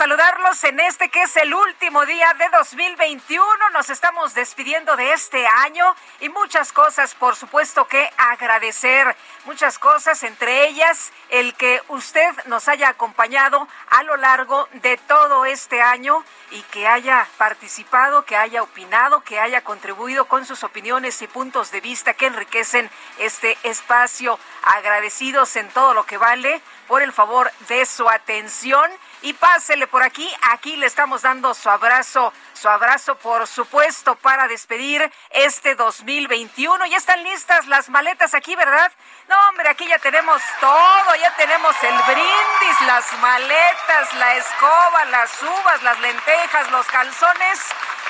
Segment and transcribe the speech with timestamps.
[0.00, 3.46] Saludarlos en este que es el último día de 2021.
[3.74, 9.14] Nos estamos despidiendo de este año y muchas cosas, por supuesto, que agradecer.
[9.44, 15.44] Muchas cosas, entre ellas el que usted nos haya acompañado a lo largo de todo
[15.44, 21.20] este año y que haya participado, que haya opinado, que haya contribuido con sus opiniones
[21.20, 24.38] y puntos de vista que enriquecen este espacio.
[24.62, 28.90] Agradecidos en todo lo que vale por el favor de su atención
[29.22, 30.28] y pásele por aquí.
[30.50, 36.84] Aquí le estamos dando su abrazo, su abrazo por supuesto para despedir este 2021.
[36.86, 38.90] Ya están listas las maletas aquí, ¿verdad?
[39.28, 45.30] No, hombre, aquí ya tenemos todo, ya tenemos el brindis, las maletas, la escoba, las
[45.44, 47.60] uvas, las lentejas, los calzones,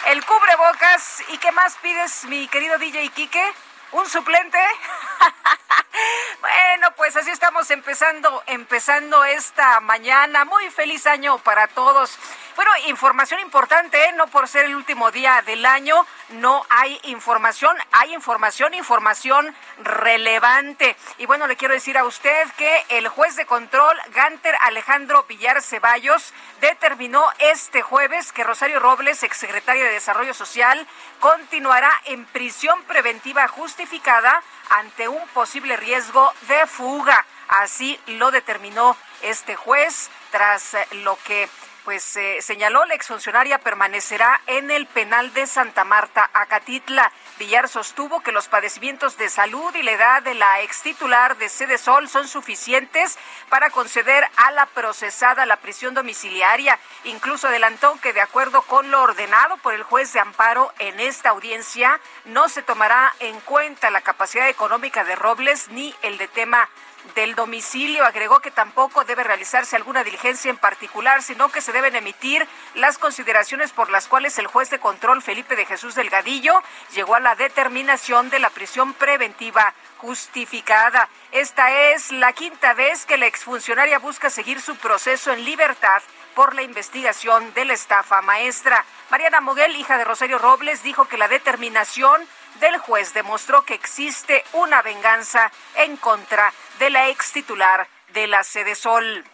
[0.06, 1.22] el cubrebocas.
[1.28, 3.52] ¿Y qué más pides, mi querido DJ Quique?
[3.92, 4.58] ¿Un suplente?
[6.40, 10.44] bueno, pues así estamos empezando, empezando esta mañana.
[10.44, 12.16] Muy feliz año para todos.
[12.56, 14.12] Bueno, información importante, ¿eh?
[14.12, 20.96] no por ser el último día del año, no hay información, hay información, información relevante.
[21.18, 25.62] Y bueno, le quiero decir a usted que el juez de control, Ganter Alejandro Villar
[25.62, 30.86] Ceballos, determinó este jueves que Rosario Robles, exsecretaria de Desarrollo Social,
[31.20, 37.24] continuará en prisión preventiva justificada ante un posible riesgo de fuga.
[37.48, 41.48] Así lo determinó este juez tras lo que
[41.90, 47.10] pues señaló la exfuncionaria permanecerá en el penal de Santa Marta, Acatitla.
[47.36, 51.48] Villar sostuvo que los padecimientos de salud y la edad de la ex titular de
[51.48, 53.18] Sede Sol son suficientes
[53.48, 56.78] para conceder a la procesada la prisión domiciliaria.
[57.02, 61.30] Incluso adelantó que de acuerdo con lo ordenado por el juez de amparo en esta
[61.30, 66.68] audiencia, no se tomará en cuenta la capacidad económica de Robles ni el de tema
[67.14, 68.04] del domicilio.
[68.04, 72.98] Agregó que tampoco debe realizarse alguna diligencia en particular, sino que se deben emitir las
[72.98, 76.62] consideraciones por las cuales el juez de control Felipe de Jesús Delgadillo
[76.92, 81.08] llegó a la determinación de la prisión preventiva justificada.
[81.32, 86.02] Esta es la quinta vez que la exfuncionaria busca seguir su proceso en libertad
[86.34, 88.84] por la investigación de la estafa maestra.
[89.10, 92.26] Mariana Moguel, hija de Rosario Robles, dijo que la determinación
[92.60, 98.44] del juez demostró que existe una venganza en contra de la ex titular de la
[98.44, 99.24] Sede Sol.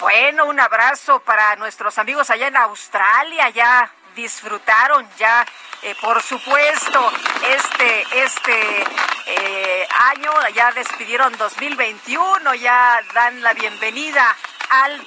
[0.00, 5.46] Bueno, un abrazo para nuestros amigos allá en Australia, ya disfrutaron, ya
[5.82, 8.84] eh, por supuesto este este
[9.26, 10.32] eh, año.
[10.54, 14.36] Ya despidieron 2021, ya dan la bienvenida
[14.70, 15.04] al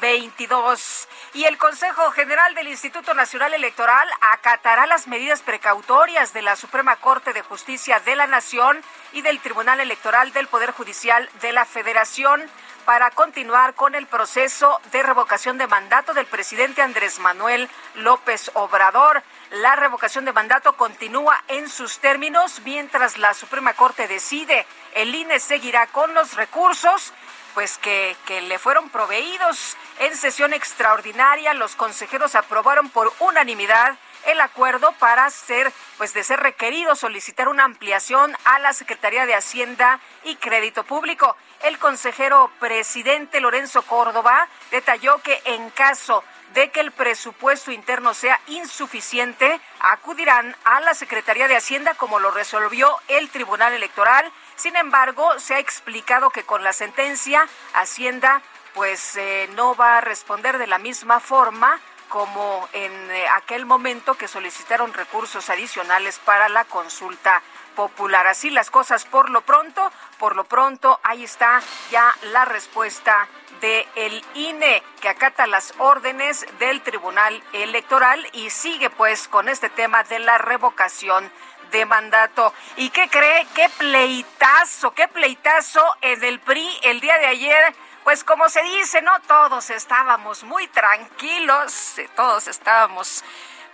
[0.00, 6.56] 2022 y el Consejo General del Instituto Nacional Electoral acatará las medidas precautorias de la
[6.56, 8.80] Suprema Corte de Justicia de la Nación
[9.12, 12.48] y del Tribunal Electoral del Poder Judicial de la Federación
[12.84, 19.22] para continuar con el proceso de revocación de mandato del presidente Andrés Manuel López Obrador.
[19.50, 24.64] La revocación de mandato continúa en sus términos mientras la Suprema Corte decide.
[24.94, 27.12] El INE seguirá con los recursos
[27.54, 29.76] pues que, que, le fueron proveídos.
[30.00, 36.40] En sesión extraordinaria, los consejeros aprobaron por unanimidad el acuerdo para ser, pues de ser
[36.40, 41.36] requerido solicitar una ampliación a la Secretaría de Hacienda y Crédito Público.
[41.62, 46.22] El consejero presidente Lorenzo Córdoba detalló que en caso
[46.58, 52.32] de que el presupuesto interno sea insuficiente, acudirán a la Secretaría de Hacienda como lo
[52.32, 54.28] resolvió el Tribunal Electoral.
[54.56, 58.42] Sin embargo, se ha explicado que con la sentencia Hacienda
[58.74, 61.78] pues eh, no va a responder de la misma forma
[62.08, 67.40] como en eh, aquel momento que solicitaron recursos adicionales para la consulta
[67.76, 68.26] popular.
[68.26, 71.60] Así las cosas por lo pronto, por lo pronto ahí está
[71.92, 73.28] ya la respuesta
[73.60, 79.68] de el INE que acata las órdenes del Tribunal Electoral y sigue pues con este
[79.70, 81.30] tema de la revocación
[81.70, 82.52] de mandato.
[82.76, 83.46] ¿Y qué cree?
[83.54, 84.92] ¿Qué pleitazo?
[84.92, 87.74] ¿Qué pleitazo en el PRI el día de ayer?
[88.04, 89.12] Pues como se dice, ¿no?
[89.22, 93.22] Todos estábamos muy tranquilos, todos estábamos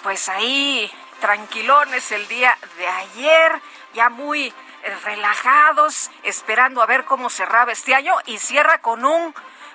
[0.03, 0.91] pues ahí
[1.21, 3.53] tranquilones el día de ayer,
[3.95, 9.35] ya muy eh, relajados, esperando a ver cómo cerraba este año y cierra con un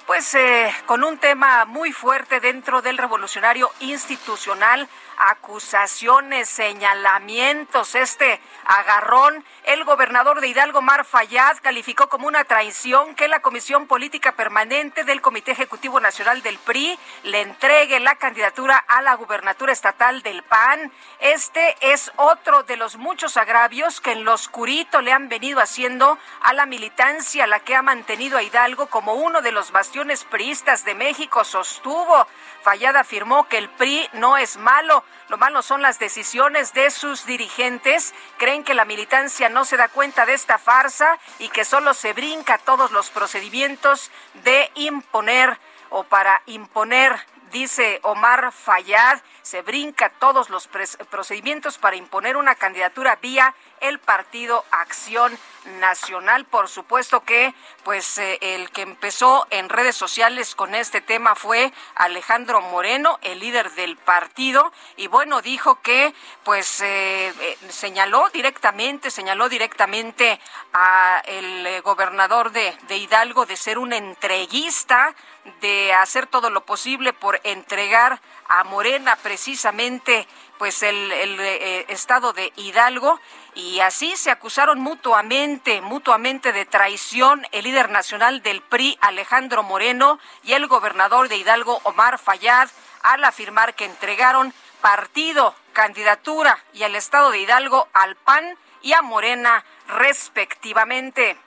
[0.10, 9.45] pues eh, con un tema muy fuerte dentro del revolucionario institucional acusaciones, señalamientos, este agarrón.
[9.66, 15.04] El gobernador de Hidalgo, Mar Fayad, calificó como una traición que la Comisión Política Permanente
[15.04, 20.42] del Comité Ejecutivo Nacional del PRI le entregue la candidatura a la gubernatura estatal del
[20.44, 20.92] PAN.
[21.19, 26.18] Este es otro de los muchos agravios que en lo oscurito le han venido haciendo
[26.42, 30.86] a la militancia, la que ha mantenido a Hidalgo como uno de los bastiones priistas
[30.86, 32.27] de México, sostuvo.
[32.62, 37.26] Fayad afirmó que el PRI no es malo, lo malo son las decisiones de sus
[37.26, 38.16] dirigentes.
[38.38, 42.14] Creen que la militancia no se da cuenta de esta farsa y que solo se
[42.14, 44.10] brinca todos los procedimientos
[44.44, 45.60] de imponer
[45.92, 47.20] o para imponer
[47.52, 54.65] dice Omar Fayad, se brinca todos los procedimientos para imponer una candidatura vía el partido
[54.71, 55.38] Acción
[55.80, 56.45] Nacional.
[56.45, 57.53] Por supuesto que,
[57.83, 63.39] pues, eh, el que empezó en redes sociales con este tema fue Alejandro Moreno, el
[63.39, 66.13] líder del partido, y bueno, dijo que,
[66.44, 70.39] pues, eh, eh, señaló directamente, señaló directamente
[70.74, 75.15] a el gobernador de, de Hidalgo de ser un entreguista,
[75.62, 81.40] de hacer todo lo posible por entregar a Morena precisamente pues el, el
[81.88, 83.19] estado de Hidalgo
[83.56, 90.19] y así se acusaron mutuamente, mutuamente de traición el líder nacional del PRI, Alejandro Moreno,
[90.44, 92.69] y el gobernador de Hidalgo, Omar Fayad,
[93.04, 99.01] al afirmar que entregaron partido, candidatura y el estado de Hidalgo al PAN y a
[99.01, 101.38] Morena respectivamente.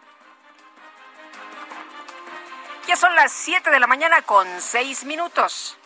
[2.87, 5.79] Ya son las 7 de la mañana con 6 minutos.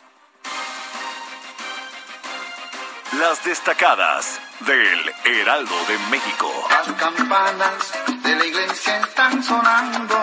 [3.12, 6.50] Las destacadas del Heraldo de México.
[6.68, 7.92] Las campanas
[8.22, 10.18] de la iglesia están sonando,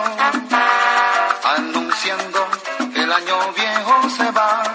[1.43, 2.47] anunciando
[2.93, 4.72] el año viejo se va.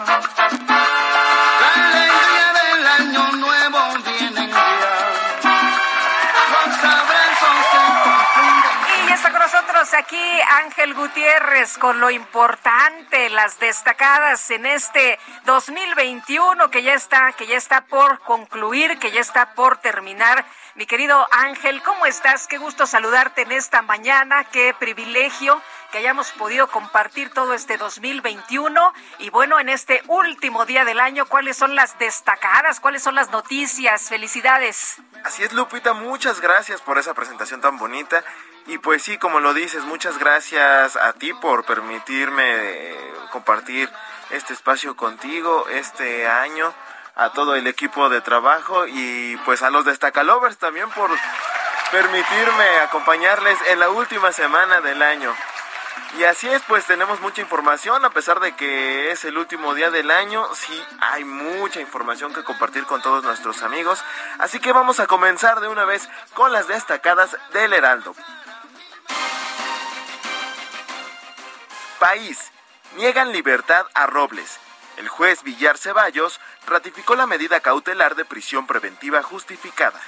[10.09, 17.47] Aquí Ángel Gutiérrez con lo importante, las destacadas en este 2021 que ya está, que
[17.47, 20.47] ya está por concluir, que ya está por terminar.
[20.77, 22.47] Mi querido Ángel, ¿cómo estás?
[22.47, 25.61] Qué gusto saludarte en esta mañana, qué privilegio
[25.93, 31.27] que hayamos podido compartir todo este 2021 y bueno, en este último día del año,
[31.27, 32.81] ¿cuáles son las destacadas?
[32.81, 34.09] ¿Cuáles son las noticias?
[34.09, 35.03] Felicidades.
[35.25, 38.25] Así es, Lupita, muchas gracias por esa presentación tan bonita.
[38.69, 43.91] Y pues sí, como lo dices, muchas gracias a ti por permitirme eh, compartir
[44.29, 46.75] este espacio contigo este año,
[47.17, 51.11] a todo el equipo de trabajo y pues a los Destacalovers también por
[51.91, 55.35] permitirme acompañarles en la última semana del año.
[56.19, 59.91] Y así es, pues tenemos mucha información, a pesar de que es el último día
[59.91, 64.05] del año, sí hay mucha información que compartir con todos nuestros amigos.
[64.39, 68.15] Así que vamos a comenzar de una vez con las destacadas del Heraldo.
[71.99, 72.53] País.
[72.97, 74.59] Niegan libertad a Robles.
[74.97, 80.01] El juez Villar Ceballos ratificó la medida cautelar de prisión preventiva justificada.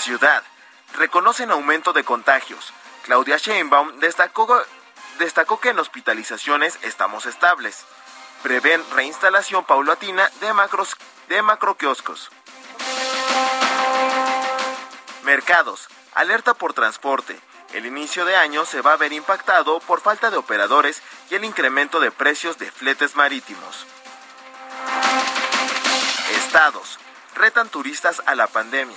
[0.00, 0.42] Ciudad.
[0.94, 2.72] Reconocen aumento de contagios.
[3.04, 4.62] Claudia Sheinbaum destacó,
[5.18, 7.84] destacó que en hospitalizaciones estamos estables.
[8.42, 10.96] Prevén reinstalación paulatina de, macros,
[11.28, 11.42] de.
[15.24, 15.88] Mercados.
[16.16, 17.38] Alerta por transporte.
[17.74, 21.44] El inicio de año se va a ver impactado por falta de operadores y el
[21.44, 23.84] incremento de precios de fletes marítimos.
[26.38, 26.98] Estados.
[27.34, 28.96] Retan turistas a la pandemia.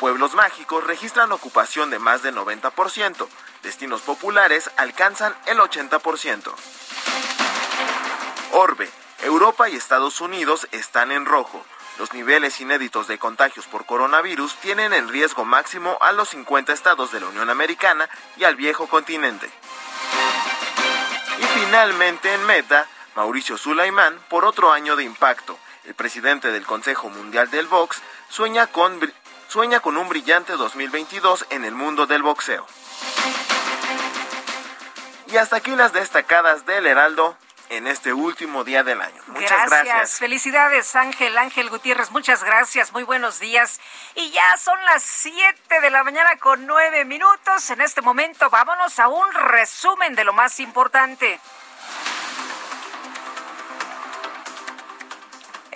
[0.00, 3.26] Pueblos mágicos registran ocupación de más del 90%.
[3.62, 6.52] Destinos populares alcanzan el 80%.
[8.52, 8.90] Orbe.
[9.22, 11.64] Europa y Estados Unidos están en rojo.
[11.98, 17.12] Los niveles inéditos de contagios por coronavirus tienen el riesgo máximo a los 50 estados
[17.12, 19.48] de la Unión Americana y al viejo continente.
[21.38, 25.56] Y finalmente en Meta Mauricio Sulaimán por otro año de impacto.
[25.84, 28.98] El presidente del Consejo Mundial del Box sueña con,
[29.48, 32.66] sueña con un brillante 2022 en el mundo del boxeo.
[35.28, 37.36] Y hasta aquí las destacadas del Heraldo
[37.70, 39.22] en este último día del año.
[39.28, 40.18] Muchas gracias.
[40.18, 42.10] Felicidades, Ángel, Ángel Gutiérrez.
[42.10, 42.92] Muchas gracias.
[42.92, 43.80] Muy buenos días.
[44.14, 47.70] Y ya son las 7 de la mañana con 9 minutos.
[47.70, 51.40] En este momento vámonos a un resumen de lo más importante.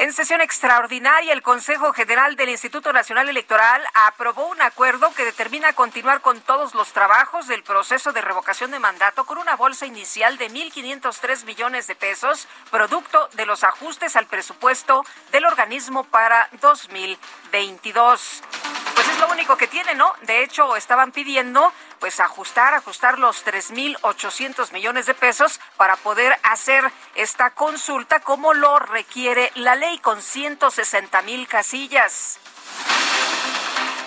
[0.00, 5.72] En sesión extraordinaria, el Consejo General del Instituto Nacional Electoral aprobó un acuerdo que determina
[5.72, 10.38] continuar con todos los trabajos del proceso de revocación de mandato con una bolsa inicial
[10.38, 18.42] de 1.503 millones de pesos, producto de los ajustes al presupuesto del organismo para 2022
[18.78, 18.87] pues
[19.18, 20.12] lo único que tiene, ¿no?
[20.22, 26.90] De hecho, estaban pidiendo pues ajustar, ajustar los 3.800 millones de pesos para poder hacer
[27.14, 32.38] esta consulta como lo requiere la ley con 160 mil casillas.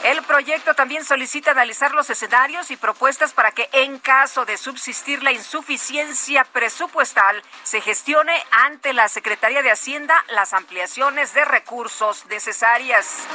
[0.03, 5.21] El proyecto también solicita analizar los escenarios y propuestas para que en caso de subsistir
[5.21, 13.27] la insuficiencia presupuestal se gestione ante la Secretaría de Hacienda las ampliaciones de recursos necesarias.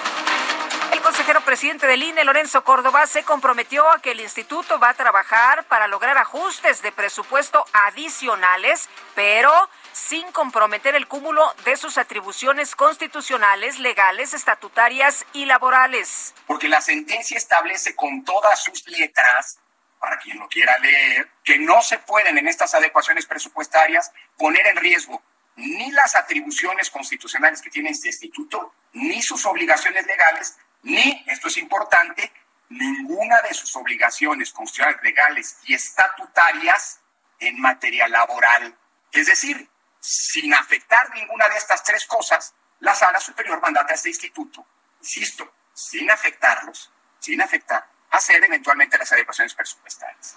[0.97, 4.95] El consejero presidente del INE, Lorenzo Córdoba, se comprometió a que el instituto va a
[4.95, 9.53] trabajar para lograr ajustes de presupuesto adicionales, pero
[9.93, 16.35] sin comprometer el cúmulo de sus atribuciones constitucionales, legales, estatutarias y laborales.
[16.47, 19.59] Porque la sentencia establece con todas sus letras
[20.01, 24.77] para quien lo quiera leer, que no se pueden en estas adecuaciones presupuestarias poner en
[24.79, 25.23] riesgo
[25.57, 31.57] ni las atribuciones constitucionales que tiene este instituto, ni sus obligaciones legales, ni, esto es
[31.57, 32.33] importante,
[32.69, 37.01] ninguna de sus obligaciones constitucionales, legales y estatutarias
[37.41, 38.77] en materia laboral.
[39.11, 39.69] Es decir,
[40.01, 44.65] sin afectar ninguna de estas tres cosas, la sala superior mandata a este instituto,
[45.01, 50.37] insisto, sin afectarlos, sin afectar, hacer eventualmente las adecuaciones presupuestarias.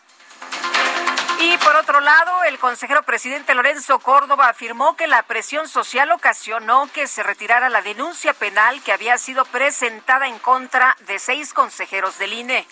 [1.42, 6.90] Y por otro lado, el consejero presidente Lorenzo Córdoba afirmó que la presión social ocasionó
[6.92, 12.18] que se retirara la denuncia penal que había sido presentada en contra de seis consejeros
[12.20, 12.68] del INE.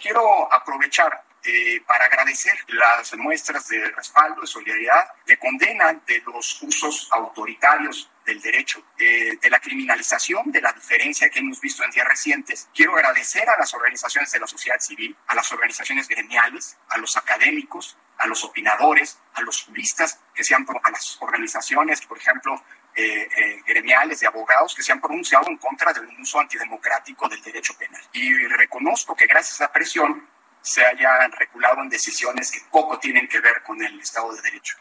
[0.00, 6.62] Quiero aprovechar eh, para agradecer las muestras de respaldo, de solidaridad, de condena de los
[6.62, 11.90] usos autoritarios del derecho, eh, de la criminalización, de la diferencia que hemos visto en
[11.90, 12.68] días recientes.
[12.74, 17.16] Quiero agradecer a las organizaciones de la sociedad civil, a las organizaciones gremiales, a los
[17.16, 22.62] académicos, a los opinadores, a los juristas, que sean a las organizaciones, por ejemplo,
[22.94, 27.28] eh, eh, gremiales de abogados que se han pronunciado en contra de un uso antidemocrático
[27.28, 28.02] del derecho penal.
[28.12, 30.28] Y reconozco que gracias a presión
[30.62, 34.76] se hayan reculado en decisiones que poco tienen que ver con el Estado de Derecho.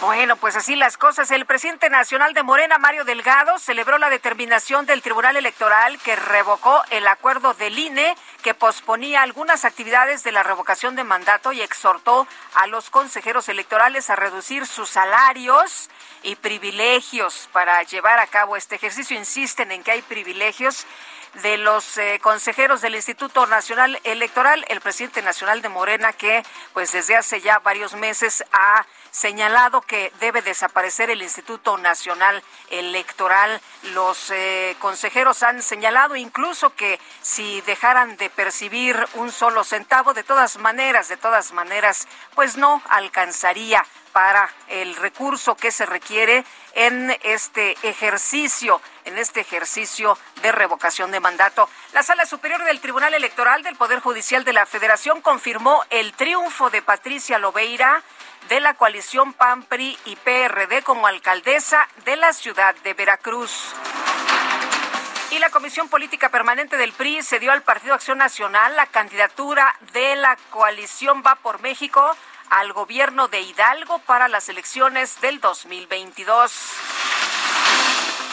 [0.00, 1.30] Bueno, pues así las cosas.
[1.30, 6.82] El presidente nacional de Morena, Mario Delgado, celebró la determinación del Tribunal Electoral que revocó
[6.88, 12.26] el acuerdo del INE que posponía algunas actividades de la revocación de mandato y exhortó
[12.54, 15.90] a los consejeros electorales a reducir sus salarios
[16.22, 19.18] y privilegios para llevar a cabo este ejercicio.
[19.18, 20.86] Insisten en que hay privilegios
[21.34, 26.92] de los eh, consejeros del Instituto Nacional Electoral, el presidente nacional de Morena, que pues
[26.92, 33.60] desde hace ya varios meses ha señalado que debe desaparecer el Instituto Nacional Electoral.
[33.94, 40.22] Los eh, consejeros han señalado incluso que si dejaran de percibir un solo centavo, de
[40.22, 47.16] todas maneras, de todas maneras, pues no alcanzaría para el recurso que se requiere en
[47.22, 51.68] este ejercicio, en este ejercicio de revocación de mandato.
[51.92, 56.70] La Sala Superior del Tribunal Electoral del Poder Judicial de la Federación confirmó el triunfo
[56.70, 58.02] de Patricia Lobeira
[58.48, 63.74] de la coalición PAMPRI y PRD como alcaldesa de la ciudad de Veracruz.
[65.30, 69.76] Y la Comisión Política Permanente del PRI se dio al Partido Acción Nacional la candidatura
[69.92, 72.16] de la coalición Va por México
[72.50, 76.99] al gobierno de Hidalgo para las elecciones del 2022.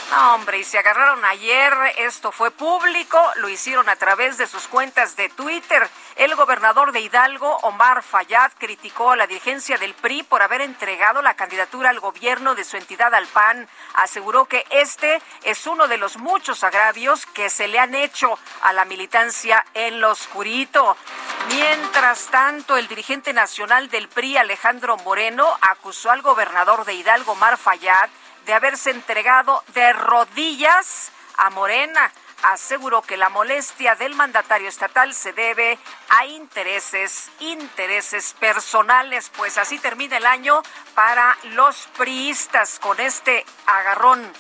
[0.10, 4.68] No, hombre, y se agarraron ayer, esto fue público, lo hicieron a través de sus
[4.68, 5.88] cuentas de Twitter.
[6.16, 11.22] El gobernador de Hidalgo, Omar Fayad, criticó a la dirigencia del PRI por haber entregado
[11.22, 13.68] la candidatura al gobierno de su entidad al PAN.
[13.96, 18.72] Aseguró que este es uno de los muchos agravios que se le han hecho a
[18.72, 20.96] la militancia en lo oscurito.
[21.50, 27.58] Mientras tanto, el dirigente nacional del PRI, Alejandro Moreno, acusó al gobernador de Hidalgo, Omar
[27.58, 28.10] Fayad,
[28.48, 32.12] de haberse entregado de rodillas a Morena
[32.44, 35.78] aseguró que la molestia del mandatario estatal se debe
[36.10, 39.32] a intereses, intereses personales.
[39.36, 40.62] Pues así termina el año
[40.96, 44.32] para los priistas con este agarrón.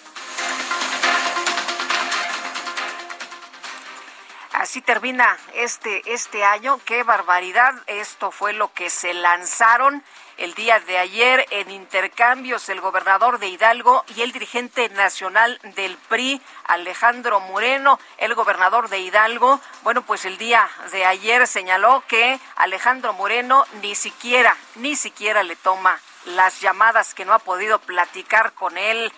[4.54, 6.80] Así termina este, este año.
[6.86, 7.74] Qué barbaridad.
[7.88, 10.04] Esto fue lo que se lanzaron
[10.38, 15.98] el día de ayer en intercambios el gobernador de Hidalgo y el dirigente nacional del
[16.10, 19.60] PRI, Alejandro Moreno, el gobernador de Hidalgo.
[19.84, 25.56] Bueno, pues el día de ayer señaló que Alejandro Moreno ni siquiera, ni siquiera le
[25.56, 29.12] toma las llamadas que no ha podido platicar con él.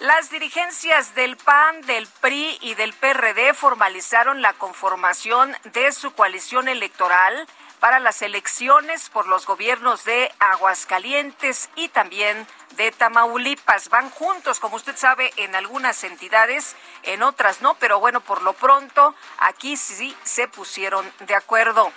[0.00, 6.68] Las dirigencias del PAN, del PRI y del PRD formalizaron la conformación de su coalición
[6.68, 7.48] electoral
[7.80, 13.88] para las elecciones por los gobiernos de Aguascalientes y también de Tamaulipas.
[13.88, 18.52] Van juntos, como usted sabe, en algunas entidades, en otras no, pero bueno, por lo
[18.52, 21.92] pronto aquí sí se pusieron de acuerdo.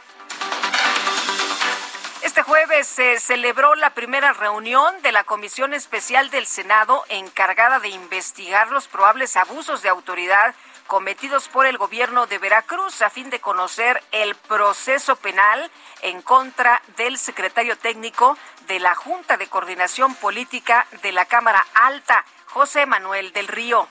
[2.21, 7.89] Este jueves se celebró la primera reunión de la Comisión Especial del Senado encargada de
[7.89, 10.53] investigar los probables abusos de autoridad
[10.87, 15.71] cometidos por el gobierno de Veracruz a fin de conocer el proceso penal
[16.01, 22.25] en contra del secretario técnico de la Junta de Coordinación Política de la Cámara Alta,
[22.47, 23.87] José Manuel del Río.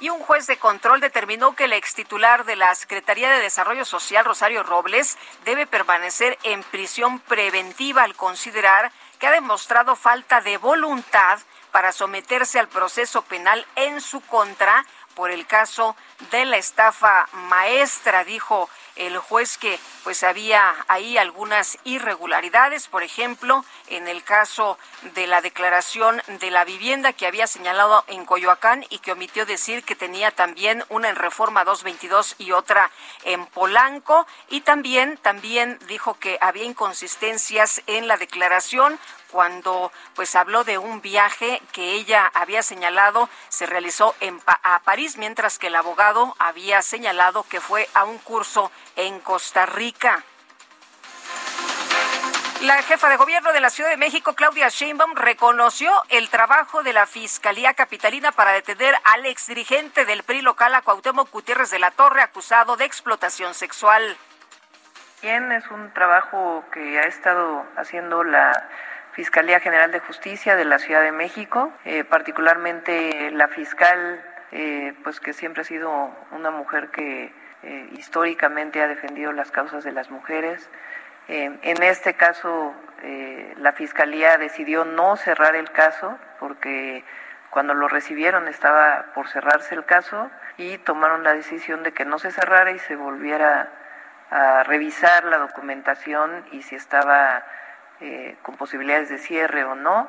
[0.00, 3.84] Y un juez de control determinó que el ex titular de la Secretaría de Desarrollo
[3.84, 10.56] Social, Rosario Robles, debe permanecer en prisión preventiva al considerar que ha demostrado falta de
[10.56, 11.38] voluntad
[11.72, 14.84] para someterse al proceso penal en su contra
[15.14, 15.96] por el caso
[16.30, 23.64] de la estafa maestra, dijo el juez que pues había ahí algunas irregularidades, por ejemplo,
[23.88, 24.78] en el caso
[25.14, 29.84] de la declaración de la vivienda que había señalado en Coyoacán y que omitió decir
[29.84, 32.90] que tenía también una en Reforma 222 y otra
[33.24, 34.26] en Polanco.
[34.48, 38.98] Y también también dijo que había inconsistencias en la declaración
[39.30, 44.14] cuando pues habló de un viaje que ella había señalado se realizó
[44.46, 49.66] a París, mientras que el abogado había señalado que fue a un curso en Costa
[49.66, 50.24] Rica.
[52.62, 56.92] La jefa de gobierno de la Ciudad de México, Claudia Sheinbaum, reconoció el trabajo de
[56.92, 61.90] la Fiscalía Capitalina para detener al exdirigente del PRI local, a Cuauhtémoc Gutiérrez de la
[61.90, 64.14] Torre, acusado de explotación sexual.
[65.22, 68.68] Bien, es un trabajo que ha estado haciendo la
[69.20, 75.20] Fiscalía General de Justicia de la Ciudad de México, eh, particularmente la fiscal, eh, pues
[75.20, 77.30] que siempre ha sido una mujer que
[77.62, 80.70] eh, históricamente ha defendido las causas de las mujeres.
[81.28, 82.74] en este caso,
[83.58, 87.04] la Fiscalía decidió no cerrar el caso porque
[87.50, 92.18] cuando lo recibieron estaba por cerrarse el caso y tomaron la decisión de que no
[92.18, 93.68] se cerrara y se volviera
[94.30, 97.44] a revisar la documentación y si estaba
[98.00, 100.08] eh, con posibilidades de cierre o no.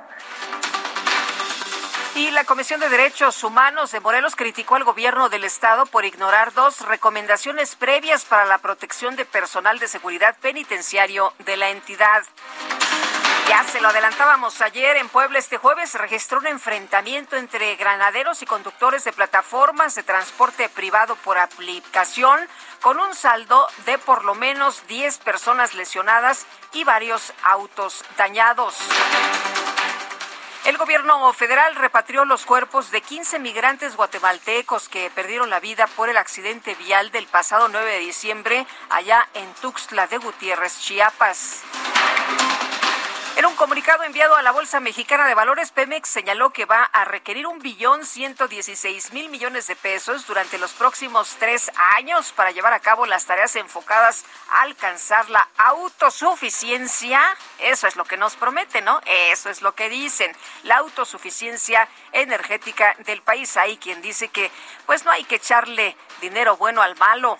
[2.15, 6.53] Y la Comisión de Derechos Humanos de Morelos criticó al gobierno del estado por ignorar
[6.53, 12.23] dos recomendaciones previas para la protección de personal de seguridad penitenciario de la entidad.
[13.51, 18.45] Ya se lo adelantábamos ayer en Puebla este jueves registró un enfrentamiento entre granaderos y
[18.45, 22.39] conductores de plataformas de transporte privado por aplicación
[22.79, 28.77] con un saldo de por lo menos 10 personas lesionadas y varios autos dañados.
[30.63, 36.07] El gobierno federal repatrió los cuerpos de 15 migrantes guatemaltecos que perdieron la vida por
[36.07, 41.63] el accidente vial del pasado 9 de diciembre allá en Tuxtla de Gutiérrez, Chiapas.
[43.37, 47.05] En un comunicado enviado a la Bolsa Mexicana de Valores, Pemex señaló que va a
[47.05, 52.51] requerir un billón ciento dieciséis mil millones de pesos durante los próximos tres años para
[52.51, 57.21] llevar a cabo las tareas enfocadas a alcanzar la autosuficiencia.
[57.59, 58.99] Eso es lo que nos promete, ¿no?
[59.05, 60.35] Eso es lo que dicen.
[60.63, 63.55] La autosuficiencia energética del país.
[63.55, 64.51] Hay quien dice que
[64.85, 67.39] pues no hay que echarle dinero bueno al malo.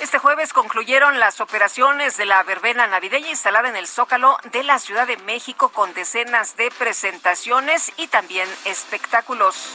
[0.00, 4.78] Este jueves concluyeron las operaciones de la verbena navideña instalada en el Zócalo de la
[4.78, 9.74] Ciudad de México con decenas de presentaciones y también espectáculos.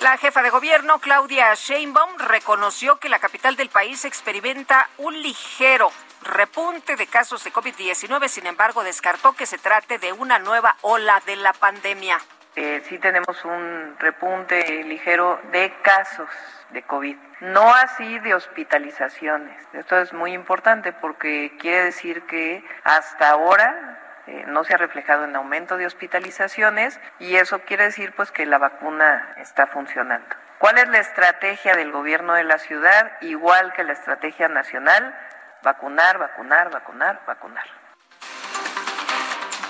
[0.00, 5.92] La jefa de gobierno, Claudia Sheinbaum, reconoció que la capital del país experimenta un ligero
[6.22, 11.22] repunte de casos de COVID-19, sin embargo, descartó que se trate de una nueva ola
[11.24, 12.20] de la pandemia.
[12.62, 16.28] Eh, sí tenemos un repunte ligero de casos
[16.68, 19.66] de COVID, no así de hospitalizaciones.
[19.72, 25.24] Esto es muy importante porque quiere decir que hasta ahora eh, no se ha reflejado
[25.24, 30.36] en aumento de hospitalizaciones y eso quiere decir pues que la vacuna está funcionando.
[30.58, 33.12] ¿Cuál es la estrategia del gobierno de la ciudad?
[33.22, 35.18] Igual que la estrategia nacional,
[35.62, 37.79] vacunar, vacunar, vacunar, vacunar.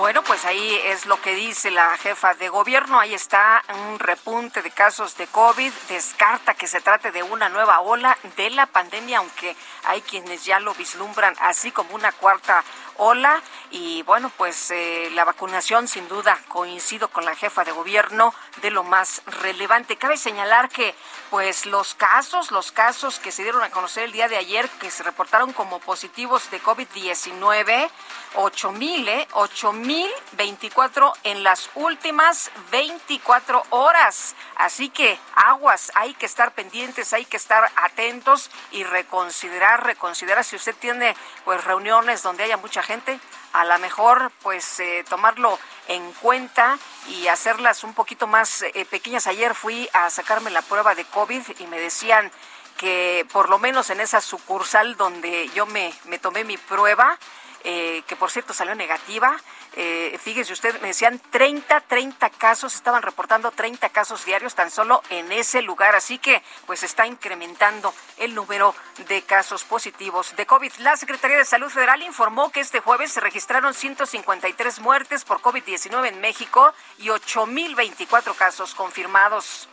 [0.01, 2.99] Bueno, pues ahí es lo que dice la jefa de gobierno.
[2.99, 5.71] Ahí está un repunte de casos de COVID.
[5.91, 10.59] Descarta que se trate de una nueva ola de la pandemia, aunque hay quienes ya
[10.59, 12.65] lo vislumbran así como una cuarta
[12.97, 13.43] ola.
[13.71, 18.71] Y bueno, pues eh, la vacunación sin duda coincido con la jefa de gobierno de
[18.71, 19.97] lo más relevante.
[19.97, 20.95] Cabe señalar que
[21.31, 24.91] pues los casos, los casos que se dieron a conocer el día de ayer, que
[24.91, 27.91] se reportaron como positivos de COVID-19,
[28.35, 29.29] 8 mil, ¿eh?
[29.33, 34.35] 8 mil 24 en las últimas 24 horas.
[34.57, 40.57] Así que aguas, hay que estar pendientes, hay que estar atentos y reconsiderar, reconsiderar si
[40.57, 43.19] usted tiene pues reuniones donde haya mucha gente,
[43.53, 49.27] a lo mejor pues eh, tomarlo en cuenta y hacerlas un poquito más eh, pequeñas.
[49.27, 52.31] Ayer fui a sacarme la prueba de COVID y me decían
[52.77, 57.19] que por lo menos en esa sucursal donde yo me, me tomé mi prueba,
[57.65, 59.37] eh, que por cierto salió negativa.
[59.77, 65.03] Eh, fíjese usted, me decían 30, 30 casos, estaban reportando 30 casos diarios tan solo
[65.11, 68.75] en ese lugar, así que pues está incrementando el número
[69.09, 70.73] de casos positivos de COVID.
[70.79, 76.09] La Secretaría de Salud Federal informó que este jueves se registraron 153 muertes por COVID-19
[76.09, 79.69] en México y 8.024 casos confirmados.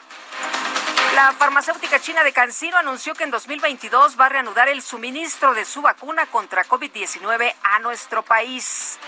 [1.16, 5.66] La farmacéutica china de CanSino anunció que en 2022 va a reanudar el suministro de
[5.66, 9.00] su vacuna contra COVID-19 a nuestro país.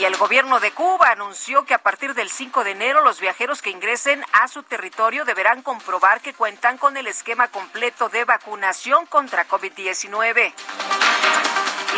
[0.00, 3.60] Y el gobierno de Cuba anunció que a partir del 5 de enero los viajeros
[3.60, 9.04] que ingresen a su territorio deberán comprobar que cuentan con el esquema completo de vacunación
[9.04, 10.54] contra COVID-19.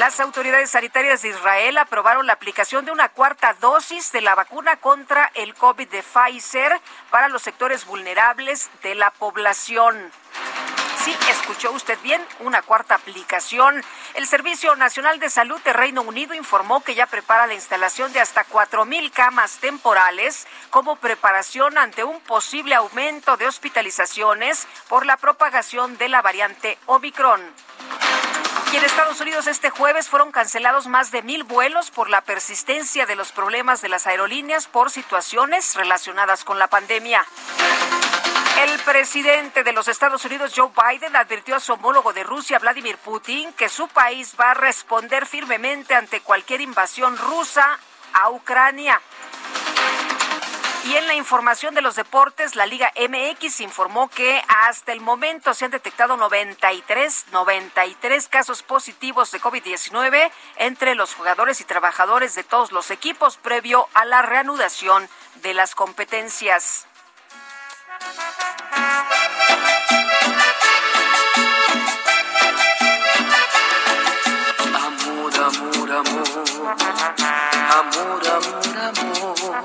[0.00, 4.78] Las autoridades sanitarias de Israel aprobaron la aplicación de una cuarta dosis de la vacuna
[4.78, 10.10] contra el COVID de Pfizer para los sectores vulnerables de la población.
[11.04, 13.82] Sí, escuchó usted bien, una cuarta aplicación.
[14.14, 18.20] El Servicio Nacional de Salud de Reino Unido informó que ya prepara la instalación de
[18.20, 25.98] hasta 4.000 camas temporales como preparación ante un posible aumento de hospitalizaciones por la propagación
[25.98, 27.40] de la variante Omicron.
[28.72, 33.06] Y en Estados Unidos este jueves fueron cancelados más de mil vuelos por la persistencia
[33.06, 37.26] de los problemas de las aerolíneas por situaciones relacionadas con la pandemia.
[38.60, 42.98] El presidente de los Estados Unidos, Joe Biden, advirtió a su homólogo de Rusia, Vladimir
[42.98, 47.78] Putin, que su país va a responder firmemente ante cualquier invasión rusa
[48.12, 49.00] a Ucrania.
[50.84, 55.54] Y en la información de los deportes, la Liga MX informó que hasta el momento
[55.54, 62.42] se han detectado 93, 93 casos positivos de COVID-19 entre los jugadores y trabajadores de
[62.42, 66.88] todos los equipos previo a la reanudación de las competencias.
[74.74, 76.38] Amor, amor, amor,
[77.70, 79.62] amor, amor, amor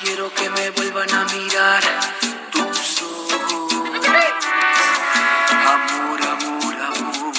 [0.00, 1.82] quiero que me vuelvan a mirar
[2.50, 3.72] tus ojos.
[5.74, 7.34] Amor, amor, amor,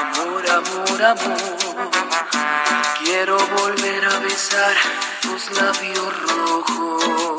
[0.00, 1.90] amor, amor, amor.
[3.04, 4.74] Quiero volver a besar
[5.22, 7.37] tus labios rojos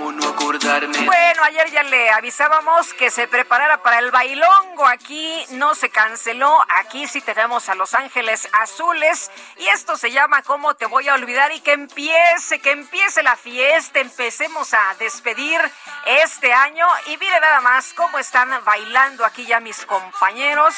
[0.00, 1.04] no acordarme.
[1.04, 4.86] Bueno, ayer ya le avisábamos que se preparara para el bailongo.
[4.86, 6.58] Aquí no se canceló.
[6.76, 9.30] Aquí sí tenemos a Los Ángeles Azules.
[9.58, 11.52] Y esto se llama ¿Cómo te voy a olvidar?
[11.52, 14.00] Y que empiece, que empiece la fiesta.
[14.00, 15.60] Empecemos a despedir
[16.06, 16.86] este año.
[17.06, 20.74] Y mire nada más cómo están bailando aquí ya mis compañeros.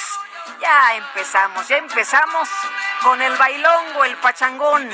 [0.61, 2.49] Ya empezamos, ya empezamos
[3.03, 4.91] con el bailongo, el pachangón.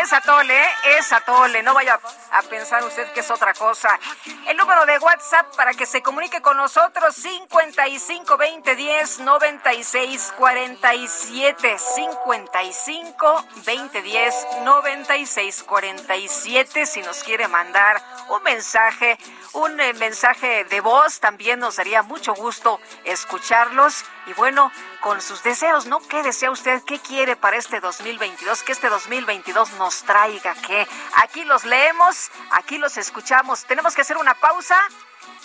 [0.00, 0.60] Es atole,
[0.98, 1.98] es atole, no vaya
[2.32, 3.98] a pensar usted que es otra cosa.
[4.46, 11.78] El número de WhatsApp para que se comunique con nosotros, 55 20 10 96 47.
[11.78, 16.86] 55 20 10 96 47.
[16.86, 19.18] Si nos quiere mandar un mensaje,
[19.52, 24.04] un eh, mensaje de voz, también nos daría mucho gusto escucharlos.
[24.26, 26.00] Y bueno, con sus deseos, ¿no?
[26.00, 26.80] ¿Qué desea usted?
[26.84, 28.62] ¿Qué quiere para este 2022?
[28.62, 30.86] Que este 2022 nos traiga qué.
[31.16, 33.64] Aquí los leemos, aquí los escuchamos.
[33.64, 34.76] Tenemos que hacer una pausa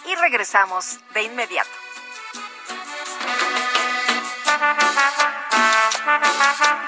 [0.05, 1.69] y regresamos de inmediato.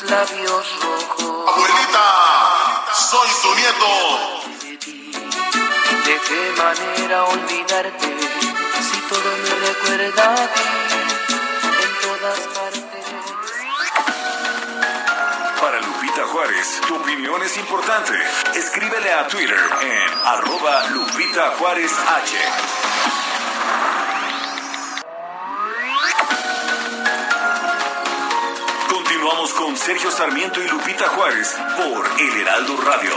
[0.00, 1.48] tus labios rojos.
[1.48, 2.06] Abuelita,
[2.92, 3.90] soy tu nieto.
[6.04, 8.08] ¿De qué manera olvidarte
[8.86, 10.62] si todo me recuerda a ti
[11.82, 13.04] en todas partes?
[15.60, 18.14] Para Lupita Juárez, tu opinión es importante.
[18.54, 23.29] Escríbele a Twitter en arroba Lupita Juárez H.
[29.56, 33.10] Con Sergio Sarmiento y Lupita Juárez por El Heraldo Radio.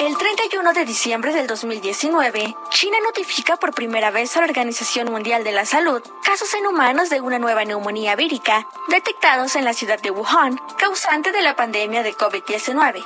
[0.00, 5.44] El 31 de diciembre del 2019, China notifica por primera vez a la Organización Mundial
[5.44, 10.00] de la Salud casos en humanos de una nueva neumonía vírica detectados en la ciudad
[10.00, 13.04] de Wuhan, causante de la pandemia de COVID-19.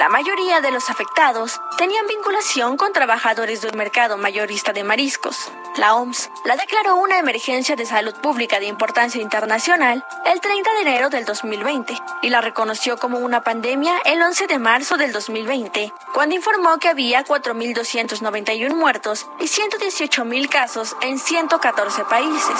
[0.00, 5.52] La mayoría de los afectados tenían vinculación con trabajadores de un mercado mayorista de mariscos.
[5.76, 10.80] La OMS la declaró una emergencia de salud pública de importancia internacional el 30 de
[10.80, 15.92] enero del 2020 y la reconoció como una pandemia el 11 de marzo del 2020,
[16.14, 22.56] cuando informó que había 4.291 muertos y 118.000 casos en 114 países.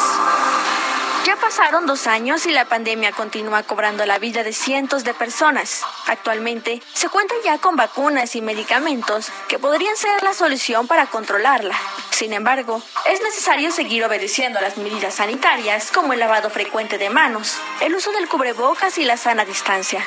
[1.24, 5.82] Ya pasaron dos años y la pandemia continúa cobrando la vida de cientos de personas.
[6.06, 11.74] Actualmente se cuenta ya con vacunas y medicamentos que podrían ser la solución para controlarla.
[12.10, 17.58] Sin embargo, es necesario seguir obedeciendo las medidas sanitarias como el lavado frecuente de manos,
[17.82, 20.02] el uso del cubrebocas y la sana distancia.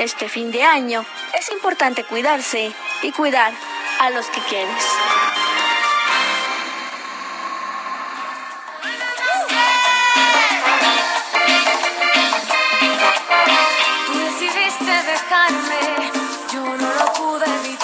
[0.00, 1.04] Este fin de año
[1.38, 3.52] es importante cuidarse y cuidar
[4.00, 4.84] a los que quieres.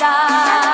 [0.03, 0.72] star.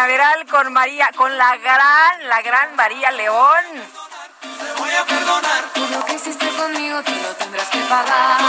[0.00, 3.64] Es Cañaveral con María, con la gran, la gran María León.
[4.40, 5.64] Te voy a perdonar.
[5.74, 8.40] Por lo que hiciste conmigo, tú lo tendrás que pagar.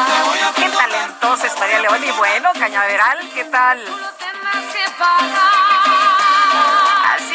[0.55, 3.83] Qué talentosa es María León y bueno, Cañaveral, ¿qué tal?
[3.83, 5.60] Tú lo tendrás que pagar.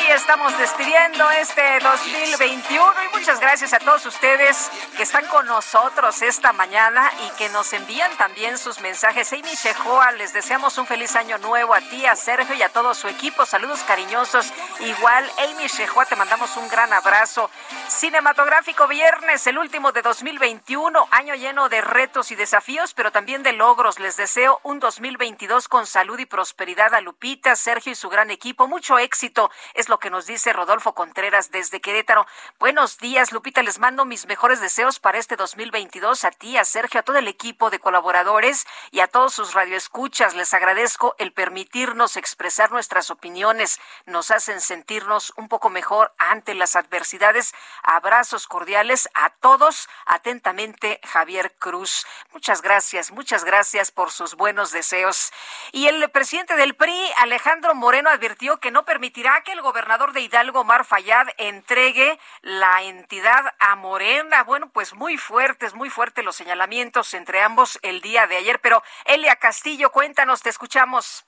[0.09, 6.53] Estamos despidiendo este 2021 y muchas gracias a todos ustedes que están con nosotros esta
[6.53, 9.33] mañana y que nos envían también sus mensajes.
[9.33, 12.95] Amy Shehoa, les deseamos un feliz año nuevo a ti, a Sergio y a todo
[12.95, 13.45] su equipo.
[13.47, 14.53] Saludos cariñosos.
[14.81, 17.51] Igual, Amy Shehoa, te mandamos un gran abrazo.
[17.89, 23.53] Cinematográfico Viernes, el último de 2021, año lleno de retos y desafíos, pero también de
[23.53, 23.99] logros.
[23.99, 28.69] Les deseo un 2022 con salud y prosperidad a Lupita, Sergio y su gran equipo.
[28.69, 32.27] Mucho éxito, es lo que nos dice Rodolfo Contreras desde Querétaro.
[32.59, 37.01] Buenos días, Lupita, les mando mis mejores deseos para este 2022 a ti, a Sergio,
[37.01, 40.35] a todo el equipo de colaboradores y a todos sus radioescuchas.
[40.35, 43.81] Les agradezco el permitirnos expresar nuestras opiniones.
[44.05, 47.55] Nos hacen sentirnos un poco mejor ante las adversidades.
[47.83, 49.89] Abrazos cordiales a todos.
[50.05, 52.07] Atentamente, Javier Cruz.
[52.33, 55.33] Muchas gracias, muchas gracias por sus buenos deseos.
[55.73, 60.21] Y el presidente del PRI, Alejandro Moreno, advirtió que no permitirá que el gobernador de
[60.21, 64.43] Hidalgo, Omar Fayad, entregue la entidad a Morena.
[64.43, 68.61] Bueno, pues muy fuertes, muy fuertes los señalamientos entre ambos el día de ayer.
[68.61, 71.25] Pero Elia Castillo, cuéntanos, te escuchamos.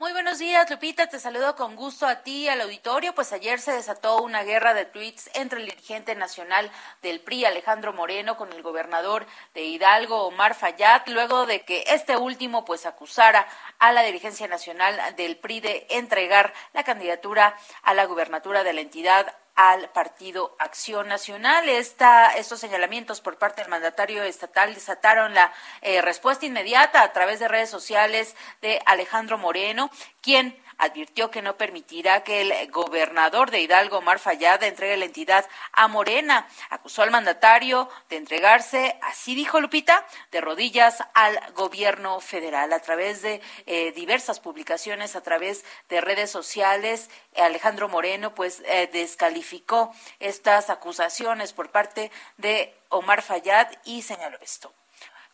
[0.00, 1.08] Muy buenos días, Lupita.
[1.08, 3.16] Te saludo con gusto a ti y al auditorio.
[3.16, 6.70] Pues ayer se desató una guerra de tweets entre el dirigente nacional
[7.02, 12.16] del PRI, Alejandro Moreno, con el gobernador de Hidalgo, Omar Fayad, luego de que este
[12.16, 13.48] último pues acusara
[13.80, 18.82] a la dirigencia nacional del PRI de entregar la candidatura a la gubernatura de la
[18.82, 21.68] entidad al partido Acción Nacional.
[21.68, 27.40] Esta, estos señalamientos por parte del mandatario estatal desataron la eh, respuesta inmediata a través
[27.40, 29.90] de redes sociales de Alejandro Moreno,
[30.20, 35.46] quien advirtió que no permitirá que el gobernador de Hidalgo, Omar Fayad, entregue la entidad
[35.72, 36.48] a Morena.
[36.70, 43.22] Acusó al mandatario de entregarse, así dijo Lupita, de rodillas al gobierno federal a través
[43.22, 47.10] de eh, diversas publicaciones, a través de redes sociales.
[47.36, 54.72] Alejandro Moreno, pues, eh, descalificó estas acusaciones por parte de Omar Fayad y señaló esto.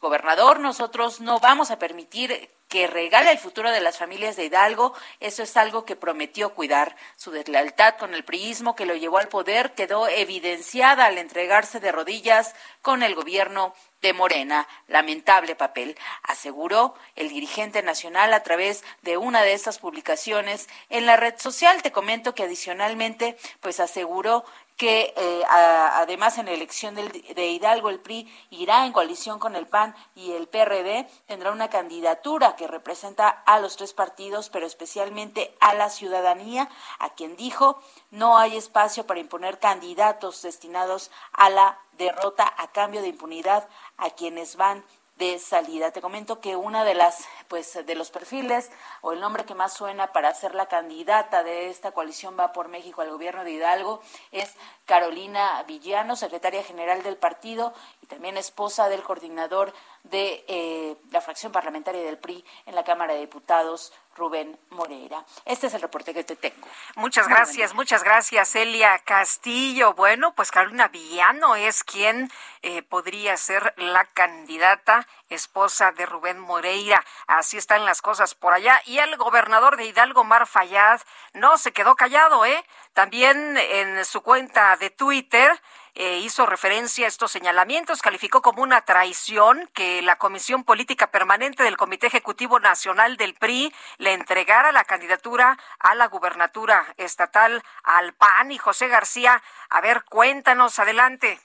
[0.01, 4.95] Gobernador, nosotros no vamos a permitir que regale el futuro de las familias de Hidalgo.
[5.21, 6.97] Eso es algo que prometió cuidar.
[7.15, 11.93] Su deslealtad con el priismo que lo llevó al poder quedó evidenciada al entregarse de
[11.93, 14.67] rodillas con el gobierno de Morena.
[14.89, 21.17] Lamentable papel, aseguró el dirigente nacional a través de una de estas publicaciones en la
[21.17, 21.81] red social.
[21.81, 24.45] Te comento que adicionalmente, pues aseguró
[24.77, 29.67] que eh, además en la elección de Hidalgo el PRI irá en coalición con el
[29.67, 35.55] PAN y el PRD, tendrá una candidatura que representa a los tres partidos, pero especialmente
[35.61, 41.79] a la ciudadanía, a quien dijo no hay espacio para imponer candidatos destinados a la
[41.93, 44.85] derrota a cambio de impunidad a quienes van
[45.17, 45.93] de salida.
[45.93, 49.73] Te comento que una de las, pues, de los perfiles o el nombre que más
[49.73, 54.01] suena para ser la candidata de esta coalición va por México al gobierno de Hidalgo
[54.33, 54.55] es
[54.87, 57.73] Carolina Villano, secretaria general del partido
[58.03, 59.73] y también esposa del coordinador
[60.03, 65.25] de eh, la fracción parlamentaria del PRI en la Cámara de Diputados, Rubén Moreira.
[65.45, 66.67] Este es el reporte que te tengo.
[66.97, 69.95] Muchas gracias, muchas gracias, Elia Castillo.
[69.95, 72.31] Bueno, pues Carolina Villano es quien
[72.63, 77.05] eh, podría ser la candidata esposa de Rubén Moreira.
[77.27, 78.81] Así están las cosas por allá.
[78.87, 81.01] Y el gobernador de Hidalgo, Mar Fayad,
[81.33, 82.65] no se quedó callado, ¿eh?
[82.93, 85.51] También en su cuenta de Twitter
[85.95, 91.63] eh, hizo referencia a estos señalamientos, calificó como una traición que la Comisión Política Permanente
[91.63, 98.13] del Comité Ejecutivo Nacional del PRI le entregara la candidatura a la gubernatura estatal al
[98.15, 98.51] PAN.
[98.51, 101.41] Y José García, a ver, cuéntanos, adelante.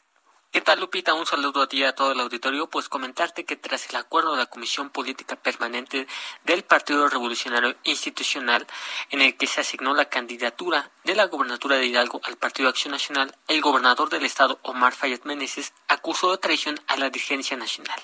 [0.51, 1.13] ¿Qué tal, Lupita?
[1.13, 2.67] Un saludo a ti y a todo el auditorio.
[2.67, 6.07] Pues comentarte que tras el acuerdo de la Comisión Política Permanente
[6.43, 8.65] del Partido Revolucionario Institucional,
[9.11, 12.93] en el que se asignó la candidatura de la gobernatura de Hidalgo al Partido Acción
[12.93, 18.01] Nacional, el gobernador del estado, Omar Fayet Meneses, acusó de traición a la dirigencia nacional.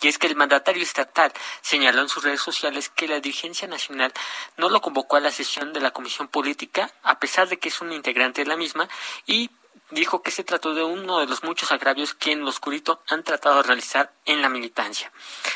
[0.00, 4.12] Y es que el mandatario estatal señaló en sus redes sociales que la dirigencia nacional
[4.56, 7.80] no lo convocó a la sesión de la Comisión Política, a pesar de que es
[7.80, 8.88] un integrante de la misma,
[9.24, 9.50] y
[9.90, 13.22] dijo que se trató de uno de los muchos agravios que en lo oscurito han
[13.22, 15.12] tratado de realizar en la militancia.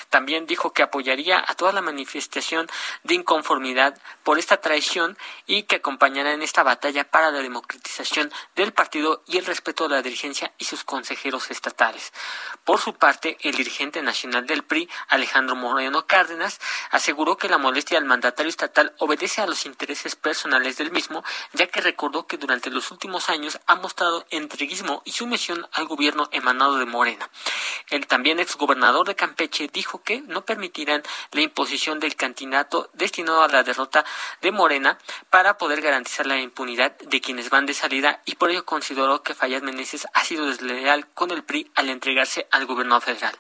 [0.09, 2.69] También dijo que apoyaría a toda la manifestación
[3.03, 8.73] de inconformidad por esta traición y que acompañará en esta batalla para la democratización del
[8.73, 12.13] partido y el respeto de la dirigencia y sus consejeros estatales.
[12.65, 17.99] Por su parte, el dirigente nacional del PRI, Alejandro Moreno Cárdenas, aseguró que la molestia
[17.99, 22.71] del mandatario estatal obedece a los intereses personales del mismo, ya que recordó que durante
[22.71, 27.31] los últimos años ha mostrado entreguismo y sumisión al gobierno emanado de Morena.
[27.89, 31.03] El también exgobernador de Campeche dijo que no permitirán
[31.33, 34.05] la imposición del candidato destinado a la derrota
[34.41, 34.99] de Morena
[35.31, 39.35] para poder garantizar la impunidad de quienes van de salida y por ello consideró que
[39.35, 43.37] Fallas Meneses ha sido desleal con el PRI al entregarse al gobierno federal.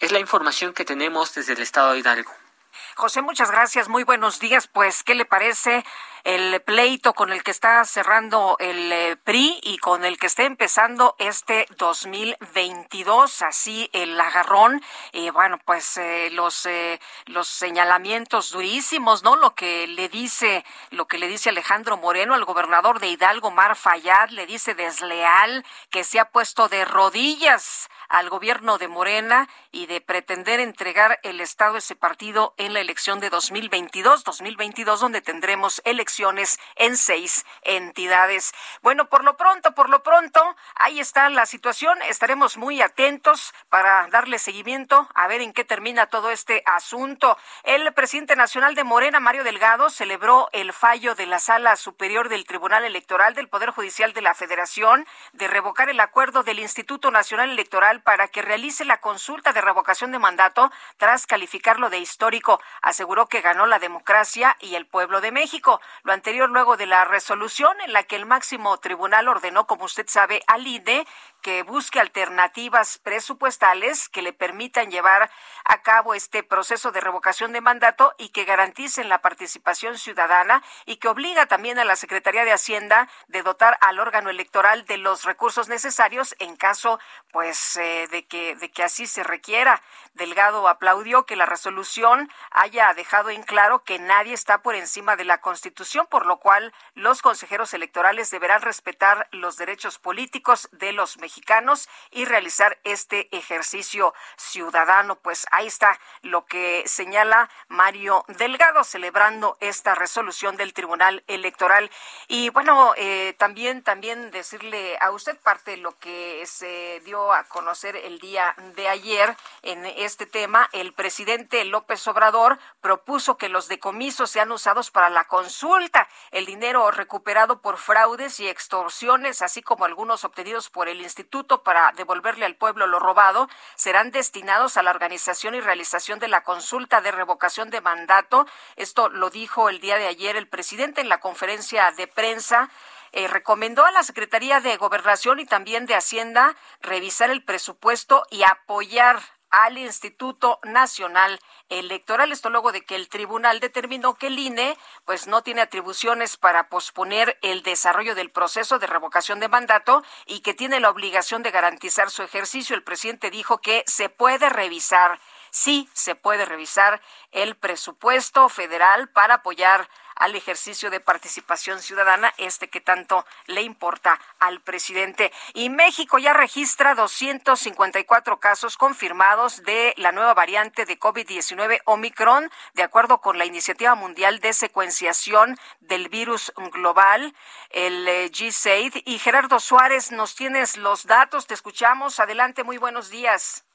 [0.00, 2.47] Es la información que tenemos desde el estado de Hidalgo.
[2.96, 3.88] José, muchas gracias.
[3.88, 4.66] Muy buenos días.
[4.66, 5.84] Pues, ¿qué le parece
[6.24, 10.44] el pleito con el que está cerrando el eh, PRI y con el que está
[10.44, 13.42] empezando este 2022?
[13.42, 14.82] Así el agarrón.
[15.12, 19.36] Y bueno, pues eh, los eh, los señalamientos durísimos, ¿no?
[19.36, 23.76] Lo que le dice lo que le dice Alejandro Moreno al gobernador de Hidalgo, Mar
[23.76, 29.86] Fayad, le dice desleal que se ha puesto de rodillas al gobierno de Morena y
[29.86, 35.82] de pretender entregar el Estado ese partido en la elección de 2022, 2022 donde tendremos
[35.84, 38.52] elecciones en seis entidades.
[38.82, 42.00] Bueno, por lo pronto, por lo pronto, ahí está la situación.
[42.02, 47.36] Estaremos muy atentos para darle seguimiento a ver en qué termina todo este asunto.
[47.64, 52.46] El presidente nacional de Morena, Mario Delgado, celebró el fallo de la Sala Superior del
[52.46, 57.50] Tribunal Electoral del Poder Judicial de la Federación de revocar el acuerdo del Instituto Nacional
[57.50, 62.60] Electoral para que realice la consulta de revocación de mandato tras calificarlo de histórico.
[62.82, 65.80] Aseguró que ganó la democracia y el pueblo de México.
[66.02, 70.06] Lo anterior luego de la resolución en la que el máximo tribunal ordenó, como usted
[70.08, 71.06] sabe, al INE
[71.42, 75.30] que busque alternativas presupuestales que le permitan llevar
[75.64, 80.96] a cabo este proceso de revocación de mandato y que garanticen la participación ciudadana y
[80.96, 85.24] que obliga también a la Secretaría de Hacienda de dotar al órgano electoral de los
[85.24, 86.98] recursos necesarios en caso
[87.32, 89.82] pues eh, de que de que así se requiera.
[90.14, 95.24] Delgado aplaudió que la resolución haya dejado en claro que nadie está por encima de
[95.24, 101.18] la Constitución, por lo cual los consejeros electorales deberán respetar los derechos políticos de los
[101.18, 105.16] mexicanos y realizar este ejercicio ciudadano.
[105.16, 111.90] Pues ahí está lo que señala Mario Delgado celebrando esta resolución del Tribunal Electoral.
[112.26, 117.44] Y bueno, eh, también, también decirle a usted parte de lo que se dio a
[117.44, 120.68] conocer el día de ayer en este tema.
[120.72, 126.08] El presidente López Obrador propuso que los decomisos sean usados para la consulta.
[126.30, 131.92] El dinero recuperado por fraudes y extorsiones, así como algunos obtenidos por el instituto para
[131.92, 137.00] devolverle al pueblo lo robado, serán destinados a la organización y realización de la consulta
[137.00, 138.46] de revocación de mandato.
[138.76, 142.70] Esto lo dijo el día de ayer el presidente en la conferencia de prensa.
[143.12, 148.42] Eh, recomendó a la Secretaría de Gobernación y también de Hacienda revisar el presupuesto y
[148.42, 152.32] apoyar al Instituto Nacional Electoral.
[152.32, 156.68] Esto luego de que el tribunal determinó que el INE pues no tiene atribuciones para
[156.68, 161.50] posponer el desarrollo del proceso de revocación de mandato y que tiene la obligación de
[161.50, 162.76] garantizar su ejercicio.
[162.76, 165.18] El presidente dijo que se puede revisar,
[165.50, 167.00] sí se puede revisar
[167.32, 169.88] el presupuesto federal para apoyar
[170.18, 175.32] al ejercicio de participación ciudadana, este que tanto le importa al presidente.
[175.54, 182.82] Y México ya registra 254 casos confirmados de la nueva variante de COVID-19 Omicron, de
[182.82, 187.34] acuerdo con la Iniciativa Mundial de Secuenciación del Virus Global,
[187.70, 189.02] el eh, G-SAID.
[189.04, 192.20] Y Gerardo Suárez, nos tienes los datos, te escuchamos.
[192.20, 193.67] Adelante, muy buenos días.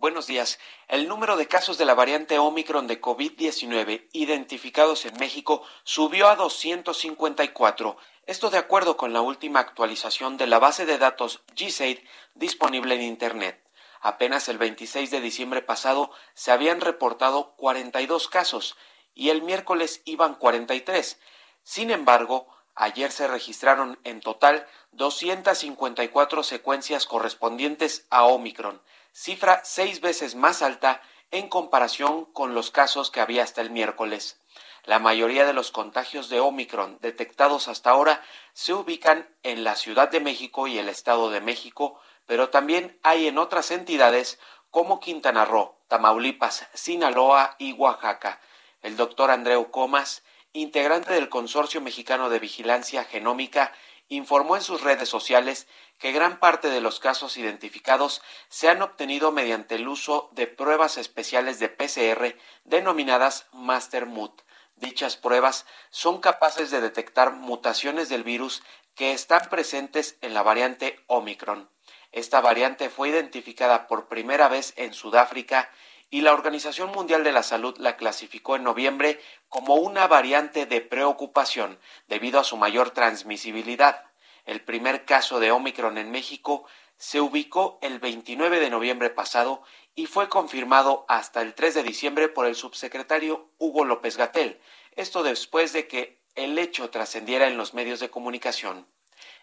[0.00, 0.60] Buenos días.
[0.86, 6.36] El número de casos de la variante Omicron de COVID-19 identificados en México subió a
[6.36, 7.96] 254.
[8.24, 11.98] Esto de acuerdo con la última actualización de la base de datos GSAID
[12.36, 13.60] disponible en Internet.
[14.00, 18.76] Apenas el 26 de diciembre pasado se habían reportado 42 casos
[19.14, 21.18] y el miércoles iban 43.
[21.64, 22.46] Sin embargo,
[22.76, 28.80] ayer se registraron en total 254 secuencias correspondientes a Omicron
[29.18, 31.02] cifra seis veces más alta
[31.32, 34.40] en comparación con los casos que había hasta el miércoles.
[34.84, 40.08] La mayoría de los contagios de Omicron detectados hasta ahora se ubican en la Ciudad
[40.08, 44.38] de México y el Estado de México, pero también hay en otras entidades
[44.70, 48.40] como Quintana Roo, Tamaulipas, Sinaloa y Oaxaca.
[48.82, 53.72] El doctor Andreu Comas, integrante del Consorcio Mexicano de Vigilancia Genómica,
[54.08, 55.66] informó en sus redes sociales
[55.98, 60.96] que gran parte de los casos identificados se han obtenido mediante el uso de pruebas
[60.96, 64.42] especiales de PCR denominadas MasterMut.
[64.76, 68.62] Dichas pruebas son capaces de detectar mutaciones del virus
[68.94, 71.68] que están presentes en la variante Omicron.
[72.12, 75.70] Esta variante fue identificada por primera vez en Sudáfrica
[76.10, 80.80] y la Organización Mundial de la Salud la clasificó en noviembre como una variante de
[80.80, 84.07] preocupación debido a su mayor transmisibilidad.
[84.48, 86.64] El primer caso de Omicron en México
[86.96, 89.62] se ubicó el 29 de noviembre pasado
[89.94, 94.58] y fue confirmado hasta el 3 de diciembre por el subsecretario Hugo López Gatel,
[94.92, 98.88] esto después de que el hecho trascendiera en los medios de comunicación.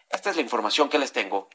[0.08, 1.50] Esta es la información que les tengo.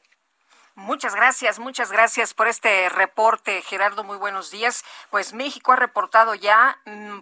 [0.74, 4.02] Muchas gracias, muchas gracias por este reporte, Gerardo.
[4.02, 4.82] Muy buenos días.
[5.10, 7.18] Pues México ha reportado ya mm,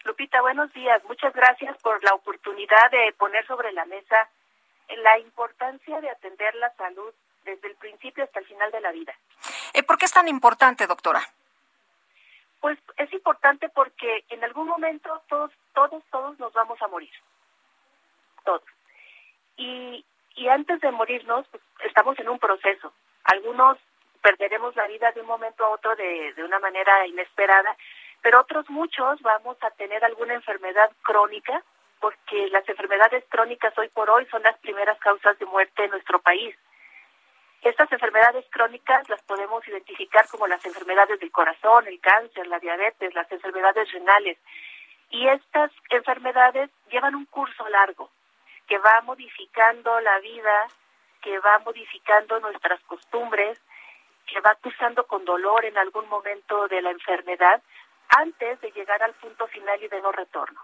[0.05, 1.03] Lupita, buenos días.
[1.09, 4.29] Muchas gracias por la oportunidad de poner sobre la mesa
[4.89, 7.13] la importancia de atender la salud
[7.45, 9.15] desde el principio hasta el final de la vida.
[9.75, 11.21] Eh, ¿Por qué es tan importante, doctora?
[12.61, 17.13] Pues es importante porque en algún momento todos, todos, todos nos vamos a morir.
[18.45, 18.63] Todos.
[19.57, 22.93] Y, y antes de morirnos, pues, estamos en un proceso.
[23.25, 23.79] Algunos
[24.23, 27.77] perderemos la vida de un momento a otro de, de una manera inesperada,
[28.23, 31.63] pero otros muchos vamos a tener alguna enfermedad crónica,
[32.01, 36.21] porque las enfermedades crónicas hoy por hoy son las primeras causas de muerte en nuestro
[36.21, 36.55] país.
[37.63, 43.15] Estas enfermedades crónicas las podemos identificar como las enfermedades del corazón, el cáncer, la diabetes,
[43.15, 44.39] las enfermedades renales.
[45.11, 48.11] Y estas enfermedades llevan un curso largo
[48.67, 50.67] que va modificando la vida,
[51.23, 53.59] que va modificando nuestras costumbres,
[54.27, 57.63] que va acusando con dolor en algún momento de la enfermedad
[58.09, 60.61] antes de llegar al punto final y de no retorno.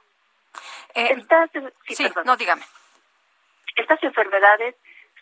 [0.95, 1.51] Eh, Estas,
[1.87, 2.25] sí, sí, perdón.
[2.27, 2.63] no dígame.
[3.77, 4.75] Estas enfermedades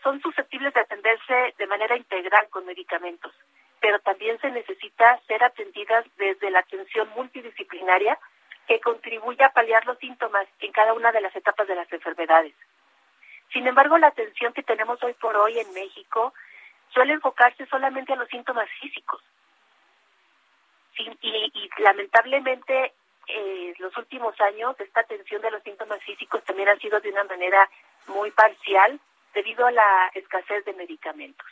[0.02, 3.32] son susceptibles de atenderse de manera integral con medicamentos,
[3.80, 8.18] pero también se necesita ser atendidas desde la atención multidisciplinaria
[8.66, 12.54] que contribuya a paliar los síntomas en cada una de las etapas de las enfermedades.
[13.52, 16.32] Sin embargo, la atención que tenemos hoy por hoy en México
[16.92, 19.22] suele enfocarse solamente a los síntomas físicos.
[20.98, 22.92] Y, y lamentablemente,
[23.34, 27.24] eh, los últimos años, esta atención de los síntomas físicos también ha sido de una
[27.24, 27.68] manera
[28.06, 28.98] muy parcial
[29.34, 31.46] debido a la escasez de medicamentos.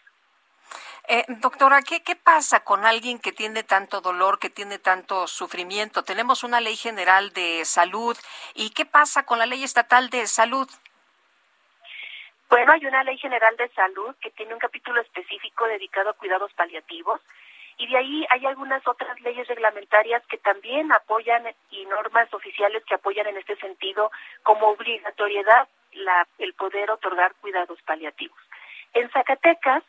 [1.10, 6.04] Eh, doctora, ¿qué, ¿qué pasa con alguien que tiene tanto dolor, que tiene tanto sufrimiento?
[6.04, 8.16] Tenemos una ley general de salud.
[8.54, 10.68] ¿Y qué pasa con la ley estatal de salud?
[12.50, 16.52] Bueno, hay una ley general de salud que tiene un capítulo específico dedicado a cuidados
[16.54, 17.20] paliativos
[17.78, 22.96] y de ahí hay algunas otras leyes reglamentarias que también apoyan y normas oficiales que
[22.96, 24.10] apoyan en este sentido
[24.42, 28.38] como obligatoriedad la, el poder otorgar cuidados paliativos.
[28.94, 29.84] En Zacatecas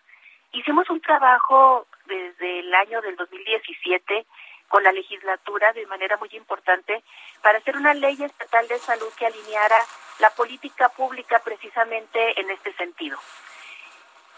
[0.51, 4.25] hicimos un trabajo desde el año del 2017
[4.67, 7.03] con la legislatura de manera muy importante
[7.41, 9.77] para hacer una ley estatal de salud que alineara
[10.19, 13.17] la política pública precisamente en este sentido.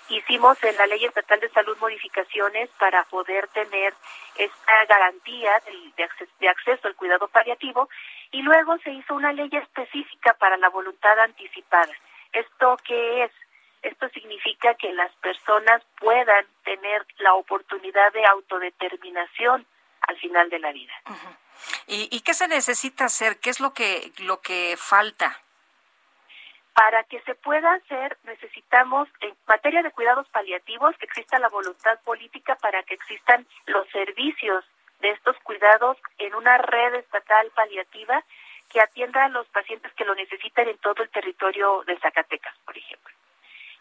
[0.10, 3.94] Hicimos en la ley estatal de salud modificaciones para poder tener
[4.36, 6.08] esta garantía de,
[6.40, 7.90] de, acceso, al cuidado paliativo
[8.32, 11.94] y luego se hizo una ley específica para la voluntad anticipada.
[12.34, 13.32] ¿Esto qué es?
[13.82, 19.66] Esto significa que las personas puedan tener la oportunidad de autodeterminación
[20.02, 20.94] al final de la vida.
[21.88, 23.40] ¿Y, ¿Y, qué se necesita hacer?
[23.40, 25.42] ¿Qué es lo que, lo que falta?
[26.74, 32.00] Para que se pueda hacer, necesitamos, en materia de cuidados paliativos, que exista la voluntad
[32.04, 34.64] política para que existan los servicios
[35.02, 38.24] de estos cuidados en una red estatal paliativa
[38.70, 42.78] que atienda a los pacientes que lo necesitan en todo el territorio de Zacatecas, por
[42.78, 43.14] ejemplo.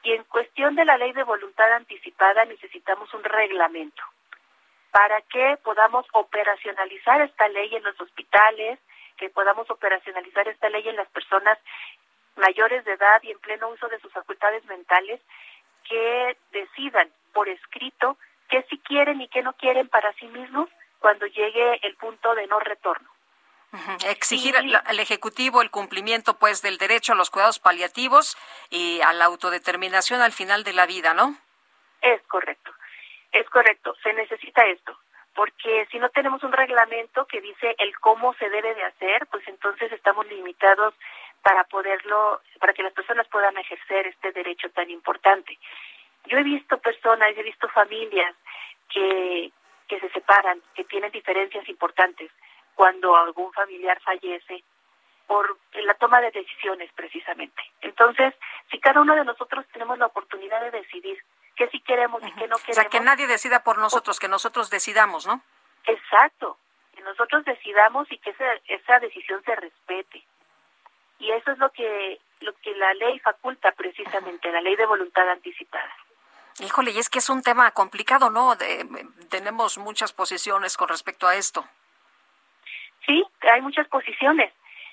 [0.02, 4.02] Y en cuestión de la ley de voluntad anticipada necesitamos un reglamento
[4.90, 8.78] para que podamos operacionalizar esta ley en los hospitales,
[9.16, 11.58] que podamos operacionalizar esta ley en las personas
[12.36, 15.20] mayores de edad y en pleno uso de sus facultades mentales,
[15.88, 18.16] que decidan por escrito
[18.48, 20.68] qué sí quieren y qué no quieren para sí mismos
[20.98, 23.08] cuando llegue el punto de no retorno.
[23.72, 24.10] Uh -huh.
[24.10, 28.36] Exigir al, al, Ejecutivo el cumplimiento pues del derecho a los cuidados paliativos
[28.68, 31.36] y a la autodeterminación al final de la vida, ¿no?
[32.02, 32.72] Es correcto,
[33.30, 34.98] es correcto, se necesita esto,
[35.34, 39.46] porque si no tenemos un reglamento que dice el cómo se debe de hacer, pues
[39.46, 40.94] entonces estamos limitados
[41.42, 45.58] para poderlo, para que las personas puedan ejercer este derecho tan importante.
[46.26, 48.34] Yo he visto personas, he visto familias
[48.88, 49.50] que,
[49.88, 52.30] que se separan, que tienen diferencias importantes
[52.74, 54.62] cuando algún familiar fallece
[55.26, 57.62] por la toma de decisiones precisamente.
[57.82, 58.34] Entonces,
[58.70, 61.22] si cada uno de nosotros tenemos la oportunidad de decidir
[61.54, 62.68] qué sí queremos y qué no queremos.
[62.70, 65.40] O sea, que nadie decida por nosotros, que nosotros decidamos, ¿no?
[65.84, 66.58] Exacto,
[66.94, 70.24] que nosotros decidamos y que esa, esa decisión se respete.
[71.20, 75.28] Y eso es lo que lo que la ley faculta precisamente, la ley de voluntad
[75.28, 75.94] anticipada.
[76.58, 78.56] Híjole, y es que es un tema complicado, ¿no?
[78.56, 78.86] De,
[79.28, 81.64] tenemos muchas posiciones con respecto a esto.
[83.06, 84.52] Sí, hay muchas posiciones.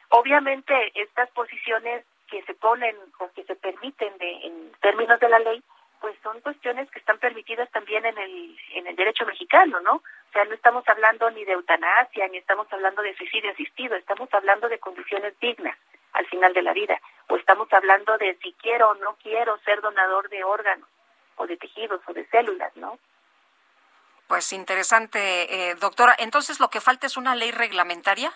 [0.09, 5.39] Obviamente, estas posiciones que se ponen o que se permiten de, en términos de la
[5.39, 5.61] ley,
[5.99, 9.95] pues son cuestiones que están permitidas también en el, en el derecho mexicano, ¿no?
[9.95, 14.31] O sea, no estamos hablando ni de eutanasia, ni estamos hablando de suicidio asistido, estamos
[14.33, 15.77] hablando de condiciones dignas
[16.13, 16.99] al final de la vida,
[17.29, 20.87] o estamos hablando de si quiero o no quiero ser donador de órganos
[21.35, 22.97] o de tejidos o de células, ¿no?
[24.27, 25.19] Pues interesante,
[25.69, 26.15] eh, doctora.
[26.17, 28.31] Entonces, lo que falta es una ley reglamentaria.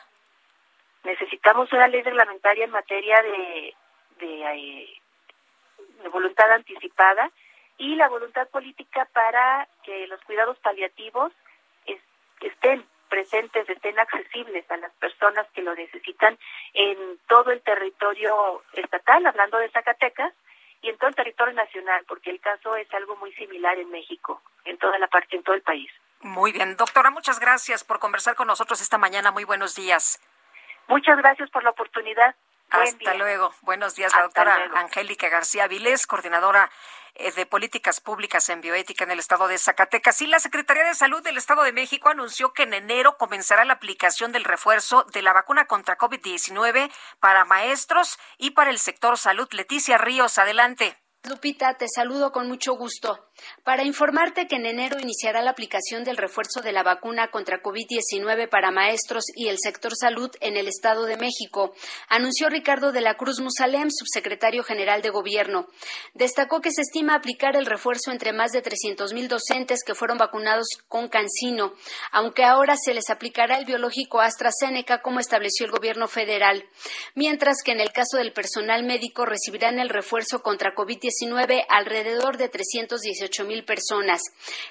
[1.04, 3.76] Necesitamos una ley reglamentaria en materia de,
[4.20, 5.02] de, eh,
[6.04, 7.32] de voluntad anticipada
[7.78, 11.34] y la voluntad política para que los cuidados paliativos
[11.88, 12.02] es-
[12.42, 16.40] estén presentes, estén accesibles a las personas que lo necesitan
[16.74, 20.34] en todo el territorio estatal, hablando de Zacatecas,
[20.82, 24.42] y en todo el territorio nacional, porque el caso es algo muy similar en México,
[24.66, 25.92] en toda la parte, en todo el país.
[26.22, 29.32] Muy bien, doctora, muchas gracias por conversar con nosotros esta mañana.
[29.32, 30.20] Muy buenos días.
[30.88, 32.36] Muchas gracias por la oportunidad.
[32.72, 33.52] Hasta luego.
[33.62, 34.78] Buenos días, la Hasta doctora luego.
[34.78, 36.72] Angélica García Vilés, coordinadora
[37.30, 40.22] de políticas públicas en bioética en el estado de Zacatecas.
[40.22, 43.74] Y la Secretaría de Salud del Estado de México anunció que en enero comenzará la
[43.74, 49.48] aplicación del refuerzo de la vacuna contra COVID-19 para maestros y para el sector salud.
[49.52, 50.98] Leticia Ríos, adelante.
[51.24, 53.31] Lupita, te saludo con mucho gusto.
[53.64, 58.50] Para informarte que en enero iniciará la aplicación del refuerzo de la vacuna contra COVID-19
[58.50, 61.74] para maestros y el sector salud en el Estado de México,
[62.10, 65.68] anunció Ricardo de la Cruz Musalem, subsecretario general de Gobierno.
[66.14, 70.18] Destacó que se estima aplicar el refuerzo entre más de 300 mil docentes que fueron
[70.18, 71.74] vacunados con Cancino,
[72.12, 76.66] aunque ahora se les aplicará el biológico AstraZeneca como estableció el Gobierno federal,
[77.16, 82.50] mientras que en el caso del personal médico recibirán el refuerzo contra COVID-19 alrededor de
[82.50, 84.22] 318 mil personas.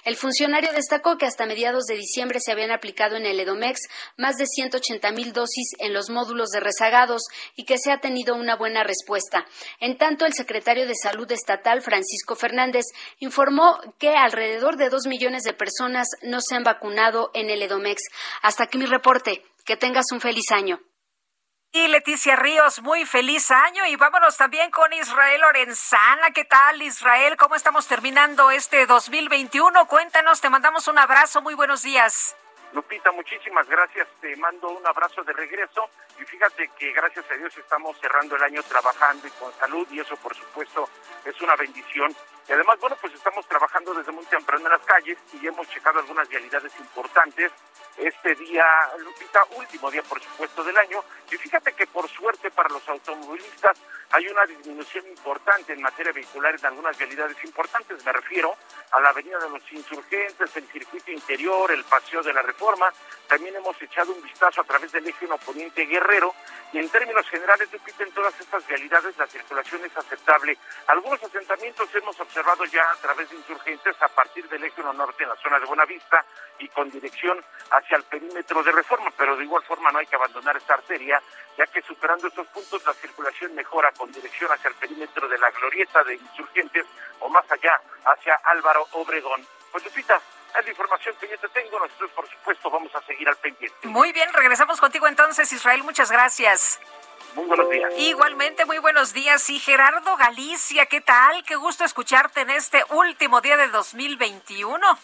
[0.04, 3.80] El funcionario destacó que hasta mediados de diciembre se habían aplicado en el Edomex
[4.16, 7.22] más de 180 mil dosis en los módulos de rezagados
[7.56, 9.46] y que se ha tenido una buena respuesta.
[9.80, 12.84] En tanto, el secretario de Salud Estatal, Francisco Fernández,
[13.18, 18.02] informó que alrededor de dos millones de personas no se han vacunado en el Edomex.
[18.42, 19.42] Hasta aquí mi reporte.
[19.64, 20.80] Que tengas un feliz año.
[21.72, 26.32] Y Leticia Ríos, muy feliz año y vámonos también con Israel Lorenzana.
[26.32, 27.36] ¿Qué tal Israel?
[27.36, 29.86] ¿Cómo estamos terminando este 2021?
[29.86, 32.34] Cuéntanos, te mandamos un abrazo, muy buenos días.
[32.72, 34.08] Lupita, muchísimas gracias.
[34.20, 35.88] Te mando un abrazo de regreso.
[36.20, 40.00] Y fíjate que gracias a Dios estamos cerrando el año trabajando y con salud y
[40.00, 40.88] eso por supuesto
[41.24, 42.12] es una bendición.
[42.50, 46.00] Y además, bueno, pues estamos trabajando desde muy temprano en las calles y hemos checado
[46.00, 47.52] algunas realidades importantes.
[47.96, 48.64] Este día,
[48.98, 51.00] Lupita, último día por supuesto del año.
[51.30, 53.78] Y fíjate que por suerte para los automovilistas
[54.10, 58.04] hay una disminución importante en materia vehicular en algunas realidades importantes.
[58.04, 58.56] Me refiero
[58.90, 62.92] a la Avenida de los Insurgentes, el circuito interior, el Paseo de la Reforma.
[63.28, 66.34] También hemos echado un vistazo a través del eje 1 Poniente Guerrero.
[66.72, 70.58] Y en términos generales, Lupita, en todas estas realidades la circulación es aceptable.
[70.88, 72.39] Algunos asentamientos hemos observado
[72.72, 75.66] ya a través de insurgentes a partir del eje 1 Norte en la zona de
[75.66, 76.24] Buenavista
[76.58, 80.16] y con dirección hacia el perímetro de reforma, pero de igual forma no hay que
[80.16, 81.20] abandonar esta arteria,
[81.56, 85.50] ya que superando estos puntos la circulación mejora con dirección hacia el perímetro de la
[85.50, 86.86] glorieta de insurgentes
[87.20, 89.46] o más allá hacia Álvaro Obregón.
[89.72, 90.20] Pues Lupita,
[90.58, 93.88] es la información que yo te tengo, nosotros por supuesto vamos a seguir al pendiente.
[93.88, 96.80] Muy bien, regresamos contigo entonces, Israel, muchas gracias.
[97.34, 97.92] Muy buenos días.
[97.96, 99.48] Igualmente, muy buenos días.
[99.50, 101.44] Y Gerardo Galicia, ¿qué tal?
[101.44, 104.98] Qué gusto escucharte en este último día de 2021.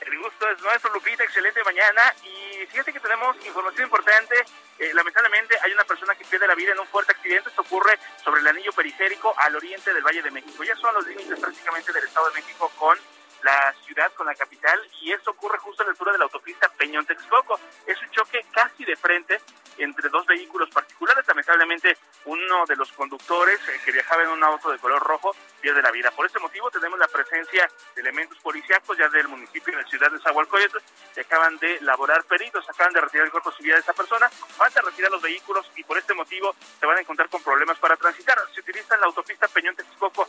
[0.00, 1.24] El gusto es nuestro, Lupita.
[1.24, 2.14] Excelente mañana.
[2.24, 4.34] Y fíjate que tenemos información importante.
[4.78, 7.48] Eh, lamentablemente hay una persona que pierde la vida en un fuerte accidente.
[7.50, 10.62] Esto ocurre sobre el anillo periférico al oriente del Valle de México.
[10.62, 12.96] Ya son los límites prácticamente del Estado de México con
[13.42, 14.78] la ciudad, con la capital.
[15.00, 17.58] Y esto ocurre justo a la altura de la autopista Peñón-Texcoco.
[17.86, 19.40] Es un choque casi de frente
[19.78, 21.26] entre dos vehículos particulares.
[21.26, 25.82] Lamentablemente, uno de los conductores eh, que viajaba en un auto de color rojo pierde
[25.82, 26.10] la vida.
[26.10, 30.10] Por este motivo, tenemos la presencia de elementos policíacos ya del municipio de la ciudad
[30.10, 30.78] de Zahualcóyotl
[31.14, 34.80] que acaban de elaborar peritos, acaban de retirar el cuerpo civil de esa persona, falta
[34.82, 38.38] retirar los vehículos y por este motivo se van a encontrar con problemas para transitar.
[38.54, 40.28] Se utiliza la autopista Peñón Texcoco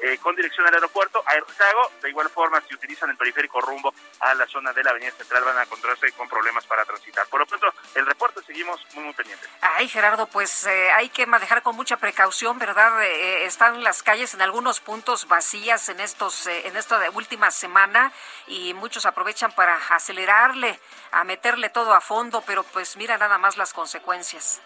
[0.00, 1.90] eh, con dirección al aeropuerto, a Erzago.
[2.00, 5.44] De igual forma, si utilizan el periférico rumbo a la zona de la Avenida Central,
[5.44, 7.26] van a encontrarse con problemas para transitar.
[7.26, 9.48] Por lo pronto, el reporte seguimos muy, muy pendientes.
[9.60, 13.02] Ay, Gerardo, pues eh, hay que manejar con mucha precaución, ¿verdad?
[13.02, 18.12] Eh, están las calles en algunos puntos vacías en estos, eh, en esta última semana
[18.46, 20.78] y muchos aprovechan para acelerarle,
[21.10, 24.60] a meterle todo a fondo, pero pues mira nada más las consecuencias.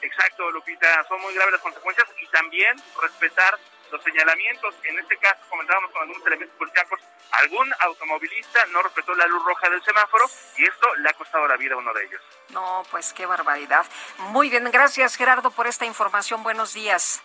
[0.00, 3.58] Exacto, Lupita, son muy graves las consecuencias y también respetar
[3.92, 4.74] los señalamientos.
[4.84, 7.00] En este caso, comentábamos con algunos elementos policíacos,
[7.32, 10.24] algún automovilista no respetó la luz roja del semáforo
[10.56, 12.22] y esto le ha costado la vida a uno de ellos.
[12.50, 13.86] No, pues qué barbaridad.
[14.18, 16.42] Muy bien, gracias Gerardo por esta información.
[16.42, 17.22] Buenos días.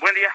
[0.00, 0.34] Buen día.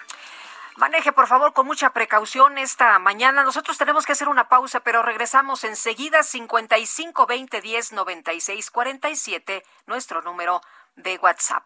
[0.75, 3.43] Maneje, por favor, con mucha precaución esta mañana.
[3.43, 6.23] Nosotros tenemos que hacer una pausa, pero regresamos enseguida.
[6.23, 10.61] 55 20 10 96 47, nuestro número
[10.95, 11.63] de WhatsApp.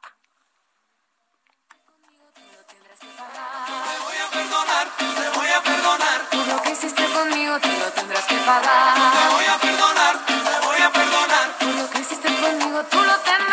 [3.04, 6.20] Te voy a perdonar, te voy a perdonar.
[6.32, 8.95] Tú lo que hiciste conmigo, tú lo tendrás que pagar.
[8.95, 11.47] Te voy a perdonar, te voy a perdonar.
[11.60, 13.53] Tú lo que hiciste conmigo, tú lo tendrás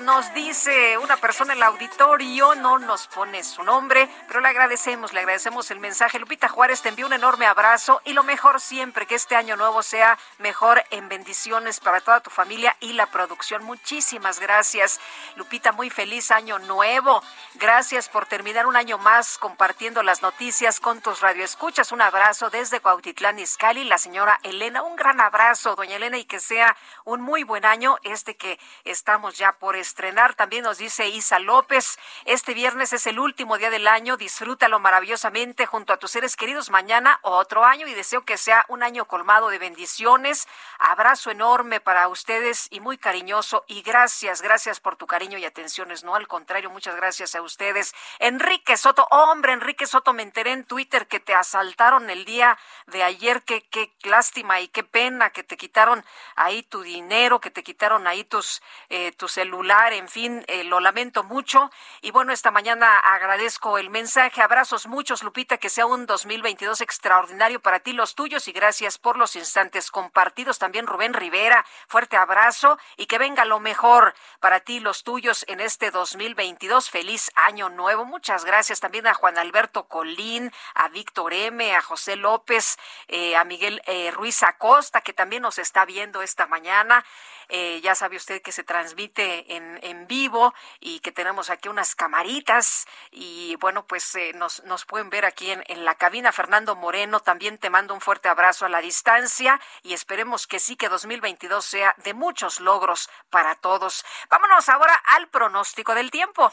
[0.00, 5.12] Nos dice una persona en el auditorio, no nos pone su nombre, pero le agradecemos,
[5.12, 6.18] le agradecemos el mensaje.
[6.18, 9.82] Lupita Juárez te envía un enorme abrazo y lo mejor siempre, que este año nuevo
[9.82, 13.64] sea mejor en bendiciones para toda tu familia y la producción.
[13.64, 15.00] Muchísimas gracias.
[15.34, 17.20] Lupita, muy feliz año nuevo.
[17.54, 21.90] Gracias por terminar un año más compartiendo las noticias con tus radioescuchas.
[21.90, 24.84] Un abrazo desde Cuautitlán, Izcalli, la señora Elena.
[24.84, 29.36] Un gran abrazo, doña Elena, y que sea un muy buen año este que estamos
[29.36, 30.34] ya por estrenar.
[30.34, 35.66] También nos dice Isa López, este viernes es el último día del año, disfrútalo maravillosamente
[35.66, 39.48] junto a tus seres queridos mañana otro año y deseo que sea un año colmado
[39.48, 40.46] de bendiciones.
[40.78, 46.04] Abrazo enorme para ustedes y muy cariñoso y gracias, gracias por tu cariño y atenciones.
[46.04, 47.94] No, al contrario, muchas gracias a ustedes.
[48.18, 53.02] Enrique Soto, hombre, Enrique Soto, me enteré en Twitter que te asaltaron el día de
[53.02, 53.42] ayer.
[53.42, 56.04] Qué, qué lástima y qué pena que te quitaron
[56.36, 60.80] ahí tu dinero, que te quitaron ahí tus, eh, tu celular, en fin, eh, lo
[60.80, 61.70] lamento mucho.
[62.00, 64.42] Y bueno, esta mañana agradezco el mensaje.
[64.42, 69.18] Abrazos muchos, Lupita, que sea un 2022 extraordinario para ti, los tuyos, y gracias por
[69.18, 70.58] los instantes compartidos.
[70.58, 75.60] También Rubén Rivera, fuerte abrazo y que venga lo mejor para ti, los tuyos, en
[75.60, 76.88] este 2022.
[76.88, 78.06] Feliz año nuevo.
[78.06, 82.78] Muchas gracias también a Juan Alberto Colín, a Víctor M., a José López,
[83.08, 87.04] eh, a Miguel eh, Ruiz Acosta, que también nos está viendo esta mañana.
[87.48, 91.94] Eh, ya sabe usted que se transmite en, en vivo y que tenemos aquí unas
[91.94, 96.32] camaritas y bueno, pues eh, nos, nos pueden ver aquí en, en la cabina.
[96.32, 100.76] Fernando Moreno, también te mando un fuerte abrazo a la distancia y esperemos que sí,
[100.76, 104.04] que 2022 sea de muchos logros para todos.
[104.28, 106.52] Vámonos ahora al pronóstico del tiempo.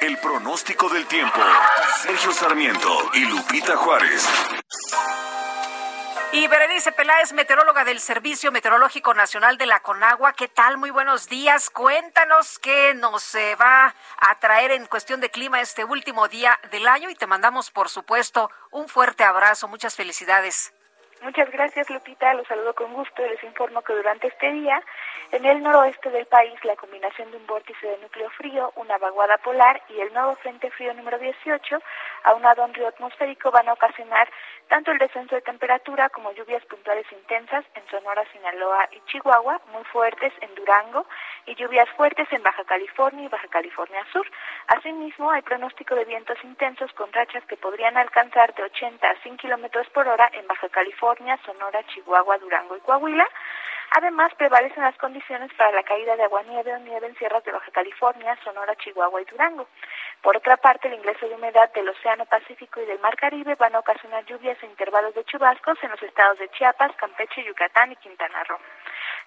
[0.00, 1.40] El pronóstico del tiempo.
[2.02, 4.28] Sergio Sarmiento y Lupita Juárez.
[6.36, 10.34] Y Berenice Peláez, meteoróloga del Servicio Meteorológico Nacional de la Conagua.
[10.34, 10.76] ¿Qué tal?
[10.76, 11.70] Muy buenos días.
[11.70, 16.88] Cuéntanos qué nos eh, va a traer en cuestión de clima este último día del
[16.88, 19.66] año y te mandamos, por supuesto, un fuerte abrazo.
[19.66, 20.74] Muchas felicidades.
[21.22, 22.34] Muchas gracias, Lupita.
[22.34, 24.82] Los saludo con gusto y les informo que durante este día,
[25.32, 29.38] en el noroeste del país, la combinación de un vórtice de núcleo frío, una vaguada
[29.38, 31.78] polar y el nuevo frente frío número 18,
[32.24, 34.28] aunado a un río atmosférico, van a ocasionar
[34.68, 39.84] tanto el descenso de temperatura como lluvias puntuales intensas en Sonora, Sinaloa y Chihuahua, muy
[39.84, 41.06] fuertes en Durango
[41.46, 44.26] y lluvias fuertes en Baja California y Baja California Sur.
[44.66, 49.36] Asimismo, hay pronóstico de vientos intensos con rachas que podrían alcanzar de 80 a 100
[49.38, 51.05] kilómetros por hora en Baja California,
[51.44, 53.26] Sonora, Chihuahua, Durango y Coahuila.
[53.92, 57.70] Además, prevalecen las condiciones para la caída de agua-nieve o nieve en sierras de Baja
[57.70, 59.68] California, Sonora, Chihuahua y Durango.
[60.22, 63.74] Por otra parte, el ingreso de humedad del Océano Pacífico y del Mar Caribe van
[63.74, 67.96] a ocasionar lluvias e intervalos de chubascos en los estados de Chiapas, Campeche, Yucatán y
[67.96, 68.58] Quintana Roo.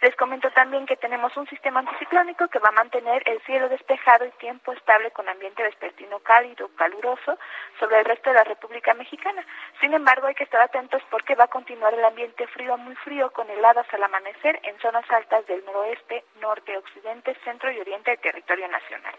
[0.02, 4.26] Les comento también que tenemos un sistema anticiclónico que va a mantener el cielo despejado
[4.26, 7.38] y tiempo estable con ambiente vespertino cálido, caluroso
[7.80, 9.46] sobre el resto de la República Mexicana.
[9.82, 13.30] Sin embargo, hay que estar atentos porque va a continuar el ambiente frío muy frío
[13.32, 18.20] con heladas al amanecer en zonas altas del noroeste, norte, occidente, centro y oriente del
[18.20, 19.16] territorio nacional.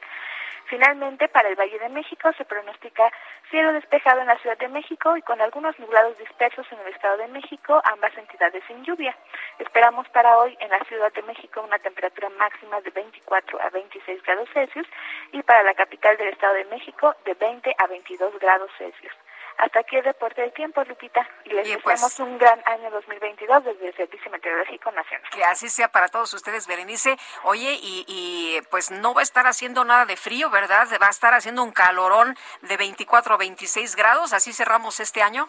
[0.70, 3.10] Finalmente, para el Valle de México se pronostica
[3.50, 7.16] cielo despejado en la Ciudad de México y con algunos nublados dispersos en el Estado
[7.16, 9.16] de México, ambas entidades sin lluvia.
[9.58, 14.22] Esperamos para hoy en la Ciudad de México una temperatura máxima de 24 a 26
[14.22, 14.86] grados Celsius
[15.32, 19.12] y para la capital del Estado de México de 20 a 22 grados Celsius.
[19.60, 23.88] Hasta aquí el reporte del tiempo, Lupita, y les deseamos un gran año 2022 desde
[23.88, 25.28] el Servicio Meteorológico Nacional.
[25.30, 27.18] Que así sea para todos ustedes, Berenice.
[27.42, 30.88] Oye, y, y pues no va a estar haciendo nada de frío, ¿verdad?
[31.00, 34.32] Va a estar haciendo un calorón de 24 a 26 grados.
[34.32, 35.46] ¿Así cerramos este año?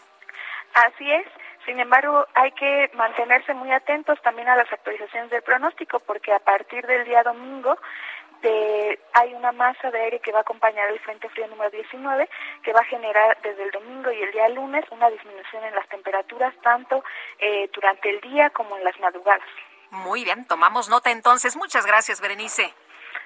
[0.74, 1.26] Así es.
[1.66, 6.40] Sin embargo, hay que mantenerse muy atentos también a las actualizaciones del pronóstico, porque a
[6.40, 7.78] partir del día domingo
[8.42, 12.30] de, hay una masa de aire que va a acompañar el Frente Frío número 19,
[12.64, 15.88] que va a generar desde el domingo y el día lunes una disminución en las
[15.90, 17.04] temperaturas, tanto
[17.40, 19.48] eh, durante el día como en las madrugadas.
[19.92, 21.56] Muy bien, tomamos nota entonces.
[21.56, 22.74] Muchas gracias, Berenice.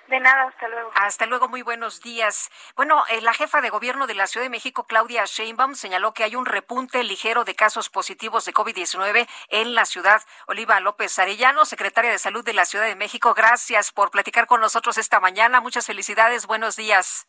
[0.07, 0.91] De nada, hasta luego.
[0.95, 2.51] Hasta luego, muy buenos días.
[2.75, 6.23] Bueno, eh, la jefa de gobierno de la Ciudad de México, Claudia Sheinbaum, señaló que
[6.23, 10.21] hay un repunte ligero de casos positivos de COVID-19 en la ciudad.
[10.47, 14.61] Oliva López Arellano, secretaria de Salud de la Ciudad de México, gracias por platicar con
[14.61, 15.59] nosotros esta mañana.
[15.59, 17.27] Muchas felicidades, buenos días.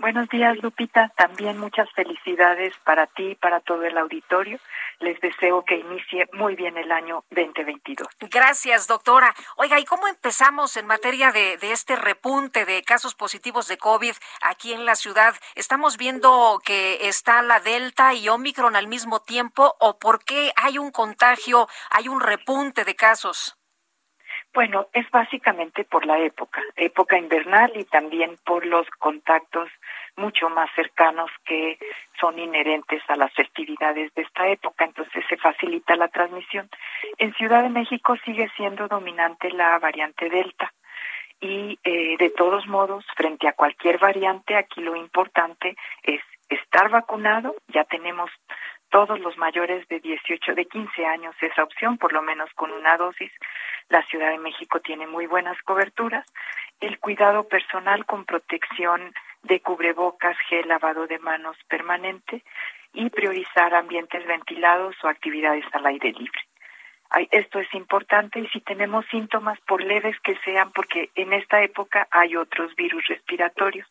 [0.00, 1.10] Buenos días, Lupita.
[1.16, 4.60] También muchas felicidades para ti y para todo el auditorio.
[5.00, 8.06] Les deseo que inicie muy bien el año 2022.
[8.30, 9.34] Gracias, doctora.
[9.56, 14.14] Oiga, ¿y cómo empezamos en materia de, de, este repunte de casos positivos de COVID
[14.42, 15.34] aquí en la ciudad?
[15.56, 20.78] ¿Estamos viendo que está la Delta y Omicron al mismo tiempo o por qué hay
[20.78, 23.58] un contagio, hay un repunte de casos?
[24.54, 29.68] Bueno, es básicamente por la época, época invernal y también por los contactos
[30.18, 31.78] mucho más cercanos que
[32.20, 36.68] son inherentes a las festividades de esta época, entonces se facilita la transmisión.
[37.16, 40.72] En Ciudad de México sigue siendo dominante la variante Delta
[41.40, 47.54] y eh, de todos modos, frente a cualquier variante, aquí lo importante es estar vacunado,
[47.68, 48.30] ya tenemos
[48.90, 52.96] todos los mayores de 18, de 15 años esa opción, por lo menos con una
[52.96, 53.30] dosis.
[53.88, 56.26] La Ciudad de México tiene muy buenas coberturas.
[56.80, 59.12] El cuidado personal con protección
[59.42, 62.42] de cubrebocas, gel, lavado de manos permanente
[62.92, 66.40] y priorizar ambientes ventilados o actividades al aire libre.
[67.30, 72.06] Esto es importante y si tenemos síntomas, por leves que sean, porque en esta época
[72.10, 73.88] hay otros virus respiratorios,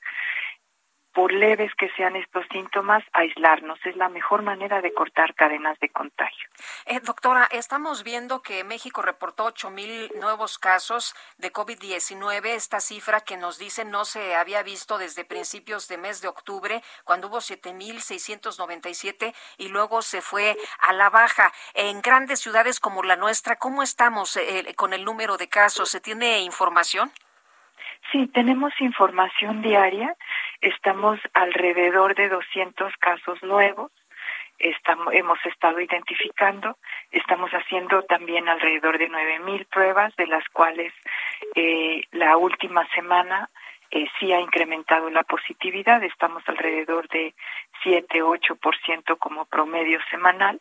[1.18, 3.84] por leves que sean estos síntomas, aislarnos.
[3.88, 6.48] Es la mejor manera de cortar cadenas de contagio.
[6.86, 12.46] Eh, doctora, estamos viendo que México reportó 8 mil nuevos casos de COVID-19.
[12.50, 16.84] Esta cifra que nos dice no se había visto desde principios de mes de octubre,
[17.04, 21.52] cuando hubo 7 mil 697 y luego se fue a la baja.
[21.74, 25.90] En grandes ciudades como la nuestra, ¿cómo estamos eh, con el número de casos?
[25.90, 27.12] ¿Se tiene información?
[28.12, 30.16] Sí, tenemos información diaria.
[30.62, 33.92] Estamos alrededor de 200 casos nuevos.
[34.58, 36.78] Estamos, hemos estado identificando.
[37.12, 40.94] Estamos haciendo también alrededor de 9.000 pruebas, de las cuales
[41.56, 43.50] eh, la última semana
[43.92, 46.04] eh, sí ha incrementado la positividad.
[46.04, 47.36] Estamos alrededor de
[47.84, 50.60] 7-8% como promedio semanal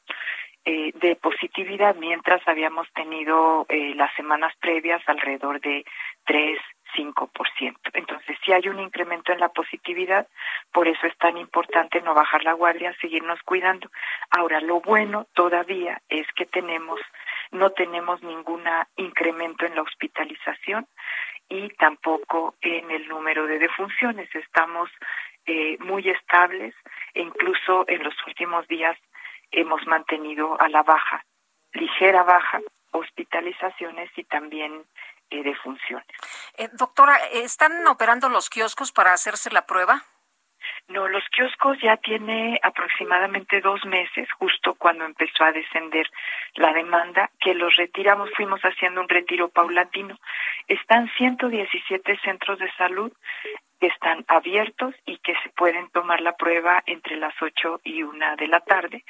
[0.66, 5.84] eh, de positividad, mientras habíamos tenido las semanas previas alrededor de
[6.24, 6.59] 3,
[6.97, 7.76] 5%.
[7.92, 10.26] Entonces, si hay un incremento en la positividad,
[10.72, 13.90] por eso es tan importante no bajar la guardia, seguirnos cuidando.
[14.30, 17.01] Ahora, lo bueno todavía es que tenemos
[17.53, 18.64] no tenemos ningún
[18.97, 20.88] incremento en la hospitalización
[21.49, 24.28] y tampoco en el número de defunciones.
[24.34, 24.90] Estamos
[25.47, 26.74] eh, muy estables
[27.14, 28.99] e incluso en los últimos días
[29.53, 31.24] hemos mantenido a la baja
[31.76, 32.61] ligera baja,
[32.92, 34.84] hospitalizaciones y también
[35.31, 36.07] eh, defunciones.
[36.57, 40.05] Eh, doctora, ¿están operando los kioscos para hacerse la prueba?
[40.89, 46.09] No, los kioscos ya tiene aproximadamente dos meses, justo cuando empezó a descender
[46.55, 50.16] la demanda, que los retiramos, fuimos haciendo un retiro paulatino.
[50.68, 53.12] Están 117 centros de salud
[53.81, 58.37] que están abiertos y que se pueden tomar la prueba entre las 8 y 1
[58.37, 59.05] de la tarde.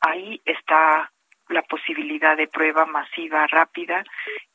[0.00, 1.10] Ahí está
[1.48, 4.04] la posibilidad de prueba masiva, rápida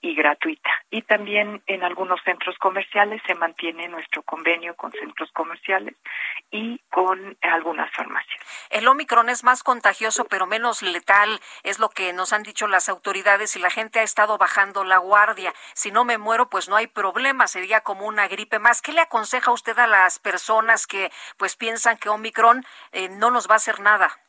[0.01, 0.69] y gratuita.
[0.89, 5.95] Y también en algunos centros comerciales se mantiene nuestro convenio con centros comerciales
[6.51, 8.39] y con algunas farmacias.
[8.69, 12.89] El Omicron es más contagioso pero menos letal, es lo que nos han dicho las
[12.89, 15.53] autoridades y la gente ha estado bajando la guardia.
[15.73, 18.81] Si no me muero, pues no hay problema, sería como una gripe más.
[18.81, 23.47] ¿Qué le aconseja usted a las personas que pues piensan que Omicron eh, no nos
[23.47, 24.19] va a hacer nada?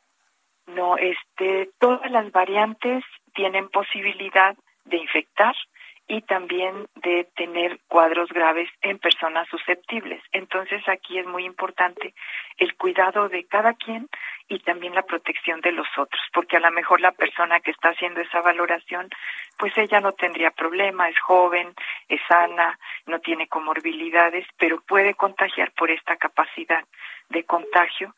[0.74, 3.04] No, este, todas las variantes
[3.34, 5.54] tienen posibilidad de infectar
[6.10, 10.20] y también de tener cuadros graves en personas susceptibles.
[10.32, 12.14] Entonces aquí es muy importante
[12.58, 14.08] el cuidado de cada quien
[14.48, 17.90] y también la protección de los otros, porque a lo mejor la persona que está
[17.90, 19.08] haciendo esa valoración,
[19.56, 21.72] pues ella no tendría problema, es joven,
[22.08, 26.84] es sana, no tiene comorbilidades, pero puede contagiar por esta capacidad
[27.28, 28.16] de contagio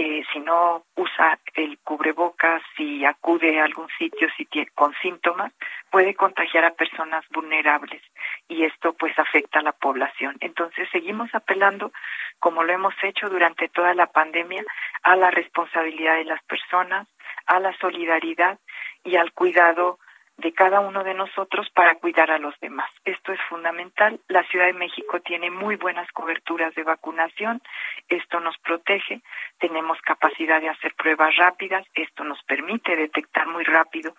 [0.00, 5.52] eh, si no usa el cubrebocas, si acude a algún sitio si tiene, con síntomas,
[5.90, 8.00] puede contagiar a personas vulnerables
[8.46, 10.36] y esto pues afecta a la población.
[10.38, 11.90] Entonces seguimos apelando,
[12.38, 14.64] como lo hemos hecho durante toda la pandemia,
[15.02, 17.08] a la responsabilidad de las personas,
[17.46, 18.60] a la solidaridad
[19.02, 19.98] y al cuidado
[20.38, 22.90] de cada uno de nosotros para cuidar a los demás.
[23.04, 24.20] Esto es fundamental.
[24.28, 27.60] La Ciudad de México tiene muy buenas coberturas de vacunación.
[28.08, 29.20] Esto nos protege.
[29.58, 31.84] Tenemos capacidad de hacer pruebas rápidas.
[31.92, 34.14] Esto nos permite detectar muy rápido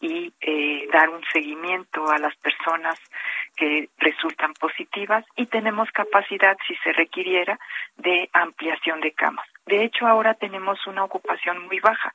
[0.00, 2.98] y eh, dar un seguimiento a las personas
[3.56, 5.24] que resultan positivas.
[5.34, 7.58] Y tenemos capacidad, si se requiriera,
[7.96, 9.53] de ampliación de camas.
[9.66, 12.14] De hecho, ahora tenemos una ocupación muy baja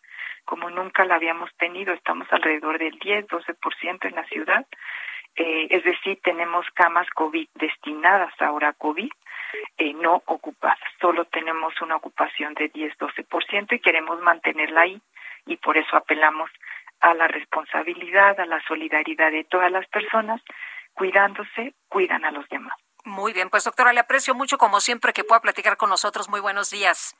[0.49, 1.93] como nunca la habíamos tenido.
[1.93, 4.65] Estamos alrededor del 10-12% en la ciudad.
[5.35, 9.11] Eh, es decir, tenemos camas COVID destinadas ahora a COVID,
[9.77, 10.79] eh, no ocupadas.
[10.99, 14.99] Solo tenemos una ocupación de 10-12% y queremos mantenerla ahí
[15.45, 16.49] y por eso apelamos
[16.99, 20.41] a la responsabilidad, a la solidaridad de todas las personas.
[20.93, 22.73] Cuidándose, cuidan a los demás.
[23.05, 26.27] Muy bien, pues doctora, le aprecio mucho como siempre que pueda platicar con nosotros.
[26.27, 27.15] Muy buenos días.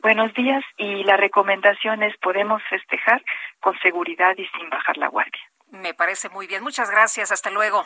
[0.00, 3.22] Buenos días y la recomendación es podemos festejar
[3.60, 5.42] con seguridad y sin bajar la guardia.
[5.70, 6.62] Me parece muy bien.
[6.62, 7.32] Muchas gracias.
[7.32, 7.84] Hasta luego.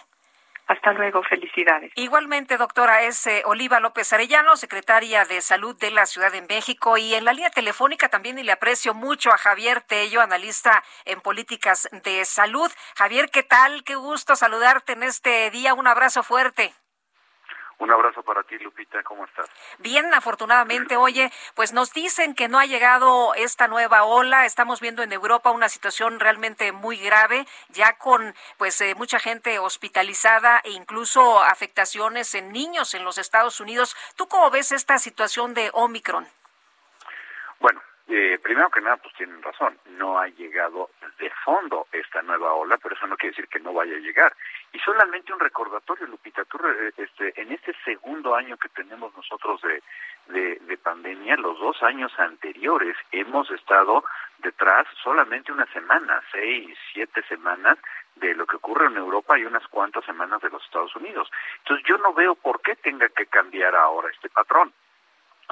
[0.69, 1.91] Hasta luego, felicidades.
[1.95, 6.99] Igualmente, doctora, es eh, Oliva López Arellano, secretaria de Salud de la Ciudad de México.
[6.99, 11.23] Y en la línea telefónica también y le aprecio mucho a Javier Tello, analista en
[11.23, 12.71] políticas de salud.
[12.97, 13.83] Javier, ¿qué tal?
[13.83, 15.73] Qué gusto saludarte en este día.
[15.73, 16.75] Un abrazo fuerte.
[17.79, 19.47] Un abrazo para ti, Lupita, ¿cómo estás?
[19.79, 20.97] Bien, afortunadamente.
[20.97, 24.47] Oye, pues nos dicen que no ha llegado esta nueva ola.
[24.47, 29.61] Estamos viendo en Europa una situación realmente muy grave, ya con pues eh, mucha gente
[29.61, 33.97] hospitalizada e incluso afectaciones en niños en los Estados Unidos.
[34.17, 36.27] ¿Tú cómo ves esta situación de Omicron?
[37.61, 40.89] Bueno, eh, primero que nada, pues tienen razón, no ha llegado
[41.19, 44.35] de fondo esta nueva ola, pero eso no quiere decir que no vaya a llegar.
[44.73, 49.61] Y solamente un recordatorio, Lupita, tú, eh, este, en este segundo año que tenemos nosotros
[49.61, 49.83] de,
[50.61, 54.03] de, pandemia, los dos años anteriores hemos estado
[54.39, 57.77] detrás solamente una semana, seis, siete semanas
[58.17, 61.31] de lo que ocurre en Europa y unas cuantas semanas de los Estados Unidos.
[61.59, 64.73] Entonces yo no veo por qué tenga que cambiar ahora este patrón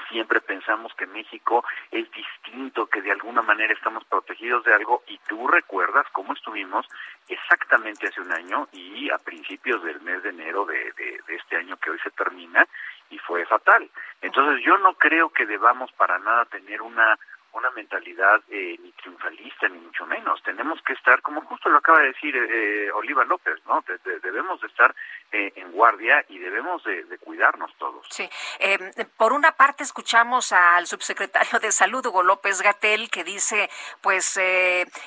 [0.08, 5.18] siempre pensamos que México es distinto, que de alguna manera estamos protegidos de algo y
[5.26, 6.86] tú recuerdas cómo estuvimos
[7.28, 11.76] exactamente hace un año y a principios del mes de enero de, de, este año
[11.76, 12.66] que hoy se termina
[13.10, 13.88] y fue fatal.
[14.20, 17.18] Entonces yo no creo que debamos para nada tener una
[17.56, 20.42] una mentalidad eh, ni triunfalista ni mucho menos.
[20.42, 23.82] Tenemos que estar, como justo lo acaba de decir eh, Oliva López, ¿no?
[24.22, 24.94] debemos de estar
[25.32, 28.06] eh, en guardia y debemos de, cuidarnos todos.
[28.10, 28.28] Sí.
[28.58, 33.70] Em, por una parte escuchamos al subsecretario de Salud, Hugo López Gatel, que dice,
[34.02, 34.38] pues,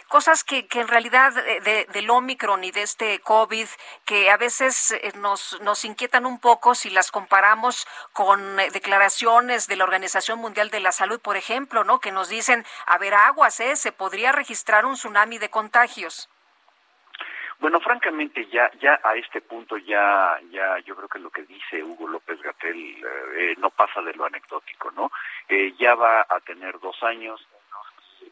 [0.08, 3.68] cosas que, que en realidad de, del Omicron y de este COVID,
[4.06, 9.84] que a veces nos, nos inquietan un poco si las comparamos con declaraciones de la
[9.84, 12.00] Organización Mundial de la Salud, por ejemplo, ¿no?
[12.00, 13.76] Que nos dice dicen, a ver, aguas, ¿eh?
[13.76, 16.30] Se podría registrar un tsunami de contagios.
[17.60, 21.84] Bueno, francamente, ya, ya a este punto ya, ya, yo creo que lo que dice
[21.84, 23.04] Hugo López Gatel
[23.36, 25.12] eh, no pasa de lo anecdótico, ¿no?
[25.50, 27.46] Eh, ya va a tener dos años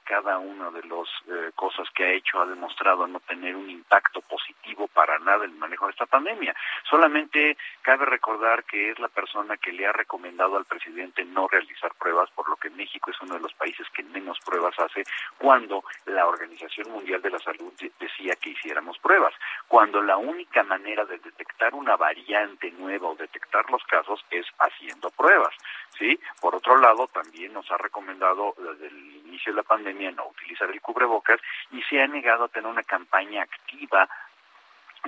[0.08, 4.22] cada una de las eh, cosas que ha hecho ha demostrado no tener un impacto
[4.22, 6.56] positivo para nada en el manejo de esta pandemia.
[6.90, 11.94] Solamente cabe recordar que es la persona que le ha recomendado al presidente no realizar
[11.96, 15.04] pruebas, por lo que México es uno de los países que menos pruebas hace
[15.38, 19.34] cuando la Organización Mundial de la Salud decía que hiciéramos pruebas,
[19.68, 25.10] cuando la única manera de detectar una variante nueva o detectar los casos es haciendo
[25.12, 25.54] pruebas.
[25.98, 26.20] ¿Sí?
[26.42, 30.70] Por otro lado, también nos ha recomendado desde el inicio de la pandemia no utilizar
[30.70, 31.40] el cubrebocas
[31.72, 34.10] y se ha negado a tener una campaña activa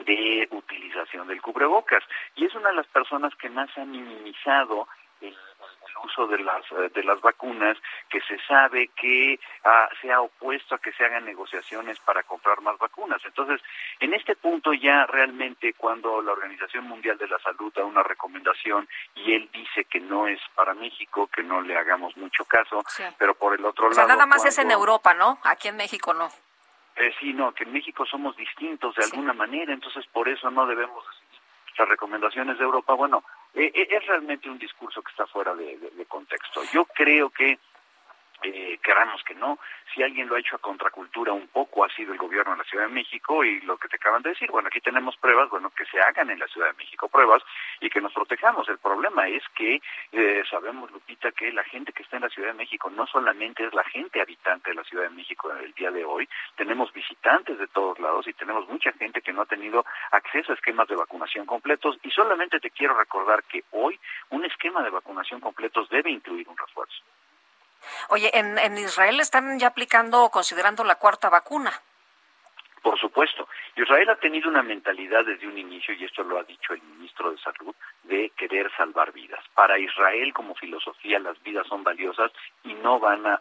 [0.06, 2.04] de utilización del cubrebocas.
[2.36, 4.88] Y es una de las personas que más ha minimizado
[5.22, 5.36] el,
[6.04, 7.78] uso de las eh, de las vacunas
[8.10, 12.62] que se sabe que ah, se ha opuesto a que se hagan negociaciones para comprar
[12.62, 13.62] más vacunas entonces
[14.00, 18.88] en este punto ya realmente cuando la Organización Mundial de la Salud da una recomendación
[19.16, 22.84] y él dice que no es para México que no le hagamos mucho caso
[23.18, 25.40] pero por el otro o sea, lado nada más es en Europa, ¿no?
[25.44, 26.30] Aquí en México no.
[26.96, 30.66] eh, sí, no, que en México somos distintos de alguna manera, entonces por eso no
[30.66, 31.04] debemos
[31.78, 32.94] las recomendaciones de Europa.
[32.94, 33.24] Bueno,
[33.56, 36.62] eh, eh, es realmente un discurso que está fuera de, de- de contexto.
[36.74, 37.58] Yo creo que,
[38.44, 39.60] eh, queramos que no,
[39.94, 42.64] si alguien lo ha hecho a contracultura un poco ha sido el gobierno de la
[42.64, 45.70] Ciudad de México y lo que te acaban de decir, bueno, aquí tenemos pruebas, bueno,
[45.72, 47.44] que se hagan en la Ciudad de México pruebas
[47.82, 48.68] y que nos protejamos.
[48.70, 49.82] El problema es que
[50.12, 53.66] eh, sabemos, Lupita, que la gente que está en la Ciudad de México no solamente
[53.66, 57.58] es la gente habitante de la Ciudad de México el día de hoy, tenemos visitantes
[57.58, 60.96] de todos lados y tenemos mucha gente que no ha tenido acceso a esquemas de
[60.96, 66.12] vacunación completos y solamente te quiero recordar que hoy un esquema de vacunación completos debe
[66.12, 67.04] incluir un refuerzo.
[68.10, 71.82] Oye, en, en Israel están ya aplicando o considerando la cuarta vacuna.
[72.82, 76.74] Por supuesto, Israel ha tenido una mentalidad desde un inicio, y esto lo ha dicho
[76.74, 79.44] el ministro de Salud, de querer salvar vidas.
[79.54, 82.32] Para Israel, como filosofía, las vidas son valiosas
[82.64, 83.38] y no van a,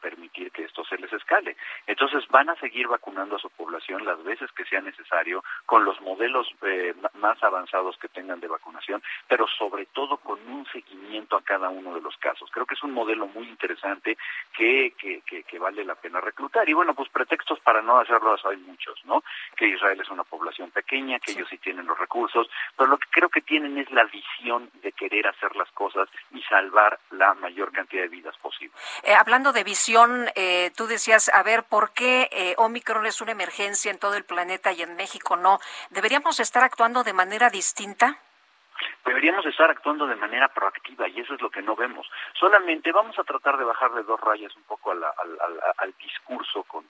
[0.00, 1.56] permitir que esto se les escale.
[1.86, 6.00] Entonces van a seguir vacunando a su población las veces que sea necesario, con los
[6.00, 11.42] modelos eh, más avanzados que tengan de vacunación, pero sobre todo con un seguimiento a
[11.42, 12.50] cada uno de los casos.
[12.50, 14.16] Creo que es un modelo muy interesante
[14.56, 16.68] que, que, que, que vale la pena reclutar.
[16.68, 19.22] Y bueno, pues pretextos para no hacerlo hay muchos, ¿no?
[19.56, 23.08] Que Israel es una población pequeña, que ellos sí tienen los recursos, pero lo que
[23.10, 27.72] creo que tienen es la visión de querer hacer las cosas y salvar la mayor
[27.72, 28.74] cantidad de vidas posible.
[29.02, 33.32] Eh, hablando de visión, eh, tú decías, a ver, ¿por qué eh, Omicron es una
[33.32, 35.58] emergencia en todo el planeta y en México no?
[35.90, 38.18] ¿Deberíamos estar actuando de manera distinta?
[39.04, 42.06] Deberíamos estar actuando de manera proactiva y eso es lo que no vemos.
[42.38, 45.94] Solamente vamos a tratar de bajarle dos rayas un poco a la- al, al- al
[45.98, 46.86] discurso con,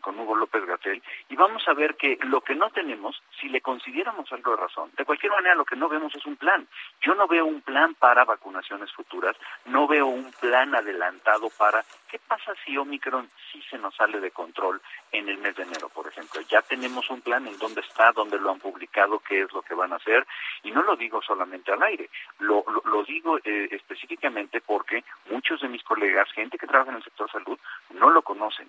[0.00, 3.60] con, Hugo López Gatel y vamos a ver que lo que no tenemos, si le
[3.60, 6.66] consideramos algo de razón, de cualquier manera lo que no vemos es un plan.
[7.00, 12.18] Yo no veo un plan para vacunaciones futuras, no veo un plan adelantado para qué
[12.18, 14.80] pasa si Omicron sí se nos sale de control
[15.12, 16.40] en el mes de enero, por ejemplo.
[16.48, 19.74] Ya tenemos un plan en dónde está, dónde lo han publicado, qué es lo que
[19.74, 20.26] van a hacer
[20.64, 22.10] y no lo digo solamente al aire,
[22.40, 26.96] lo, lo, lo digo eh, específicamente porque muchos de mis colegas, gente que trabaja en
[26.96, 27.58] el sector salud,
[27.94, 28.68] no lo conocen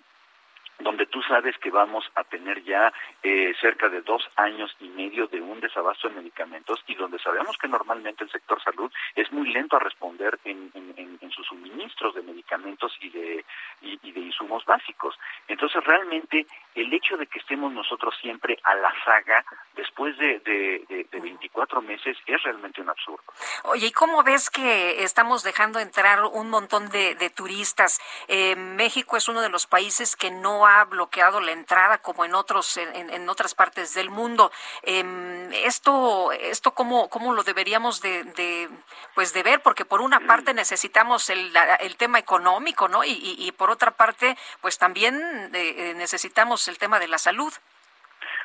[0.80, 5.26] donde tú sabes que vamos a tener ya eh, cerca de dos años y medio
[5.26, 9.52] de un desabasto de medicamentos y donde sabemos que normalmente el sector salud es muy
[9.52, 10.90] lento a responder en, en-
[11.30, 13.44] sus suministros de medicamentos y de,
[13.82, 15.16] y, de insumos básicos.
[15.46, 19.44] Entonces realmente el hecho de que estemos nosotros siempre a la saga
[19.76, 23.22] después de, de, de- de 24 meses es realmente un absurdo.
[23.62, 28.00] Oye, ¿y cómo ves que estamos dejando entrar un montón de, de turistas?
[28.26, 32.34] Eh, México es uno de los países que no ha bloqueado la entrada como en
[32.34, 34.50] otros en, en otras partes del mundo.
[34.82, 38.68] Em, esto esto cómo cómo lo deberíamos de, de,
[39.14, 43.04] pues de ver porque por una parte necesitamos el, el tema económico, ¿no?
[43.04, 45.14] Y, y- y por otra parte pues también
[45.54, 47.52] eh, eh, necesitamos el tema de la salud.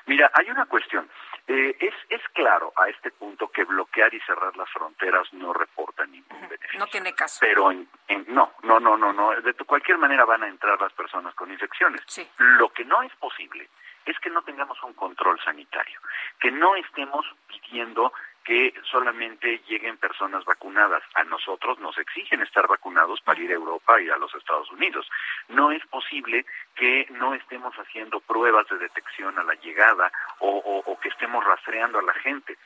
[0.08, 1.10] Mira, hay una cuestión.
[1.48, 6.04] Eh, es, es claro a este punto que bloquear y cerrar las fronteras no reporta
[6.06, 6.80] ningún beneficio.
[6.80, 7.38] No tiene caso.
[7.40, 9.30] Pero en, en- no, no, no, no, no.
[9.42, 12.02] De cualquier manera van a entrar las personas con infecciones.
[12.08, 12.28] Sí.
[12.38, 13.70] Lo que no es posible
[14.06, 16.00] es que no tengamos un control sanitario,
[16.40, 18.12] que no estemos pidiendo
[18.46, 21.04] que solamente lleguen personas vacunadas.
[21.16, 25.10] A nosotros nos exigen estar vacunados para ir a Europa y a los Estados Unidos.
[25.50, 26.46] No es posible
[26.76, 32.04] que no estemos haciendo pruebas de detección a la llegada o, que estemos rastreando a
[32.04, 32.58] la gente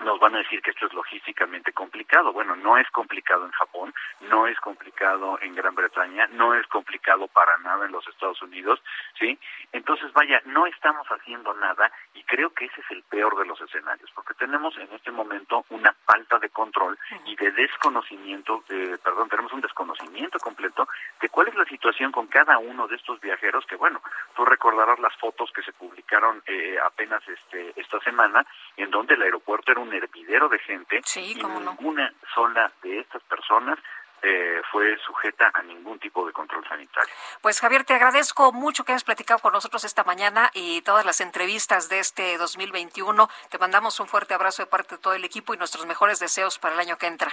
[0.00, 2.32] nos van a decir que esto es logísticamente complicado.
[2.32, 7.28] Bueno, no es complicado en Japón, no es complicado en Gran Bretaña, no es complicado
[7.28, 8.82] para nada en los Estados Unidos,
[9.18, 9.38] ¿sí?
[9.72, 13.46] En- Entonces, vaya, no estamos haciendo nada y creo que ese es el peor de
[13.46, 18.98] los escenarios, porque tenemos en este momento una falta de control y de desconocimiento, de,
[18.98, 20.88] perdón, tenemos un desconocimiento completo
[21.20, 24.02] de cuál es la situación con cada uno de estos viajeros, que bueno,
[24.34, 28.44] tú recordarás las fotos que se publicaron eh, apenas este esta semana,
[28.76, 33.78] en donde el aeropuerto era un hervidero de gente y ninguna sola de estas personas
[34.22, 37.12] eh, fue sujeta a ningún tipo de control sanitario.
[37.42, 41.20] Pues Javier, te agradezco mucho que hayas platicado con nosotros esta mañana y todas las
[41.20, 43.28] entrevistas de este 2021.
[43.50, 46.58] Te mandamos un fuerte abrazo de parte de todo el equipo y nuestros mejores deseos
[46.58, 47.30] para el año que entra.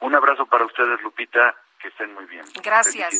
[0.00, 1.56] Un abrazo para ustedes, Lupita
[1.86, 2.44] que estén muy bien.
[2.64, 3.14] Gracias.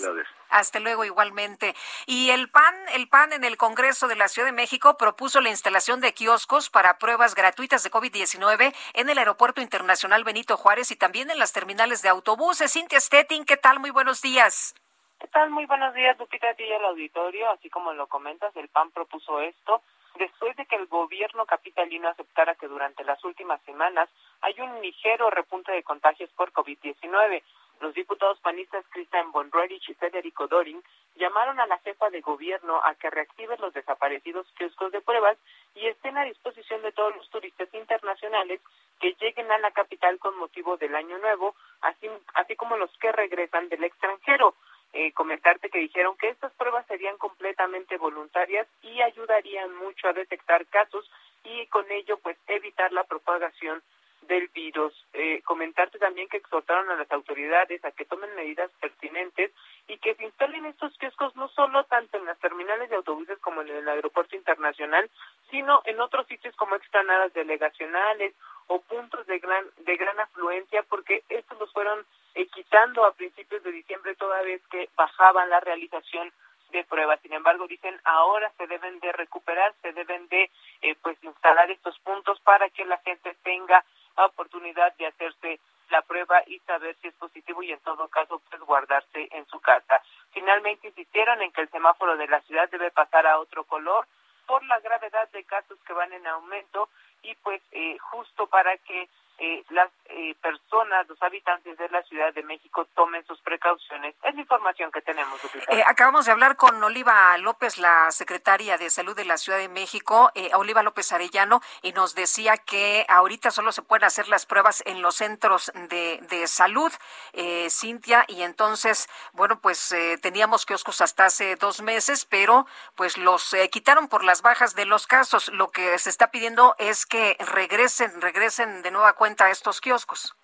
[0.51, 1.75] Hasta luego igualmente.
[2.07, 5.51] Y el PAN, el PAN en el Congreso de la Ciudad de México propuso la
[5.51, 10.97] instalación de kioscos para pruebas gratuitas de COVID-19 en el Aeropuerto Internacional Benito Juárez y
[10.97, 12.73] también en las terminales de autobuses.
[12.73, 13.79] Cintia Stettin, ¿qué tal?
[13.79, 14.75] Muy buenos días.
[15.21, 15.51] ¿Qué tal?
[15.51, 17.51] Muy buenos días, Lupita, a ti y al auditorio.
[17.51, 19.81] Así como lo comentas, el PAN propuso esto
[20.19, 24.09] después de que el gobierno capitalino aceptara que durante las últimas semanas
[24.41, 27.43] hay un ligero repunte de contagios por COVID-19.
[27.81, 30.83] Los diputados panistas Cristian Bonrerich y Federico Doring
[31.17, 35.37] llamaron a la jefa de gobierno a que reactive los desaparecidos kioscos de pruebas
[35.75, 38.61] y estén a disposición de todos los turistas internacionales
[38.99, 43.13] que lleguen a la capital con motivo del Año Nuevo, así, así como los que
[43.13, 44.55] regresan del extranjero.
[44.93, 50.65] Eh, comentarte que dijeron que estas pruebas serían completamente voluntarias y ayudarían mucho a detectar
[50.67, 51.11] casos
[51.45, 53.83] y con ello pues evitar la propagación
[54.27, 54.93] del virus.
[55.13, 59.53] Eh, comentarte también que exhortaron a las autoridades a que tomen medidas pertinentes
[59.89, 63.63] y que se instalen estos kioscos no solo tanto en las terminales de autobuses como
[63.63, 65.09] en el aeropuerto internacional,
[65.51, 68.35] sino en otros sitios como explanadas delegacionales
[68.67, 72.05] o puntos de gran de gran afluencia, porque estos los fueron
[72.35, 76.33] eh, quitando a principios de diciembre toda vez que bajaban la realización
[76.73, 77.21] de pruebas.
[77.21, 80.51] Sin embargo, dicen ahora se deben de recuperar, se deben de
[80.83, 83.85] eh, pues instalar estos puntos para que la gente tenga
[84.25, 85.61] oportunidad de hacerse
[85.91, 89.61] la prueba y saber si es positivo y en todo caso pues guardarse en su
[89.61, 90.01] casa.
[90.33, 94.07] Finalmente insistieron en que el semáforo de la ciudad debe pasar a otro color
[94.47, 96.89] por la gravedad de casos que van en aumento
[97.23, 102.33] y pues eh, justo para que eh, las eh, personas, los habitantes de la Ciudad
[102.33, 104.15] de México tomen sus precauciones.
[104.23, 105.39] Es la información que tenemos.
[105.69, 109.69] Eh, acabamos de hablar con Oliva López, la secretaria de Salud de la Ciudad de
[109.69, 114.47] México, eh, Oliva López Arellano, y nos decía que ahorita solo se pueden hacer las
[114.47, 116.93] pruebas en los centros de, de salud,
[117.33, 123.55] eh, Cintia, y entonces, bueno, pues teníamos kioscos hasta hace dos meses, pero pues los
[123.71, 125.49] quitaron por las bajas de los casos.
[125.49, 130.37] Lo que se está pidiendo es que regresen, regresen de nueva cuenta a estos kioscos.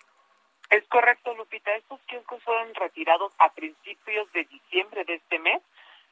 [0.69, 1.73] Es correcto, Lupita.
[1.75, 5.61] Estos kioscos fueron retirados a principios de diciembre de este mes.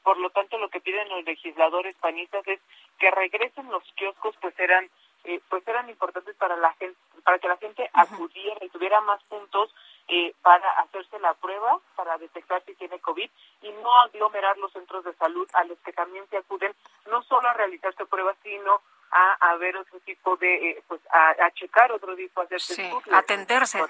[0.03, 2.59] Por lo tanto, lo que piden los legisladores panistas es
[2.97, 4.89] que regresen los kioscos, pues eran,
[5.25, 9.21] eh, pues eran importantes para la gente, para que la gente acudiera y tuviera más
[9.23, 9.73] puntos
[10.07, 13.29] eh, para hacerse la prueba, para detectar si tiene COVID
[13.61, 16.73] y no aglomerar los centros de salud a los que también se acuden,
[17.09, 18.81] no solo a realizarse pruebas, sino
[19.11, 22.75] a, a ver otro tipo de, eh, pues a, a, checar otro tipo, a hacerse
[22.75, 23.83] sí, atenderse.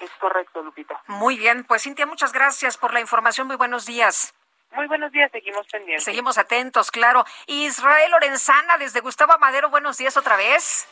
[0.00, 1.00] Es correcto, Lupita.
[1.06, 3.46] Muy bien, pues Cintia, muchas gracias por la información.
[3.46, 4.34] Muy buenos días.
[4.72, 6.04] Muy buenos días, seguimos pendientes.
[6.04, 7.24] Seguimos atentos, claro.
[7.46, 10.88] Israel Lorenzana, desde Gustavo Madero, buenos días otra vez.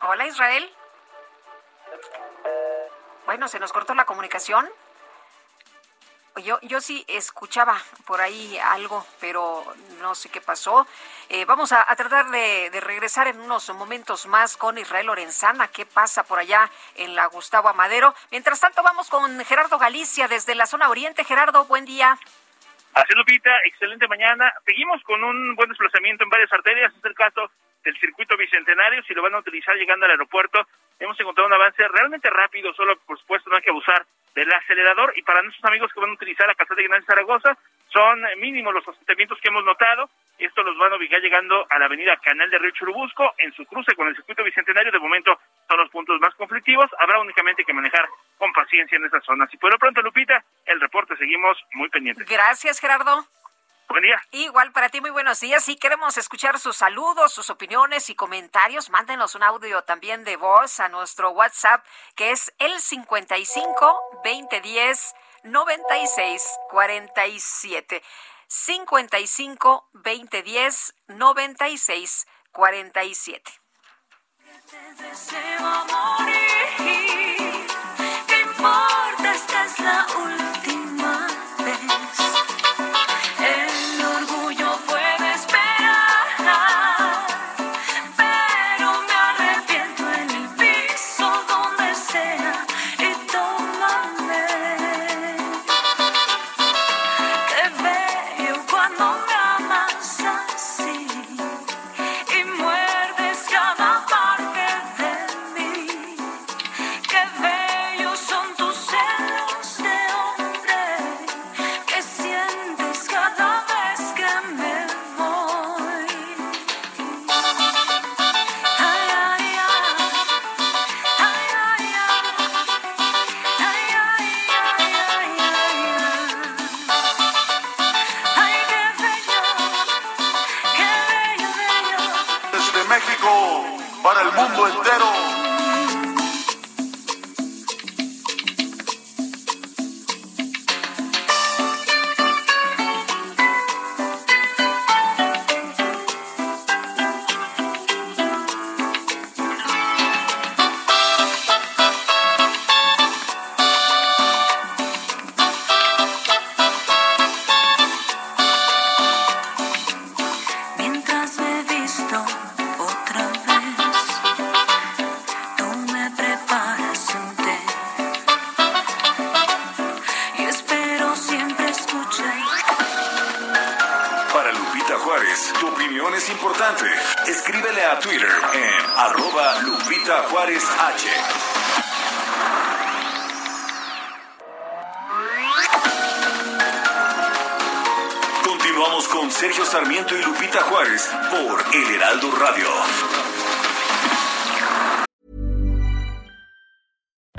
[0.00, 0.68] Hola, Israel.
[3.26, 4.68] Bueno, se nos cortó la comunicación.
[6.38, 9.64] Yo, yo sí escuchaba por ahí algo, pero
[10.00, 10.86] no sé qué pasó.
[11.28, 15.68] Eh, vamos a, a tratar de, de, regresar en unos momentos más con Israel Lorenzana.
[15.68, 18.14] ¿Qué pasa por allá en la Gustavo Amadero?
[18.30, 21.24] Mientras tanto, vamos con Gerardo Galicia desde la zona oriente.
[21.24, 22.18] Gerardo, buen día.
[22.94, 24.52] Así Lupita, excelente mañana.
[24.64, 26.92] Seguimos con un buen desplazamiento en varias arterias.
[26.96, 27.50] Es el caso
[27.84, 29.02] del circuito bicentenario.
[29.04, 30.66] Si lo van a utilizar llegando al aeropuerto,
[30.98, 32.72] hemos encontrado un avance realmente rápido.
[32.74, 36.10] Solo, por supuesto, no hay que abusar del acelerador y para nuestros amigos que van
[36.10, 40.44] a utilizar la calzada de Ignacio Zaragoza son mínimos los asentamientos que hemos notado y
[40.44, 43.64] esto los van a ubicar llegando a la avenida Canal de Río Churubusco en su
[43.66, 47.72] cruce con el circuito bicentenario de momento son los puntos más conflictivos habrá únicamente que
[47.72, 48.06] manejar
[48.36, 49.48] con paciencia en esa zona.
[49.48, 53.24] Si por lo pronto Lupita el reporte seguimos muy pendientes gracias Gerardo
[53.88, 54.20] Buen día.
[54.32, 55.64] Igual para ti, muy buenos días.
[55.64, 60.78] Si queremos escuchar sus saludos, sus opiniones y comentarios, mándenos un audio también de voz
[60.78, 61.82] a nuestro WhatsApp,
[62.14, 68.02] que es el 55 2010 96 47.
[68.46, 73.52] 55 2010 96 47.
[74.70, 77.66] Te deseo morir,
[78.28, 80.37] no importa, esta es la última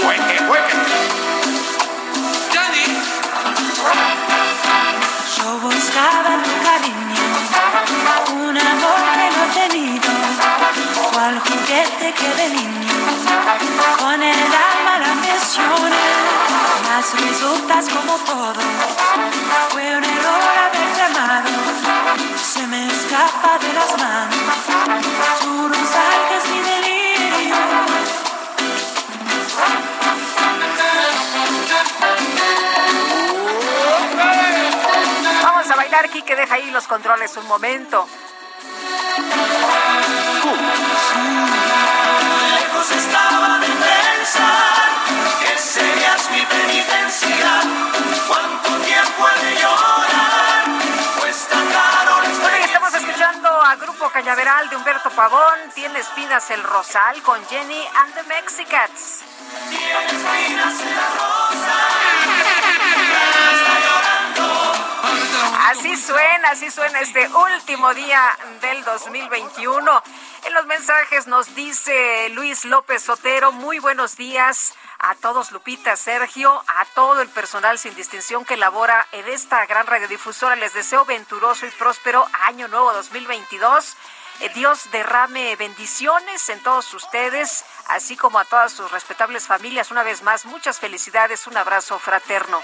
[0.00, 0.74] Juegue, juegue.
[5.36, 7.26] Yo buscaba tu cariño,
[8.34, 10.10] un amor que no he tenido,
[11.12, 12.96] cual juguete que de niño,
[13.98, 16.06] con el alma la presioné,
[16.88, 18.62] mas resultas como todo,
[19.70, 21.50] fue un error haberte amado,
[22.36, 25.00] se me escapa de las manos,
[25.40, 27.41] tú no salgas mi delirio.
[35.92, 38.08] Bailar, Kike, deja ahí los controles un momento.
[42.50, 44.88] Lejos estaba de pensar
[45.40, 47.60] que serías mi penitencia.
[48.26, 50.64] Cuánto tiempo he de llorar,
[51.72, 56.62] caro la Bueno, y estamos escuchando a Grupo Cañaveral de Humberto Pavón, Tiene espinas el
[56.62, 59.20] rosal con Jenny and the Mexicats.
[59.68, 61.76] Tiene espinas en la rosa.
[62.38, 62.81] Está llorando.
[65.72, 70.02] Así suena, así suena este último día del 2021.
[70.44, 76.62] En los mensajes nos dice Luis López Sotero, muy buenos días a todos, Lupita, Sergio,
[76.68, 80.56] a todo el personal sin distinción que labora en esta gran radiodifusora.
[80.56, 83.96] Les deseo venturoso y próspero año nuevo 2022.
[84.40, 89.90] Eh, Dios derrame bendiciones en todos ustedes, así como a todas sus respetables familias.
[89.90, 92.60] Una vez más, muchas felicidades, un abrazo fraterno.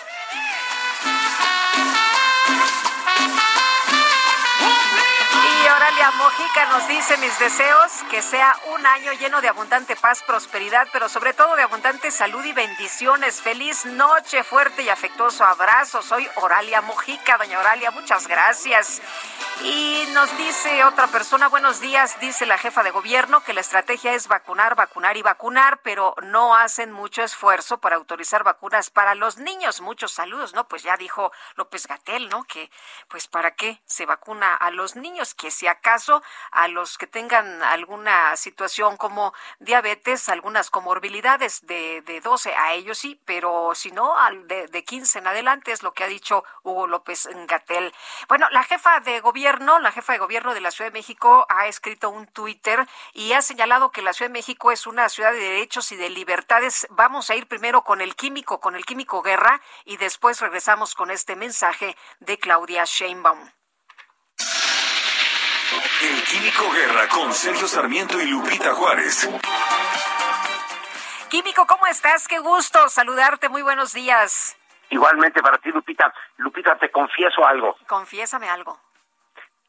[3.18, 3.57] Bye.
[5.70, 10.88] Oralia Mojica nos dice mis deseos que sea un año lleno de abundante paz, prosperidad,
[10.92, 13.42] pero sobre todo de abundante salud y bendiciones.
[13.42, 16.00] Feliz noche, fuerte y afectuoso abrazo.
[16.00, 19.02] Soy Oralia Mojica, doña Oralia, muchas gracias.
[19.62, 24.14] Y nos dice otra persona, buenos días, dice la jefa de gobierno que la estrategia
[24.14, 29.38] es vacunar, vacunar y vacunar, pero no hacen mucho esfuerzo para autorizar vacunas para los
[29.38, 29.80] niños.
[29.80, 30.68] Muchos saludos, ¿no?
[30.68, 32.44] Pues ya dijo López Gatel, ¿no?
[32.44, 32.70] Que
[33.08, 36.22] pues para qué se vacuna a los niños, que si acaso
[36.52, 42.98] a los que tengan alguna situación como diabetes, algunas comorbilidades de, de 12, a ellos
[42.98, 46.44] sí, pero si no, al de, de 15 en adelante es lo que ha dicho
[46.62, 47.92] Hugo López Gatel.
[48.28, 51.66] Bueno, la jefa de gobierno, la jefa de gobierno de la Ciudad de México ha
[51.66, 55.40] escrito un Twitter y ha señalado que la Ciudad de México es una ciudad de
[55.40, 56.86] derechos y de libertades.
[56.90, 61.10] Vamos a ir primero con el químico, con el químico Guerra y después regresamos con
[61.10, 63.57] este mensaje de Claudia Sheinbaum.
[65.70, 69.28] El Químico Guerra con Sergio Sarmiento y Lupita Juárez.
[71.28, 72.26] Químico, ¿cómo estás?
[72.26, 73.50] Qué gusto saludarte.
[73.50, 74.56] Muy buenos días.
[74.88, 76.10] Igualmente para ti, Lupita.
[76.38, 77.76] Lupita, te confieso algo.
[77.86, 78.80] Confiésame algo.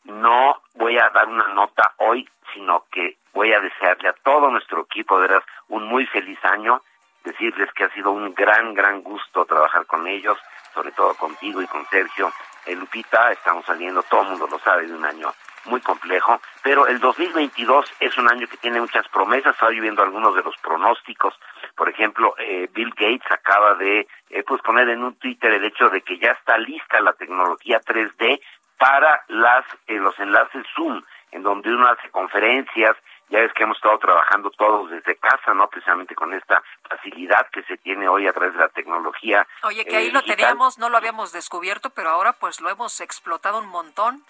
[0.05, 4.83] No voy a dar una nota hoy, sino que voy a desearle a todo nuestro
[4.83, 6.81] equipo, de verdad, un muy feliz año.
[7.25, 10.37] Decirles que ha sido un gran, gran gusto trabajar con ellos,
[10.73, 12.31] sobre todo contigo y con Sergio.
[12.65, 15.33] Eh, Lupita, estamos saliendo, todo el mundo lo sabe, de un año
[15.65, 20.35] muy complejo, pero el 2022 es un año que tiene muchas promesas, estaba viendo algunos
[20.35, 21.33] de los pronósticos,
[21.75, 25.89] por ejemplo, eh, Bill Gates acaba de eh, pues poner en un Twitter el hecho
[25.89, 28.41] de que ya está lista la tecnología 3D
[28.77, 32.95] para las eh, los enlaces Zoom, en donde uno hace conferencias,
[33.29, 35.67] ya ves que hemos estado trabajando todos desde casa, ¿no?
[35.67, 39.47] Precisamente con esta facilidad que se tiene hoy a través de la tecnología.
[39.63, 40.37] Oye, que ahí eh, lo digital.
[40.37, 44.23] teníamos, no lo habíamos descubierto, pero ahora pues lo hemos explotado un montón.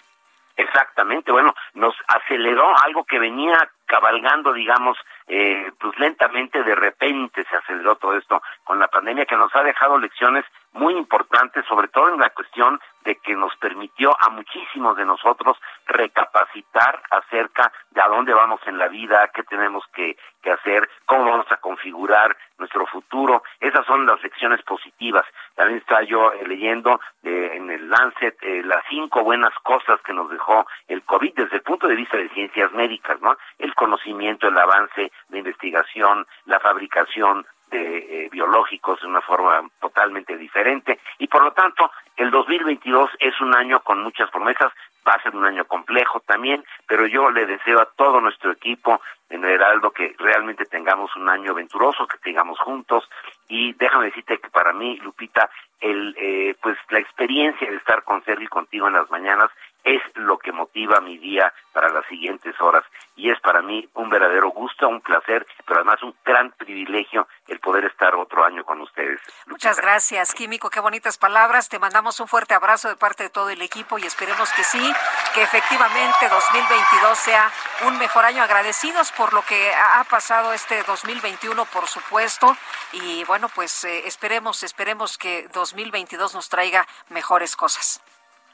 [0.60, 3.56] Exactamente, bueno, nos aceleró algo que venía
[3.86, 9.36] cabalgando, digamos, eh, pues lentamente, de repente se aceleró todo esto con la pandemia que
[9.36, 14.14] nos ha dejado lecciones muy importante, sobre todo en la cuestión de que nos permitió
[14.20, 15.56] a muchísimos de nosotros
[15.86, 21.24] recapacitar acerca de a dónde vamos en la vida, qué tenemos que, que hacer, cómo
[21.24, 23.42] vamos a configurar nuestro futuro.
[23.58, 25.24] Esas son las lecciones positivas.
[25.54, 30.12] También estaba yo eh, leyendo eh, en el Lancet eh, las cinco buenas cosas que
[30.12, 33.36] nos dejó el COVID desde el punto de vista de ciencias médicas, ¿no?
[33.58, 40.98] El conocimiento, el avance, la investigación, la fabricación de biológicos de una forma totalmente diferente.
[41.18, 44.72] Y por lo tanto el 2022 es un año con muchas promesas
[45.06, 49.00] va a ser un año complejo también, pero yo le deseo a todo nuestro equipo
[49.28, 53.08] en Heraldo que realmente tengamos un año aventuroso, que tengamos juntos.
[53.48, 58.22] Y déjame decirte que para mí, Lupita, el eh, pues la experiencia de estar con
[58.24, 59.50] Sergio y contigo en las mañanas
[59.84, 62.84] es lo que motiva mi día para las siguientes horas
[63.16, 67.60] y es para mí un verdadero gusto, un placer, pero además un gran privilegio el
[67.60, 69.20] poder estar otro año con ustedes.
[69.46, 71.68] Muchas gracias, Químico, qué bonitas palabras.
[71.68, 74.92] Te mandamos un fuerte abrazo de parte de todo el equipo y esperemos que sí,
[75.34, 77.50] que efectivamente 2022 sea
[77.86, 78.42] un mejor año.
[78.42, 82.56] Agradecidos por lo que ha pasado este 2021, por supuesto,
[82.92, 88.02] y bueno, pues eh, esperemos, esperemos que 2022 nos traiga mejores cosas.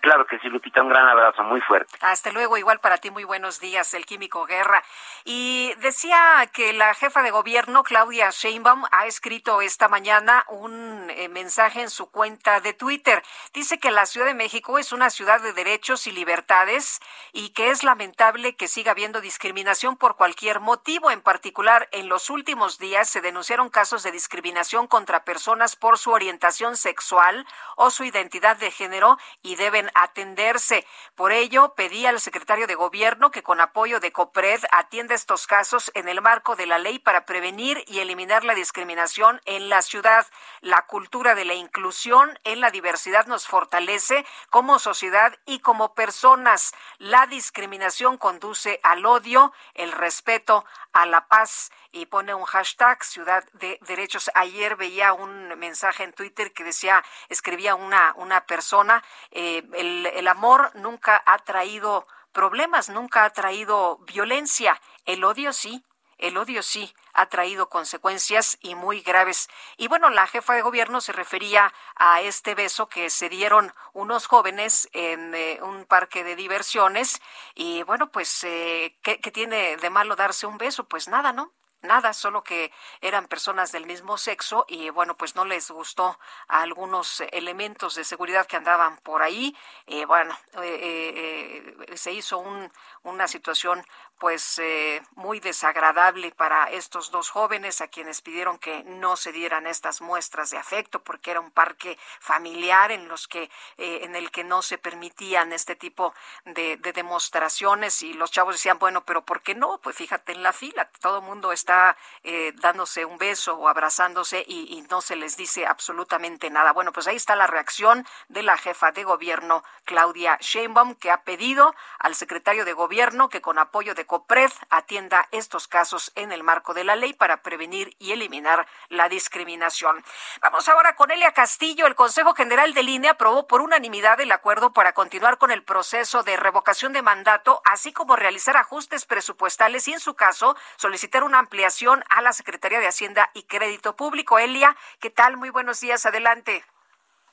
[0.07, 1.99] Claro que sí, Lupita, un gran abrazo muy fuerte.
[2.01, 4.81] Hasta luego, igual para ti, muy buenos días, el Químico Guerra.
[5.25, 11.29] Y decía que la jefa de gobierno, Claudia Sheinbaum, ha escrito esta mañana un eh,
[11.29, 13.21] mensaje en su cuenta de Twitter.
[13.53, 17.01] Dice que la Ciudad de México es una ciudad de derechos y libertades
[17.33, 21.11] y que es lamentable que siga habiendo discriminación por cualquier motivo.
[21.11, 26.13] En particular, en los últimos días se denunciaron casos de discriminación contra personas por su
[26.13, 30.87] orientación sexual o su identidad de género y deben atenderse.
[31.15, 35.91] Por ello, pedí al secretario de Gobierno que con apoyo de COPRED atienda estos casos
[35.95, 40.27] en el marco de la ley para prevenir y eliminar la discriminación en la ciudad.
[40.61, 46.75] La cultura de la inclusión en la diversidad nos fortalece como sociedad y como personas.
[46.99, 53.43] La discriminación conduce al odio, el respeto a la paz y pone un hashtag Ciudad
[53.55, 54.31] de Derechos.
[54.35, 60.29] Ayer veía un mensaje en Twitter que decía, escribía una, una persona, eh, el, el
[60.29, 65.85] amor nunca ha traído problemas, nunca ha traído violencia, el odio sí.
[66.19, 69.51] El odio sí ha traído consecuencias y muy graves.
[69.77, 74.27] Y bueno, la jefa de gobierno se refería a este beso que se dieron unos
[74.27, 77.21] jóvenes en eh, un parque de diversiones.
[77.55, 80.89] Y bueno, pues, eh, ¿qué, ¿qué tiene de malo darse un beso?
[80.89, 81.53] Pues nada, ¿no?
[81.83, 86.63] Nada, solo que eran personas del mismo sexo y bueno, pues no les gustó a
[86.63, 89.57] algunos elementos de seguridad que andaban por ahí.
[89.87, 92.71] Eh, bueno, eh, eh, se hizo un,
[93.03, 93.85] una situación
[94.19, 99.67] pues eh, muy desagradable para estos dos jóvenes a quienes pidieron que no se dieran
[99.67, 104.31] estas muestras de afecto porque era un parque familiar en los que eh, en el
[104.31, 106.15] que no se permitían este tipo
[106.45, 110.43] de, de, demostraciones y los chavos decían bueno pero por qué no pues fíjate en
[110.43, 115.01] la fila todo el mundo está eh, dándose un beso o abrazándose y, y no
[115.01, 116.73] se les dice absolutamente nada.
[116.73, 121.23] Bueno pues ahí está la reacción de la jefa de gobierno Claudia Sheinbaum que ha
[121.23, 126.43] pedido al secretario de gobierno que con apoyo de COPRED atienda estos casos en el
[126.43, 130.05] marco de la ley para prevenir y eliminar la discriminación.
[130.41, 131.87] Vamos ahora con Elia Castillo.
[131.87, 136.23] El Consejo General de Línea aprobó por unanimidad el acuerdo para continuar con el proceso
[136.23, 141.39] de revocación de mandato, así como realizar ajustes presupuestales y, en su caso, solicitar una
[141.39, 144.39] ampliación a la Secretaría de Hacienda y Crédito Público.
[144.39, 145.37] Elia, ¿qué tal?
[145.37, 146.07] Muy buenos días.
[146.07, 146.65] Adelante.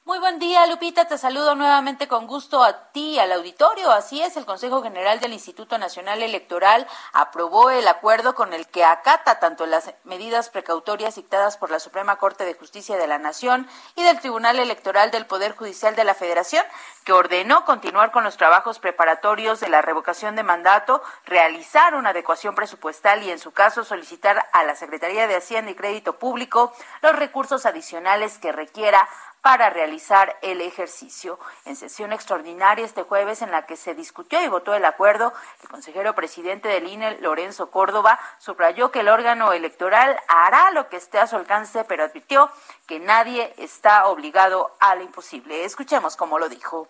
[0.05, 1.05] Muy buen día, Lupita.
[1.05, 3.89] Te saludo nuevamente con gusto a ti, al auditorio.
[3.89, 8.83] Así es, el Consejo General del Instituto Nacional Electoral aprobó el acuerdo con el que
[8.83, 13.65] acata tanto las medidas precautorias dictadas por la Suprema Corte de Justicia de la Nación
[13.95, 16.65] y del Tribunal Electoral del Poder Judicial de la Federación,
[17.05, 22.55] que ordenó continuar con los trabajos preparatorios de la revocación de mandato, realizar una adecuación
[22.55, 27.15] presupuestal y, en su caso, solicitar a la Secretaría de Hacienda y Crédito Público los
[27.15, 29.07] recursos adicionales que requiera
[29.43, 31.37] para realizar el ejercicio.
[31.65, 35.67] En sesión extraordinaria este jueves en la que se discutió y votó el acuerdo, el
[35.67, 41.19] consejero presidente del INE, Lorenzo Córdoba, subrayó que el órgano electoral hará lo que esté
[41.19, 42.49] a su alcance, pero advirtió
[42.87, 45.65] que nadie está obligado a lo imposible.
[45.65, 46.89] Escuchemos cómo lo dijo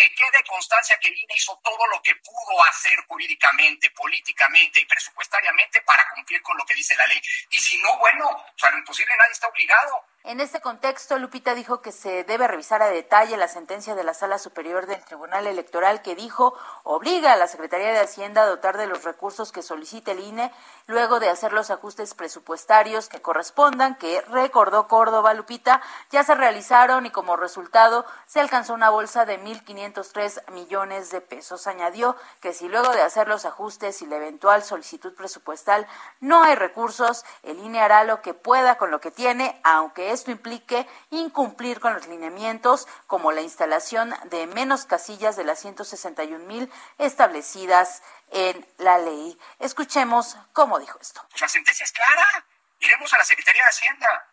[0.00, 4.86] que quede constancia que el INE hizo todo lo que pudo hacer jurídicamente, políticamente y
[4.86, 7.20] presupuestariamente para cumplir con lo que dice la ley.
[7.50, 10.04] Y si no, bueno, o sea, lo imposible nadie está obligado.
[10.22, 14.12] En este contexto, Lupita dijo que se debe revisar a detalle la sentencia de la
[14.12, 18.76] Sala Superior del Tribunal Electoral que dijo obliga a la Secretaría de Hacienda a dotar
[18.76, 20.52] de los recursos que solicite el INE
[20.86, 25.80] luego de hacer los ajustes presupuestarios que correspondan, que recordó Córdoba, Lupita,
[26.10, 31.66] ya se realizaron y como resultado se alcanzó una bolsa de 1.503 millones de pesos.
[31.66, 35.86] Añadió que si luego de hacer los ajustes y la eventual solicitud presupuestal
[36.20, 40.30] no hay recursos, el INE hará lo que pueda con lo que tiene, aunque esto
[40.30, 46.72] implique incumplir con los lineamientos como la instalación de menos casillas de las 161 mil
[46.98, 49.38] establecidas en la ley.
[49.58, 51.26] Escuchemos cómo dijo esto.
[51.40, 52.44] La sentencia es clara.
[52.78, 54.26] Iremos a la Secretaría de Hacienda.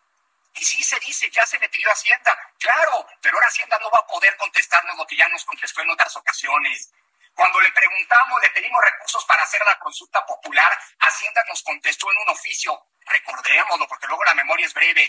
[0.54, 2.36] Y sí se dice, ya se le pidió a Hacienda.
[2.58, 5.90] Claro, pero ahora Hacienda no va a poder contestarnos lo que ya nos contestó en
[5.90, 6.92] otras ocasiones.
[7.38, 12.18] Cuando le preguntamos, le pedimos recursos para hacer la consulta popular, Hacienda nos contestó en
[12.18, 12.88] un oficio.
[13.06, 15.08] Recordémoslo, porque luego la memoria es breve.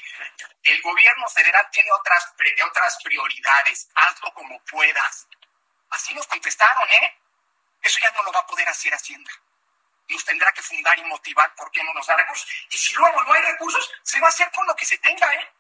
[0.62, 2.32] El gobierno federal tiene otras,
[2.68, 3.90] otras prioridades.
[3.96, 5.28] Hazlo como puedas.
[5.90, 7.20] Así nos contestaron, ¿eh?
[7.82, 9.32] Eso ya no lo va a poder hacer Hacienda.
[10.10, 12.48] Nos tendrá que fundar y motivar por qué no nos da recursos.
[12.70, 15.34] Y si luego no hay recursos, se va a hacer con lo que se tenga,
[15.34, 15.52] ¿eh?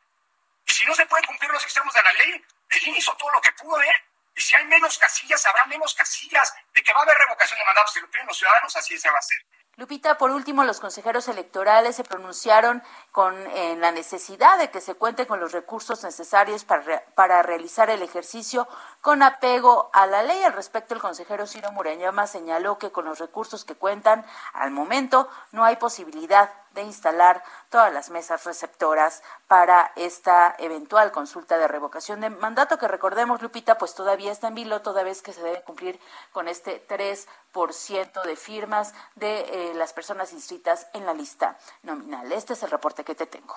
[0.67, 3.41] Y si no se pueden cumplir los extremos de la ley, el hizo todo lo
[3.41, 4.08] que pudo, ¿eh?
[4.35, 6.53] Y si hay menos casillas, habrá menos casillas.
[6.73, 9.15] De que va a haber revocación de mandatos, si lo los ciudadanos, así se va
[9.15, 9.39] a hacer.
[9.79, 12.83] Lupita, por último, los consejeros electorales se pronunciaron
[13.13, 17.89] con en la necesidad de que se cuente con los recursos necesarios para, para realizar
[17.89, 18.67] el ejercicio
[18.99, 20.43] con apego a la ley.
[20.43, 25.29] Al respecto, el consejero Ciro Murayama señaló que con los recursos que cuentan al momento
[25.53, 32.21] no hay posibilidad de instalar todas las mesas receptoras para esta eventual consulta de revocación
[32.21, 35.61] de mandato que recordemos, Lupita, pues todavía está en vilo, toda vez que se debe
[35.63, 35.99] cumplir
[36.31, 42.31] con este 3% de firmas de eh, las personas inscritas en la lista nominal.
[42.31, 43.55] Este es el reporte que te tengo.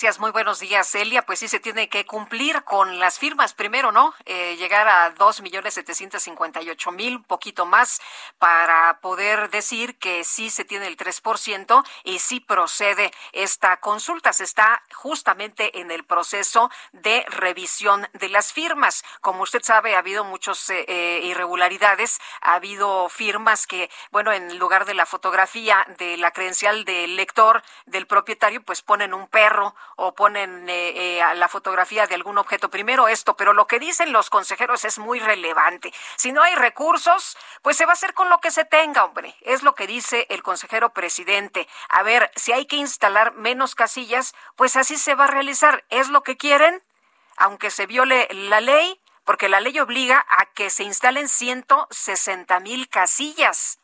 [0.00, 1.26] Gracias, muy buenos días, Celia.
[1.26, 4.14] Pues sí se tiene que cumplir con las firmas primero, ¿no?
[4.24, 8.00] Eh, llegar a dos millones setecientos cincuenta y ocho mil, poquito más,
[8.38, 13.76] para poder decir que sí se tiene el tres por ciento y sí procede esta
[13.76, 14.32] consulta.
[14.32, 19.04] Se está justamente en el proceso de revisión de las firmas.
[19.20, 24.58] Como usted sabe, ha habido muchas eh, eh, irregularidades, ha habido firmas que, bueno, en
[24.58, 29.74] lugar de la fotografía de la credencial del lector, del propietario, pues ponen un perro
[30.02, 32.70] o ponen eh, eh, la fotografía de algún objeto.
[32.70, 35.92] Primero esto, pero lo que dicen los consejeros es muy relevante.
[36.16, 39.36] Si no hay recursos, pues se va a hacer con lo que se tenga, hombre.
[39.42, 41.68] Es lo que dice el consejero presidente.
[41.90, 45.84] A ver, si hay que instalar menos casillas, pues así se va a realizar.
[45.90, 46.82] ¿Es lo que quieren?
[47.36, 52.88] Aunque se viole la ley, porque la ley obliga a que se instalen 160 mil
[52.88, 53.79] casillas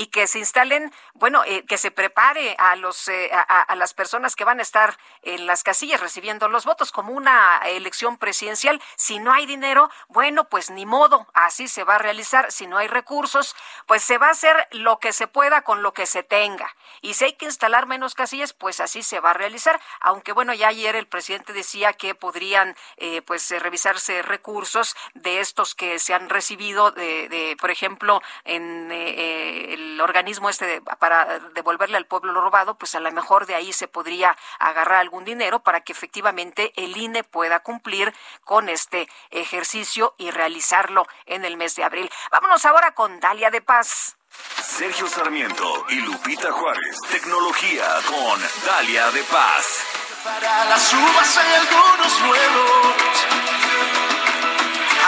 [0.00, 4.34] y que se instalen, bueno, eh, que se prepare a los eh, a, las personas
[4.34, 8.80] que van a estar en las casillas recibiendo los votos como una elección presidencial.
[8.96, 12.50] Si no hay dinero, bueno, pues ni modo, así se va a realizar.
[12.50, 13.54] Si no hay recursos,
[13.84, 16.74] pues se va a hacer lo que se pueda con lo que se tenga.
[17.02, 19.78] Y si hay que instalar menos casillas, pues así se va a realizar.
[20.00, 25.74] Aunque bueno, ya ayer el presidente decía que podrían, eh, pues, revisarse recursos de estos
[25.74, 31.96] que se han recibido, de, de por ejemplo, en el el organismo este para devolverle
[31.96, 35.60] al pueblo lo robado, pues a lo mejor de ahí se podría agarrar algún dinero
[35.60, 38.14] para que efectivamente el INE pueda cumplir
[38.44, 42.10] con este ejercicio y realizarlo en el mes de abril.
[42.30, 44.16] Vámonos ahora con Dalia de Paz.
[44.62, 46.96] Sergio Sarmiento y Lupita Juárez.
[47.10, 49.84] Tecnología con Dalia de Paz.
[50.22, 53.26] Para las uvas hay algunos nuevos.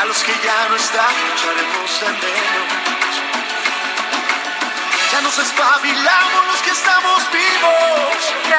[0.00, 2.91] A los que ya no están, echaremos de menos
[5.12, 8.12] ya nos espabilamos los que estamos vivos.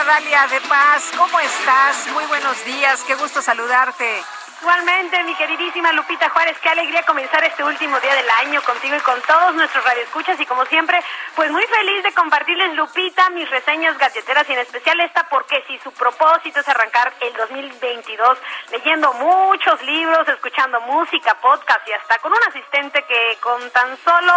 [0.05, 2.07] Dalia de Paz, ¿cómo estás?
[2.13, 4.21] Muy buenos días, qué gusto saludarte.
[4.63, 8.99] Igualmente, mi queridísima Lupita Juárez, qué alegría comenzar este último día del año contigo y
[9.01, 10.39] con todos nuestros radioescuchas.
[10.39, 11.03] Y como siempre,
[11.35, 15.77] pues muy feliz de compartirles Lupita mis reseñas galleteras y en especial esta porque si
[15.79, 18.37] su propósito es arrancar el 2022
[18.71, 24.33] leyendo muchos libros, escuchando música, podcast y hasta con un asistente que con tan solo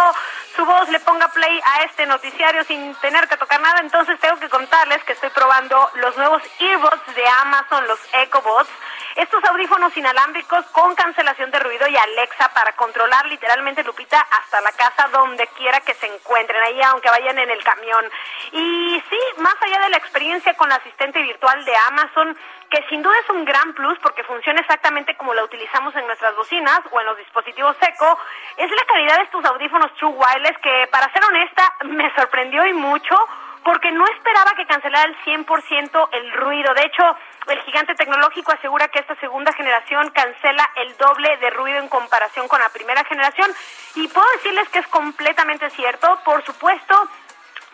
[0.57, 4.37] su voz le ponga play a este noticiario sin tener que tocar nada, entonces tengo
[4.39, 8.69] que contarles que estoy probando los nuevos earbuds de Amazon, los EcoBots.
[9.15, 14.71] Estos audífonos inalámbricos con cancelación de ruido y Alexa para controlar literalmente Lupita hasta la
[14.71, 18.03] casa donde quiera que se encuentren, ahí aunque vayan en el camión.
[18.51, 22.35] Y sí, más allá de la experiencia con la asistente virtual de Amazon,
[22.71, 26.35] que sin duda es un gran plus porque funciona exactamente como la utilizamos en nuestras
[26.35, 28.19] bocinas o en los dispositivos seco,
[28.57, 32.73] es la calidad de estos audífonos True Wireless que, para ser honesta, me sorprendió y
[32.73, 33.15] mucho
[33.63, 36.73] porque no esperaba que cancelara el 100% el ruido.
[36.73, 37.03] De hecho,
[37.49, 42.47] el gigante tecnológico asegura que esta segunda generación cancela el doble de ruido en comparación
[42.47, 43.51] con la primera generación
[43.95, 46.19] y puedo decirles que es completamente cierto.
[46.23, 47.09] Por supuesto,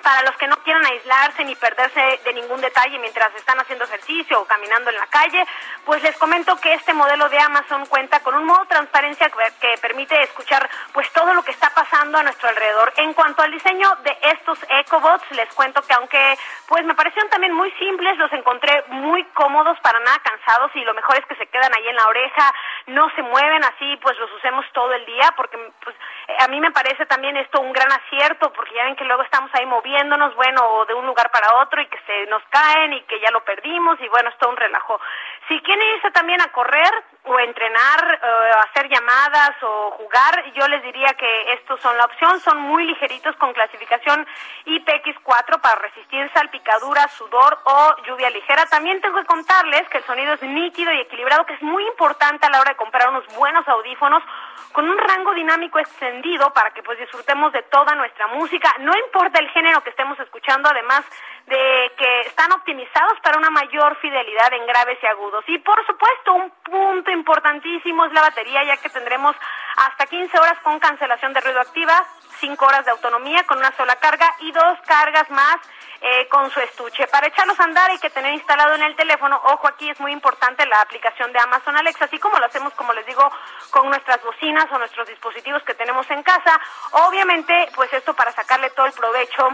[0.03, 4.41] para los que no quieran aislarse ni perderse de ningún detalle mientras están haciendo ejercicio
[4.41, 5.45] o caminando en la calle,
[5.85, 10.21] pues les comento que este modelo de Amazon cuenta con un modo transparencia que permite
[10.21, 12.93] escuchar pues todo lo que está pasando a nuestro alrededor.
[12.97, 17.53] En cuanto al diseño de estos EcoBots, les cuento que aunque pues me parecieron también
[17.53, 21.47] muy simples, los encontré muy cómodos, para nada cansados y lo mejor es que se
[21.47, 22.53] quedan ahí en la oreja,
[22.87, 25.95] no se mueven así, pues los usemos todo el día porque pues
[26.39, 29.49] a mí me parece también esto un gran acierto porque ya ven que luego estamos
[29.53, 33.01] ahí moviendo moviéndonos, bueno, de un lugar para otro y que se nos caen y
[33.01, 34.99] que ya lo perdimos y bueno, es todo un relajo.
[35.47, 36.89] Si quieren irse también a correr
[37.25, 42.39] o entrenar, eh, hacer llamadas o jugar, yo les diría que estos son la opción,
[42.39, 44.25] son muy ligeritos con clasificación
[44.65, 48.65] IPX4 para resistir salpicadura, sudor o lluvia ligera.
[48.65, 52.47] También tengo que contarles que el sonido es nítido y equilibrado, que es muy importante
[52.47, 54.23] a la hora de comprar unos buenos audífonos
[54.71, 59.39] con un rango dinámico extendido para que pues disfrutemos de toda nuestra música, no importa
[59.39, 61.05] el género que estemos escuchando, además
[61.45, 65.43] de que están optimizados para una mayor fidelidad en graves y agudos.
[65.47, 69.35] Y por supuesto, un punto importantísimo es la batería, ya que tendremos
[69.75, 72.05] hasta 15 horas con cancelación de ruido activa,
[72.39, 75.57] 5 horas de autonomía con una sola carga y dos cargas más
[76.01, 77.07] eh, con su estuche.
[77.07, 80.11] Para echarlos a andar hay que tener instalado en el teléfono, ojo aquí es muy
[80.11, 83.29] importante la aplicación de Amazon Alexa, así como lo hacemos, como les digo,
[83.71, 86.59] con nuestras bocinas o nuestros dispositivos que tenemos en casa.
[86.91, 89.49] Obviamente, pues esto para sacarle todo el provecho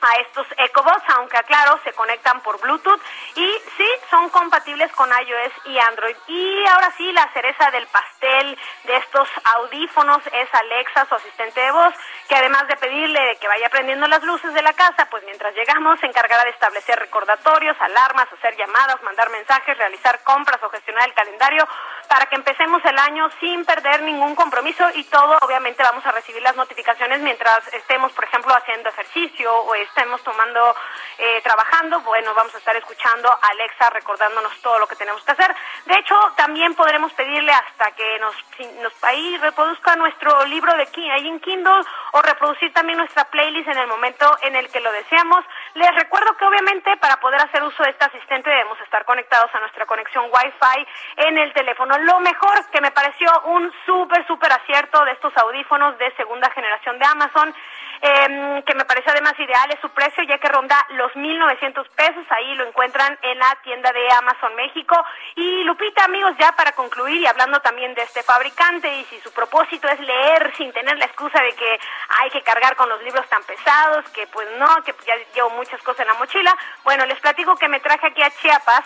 [0.00, 3.00] a estos EcoBots, aunque aclaro, se conectan por Bluetooth
[3.34, 6.16] y sí, son compatibles con iOS y Android.
[6.26, 11.70] Y ahora sí, la cereza del pastel de estos audífonos es Alexa, su asistente de
[11.70, 11.94] voz,
[12.28, 16.00] que además de pedirle que vaya prendiendo las luces de la casa, pues mientras llegamos
[16.00, 21.14] se encargará de establecer recordatorios, alarmas, hacer llamadas, mandar mensajes, realizar compras o gestionar el
[21.14, 21.66] calendario
[22.08, 26.42] para que empecemos el año sin perder ningún compromiso y todo, obviamente vamos a recibir
[26.42, 30.74] las notificaciones mientras estemos, por ejemplo, haciendo ejercicio o estemos tomando,
[31.18, 35.32] eh, trabajando, bueno, vamos a estar escuchando a Alexa recordándonos todo lo que tenemos que
[35.32, 35.54] hacer.
[35.86, 38.34] De hecho, también podremos pedirle hasta que nos,
[38.82, 43.78] nos ahí reproduzca nuestro libro de ahí en Kindle o reproducir también nuestra playlist en
[43.78, 45.44] el momento en el que lo deseamos.
[45.74, 49.60] Les recuerdo que obviamente para poder hacer uso de este asistente debemos estar conectados a
[49.60, 50.86] nuestra conexión Wi-Fi
[51.16, 51.97] en el teléfono.
[52.00, 56.98] Lo mejor que me pareció un súper, súper acierto de estos audífonos de segunda generación
[56.98, 57.54] de Amazon,
[58.00, 62.24] eh, que me parece además ideal es su precio, ya que ronda los 1.900 pesos.
[62.30, 65.04] Ahí lo encuentran en la tienda de Amazon México.
[65.34, 69.32] Y Lupita, amigos, ya para concluir y hablando también de este fabricante y si su
[69.32, 71.80] propósito es leer sin tener la excusa de que
[72.20, 75.82] hay que cargar con los libros tan pesados, que pues no, que ya llevo muchas
[75.82, 76.56] cosas en la mochila.
[76.84, 78.84] Bueno, les platico que me traje aquí a Chiapas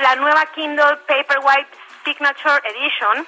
[0.00, 3.26] la nueva Kindle Paperwhite Signature Edition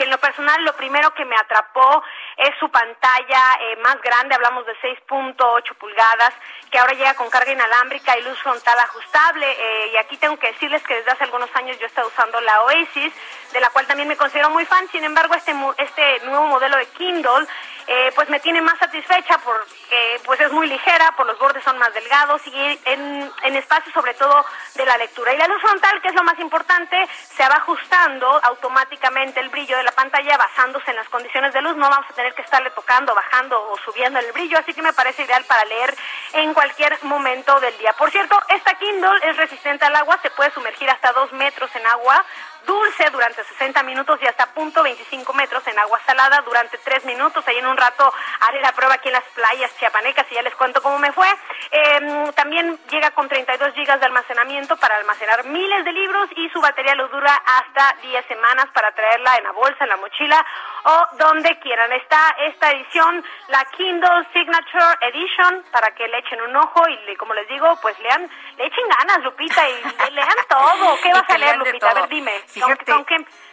[0.00, 2.02] que en lo personal lo primero que me atrapó
[2.38, 6.32] es su pantalla eh, más grande, hablamos de 6.8 pulgadas,
[6.70, 9.46] que ahora llega con carga inalámbrica y luz frontal ajustable.
[9.46, 12.62] Eh, y aquí tengo que decirles que desde hace algunos años yo he usando la
[12.62, 13.12] Oasis,
[13.52, 14.88] de la cual también me considero muy fan.
[14.88, 17.46] Sin embargo, este, este nuevo modelo de Kindle
[17.92, 21.76] eh, pues me tiene más satisfecha porque pues es muy ligera, por los bordes son
[21.76, 24.44] más delgados y en, en espacio sobre todo
[24.76, 25.34] de la lectura.
[25.34, 26.96] Y la luz frontal, que es lo más importante,
[27.34, 31.74] se va ajustando automáticamente el brillo de la pantalla basándose en las condiciones de luz.
[31.74, 34.92] No vamos a tener que estarle tocando, bajando o subiendo el brillo, así que me
[34.92, 35.92] parece ideal para leer
[36.34, 37.92] en cualquier momento del día.
[37.94, 41.84] Por cierto, esta Kindle es resistente al agua, se puede sumergir hasta dos metros en
[41.88, 42.24] agua
[42.66, 47.46] dulce durante 60 minutos y hasta punto 25 metros en agua salada durante 3 minutos.
[47.46, 50.54] Ahí en un rato haré la prueba aquí en las playas chiapanecas y ya les
[50.54, 51.28] cuento cómo me fue.
[51.70, 56.60] Eh, también llega con 32 gigas de almacenamiento para almacenar miles de libros y su
[56.60, 60.44] batería lo dura hasta 10 semanas para traerla en la bolsa, en la mochila
[60.84, 61.92] o donde quieran.
[61.92, 67.34] Está esta edición, la Kindle Signature Edition, para que le echen un ojo y como
[67.34, 70.98] les digo, pues lean, le echen ganas, Lupita, y lean todo.
[71.02, 71.90] ¿Qué vas a leer, Lupita?
[71.90, 72.32] A ver, dime.
[72.50, 72.92] Fíjate.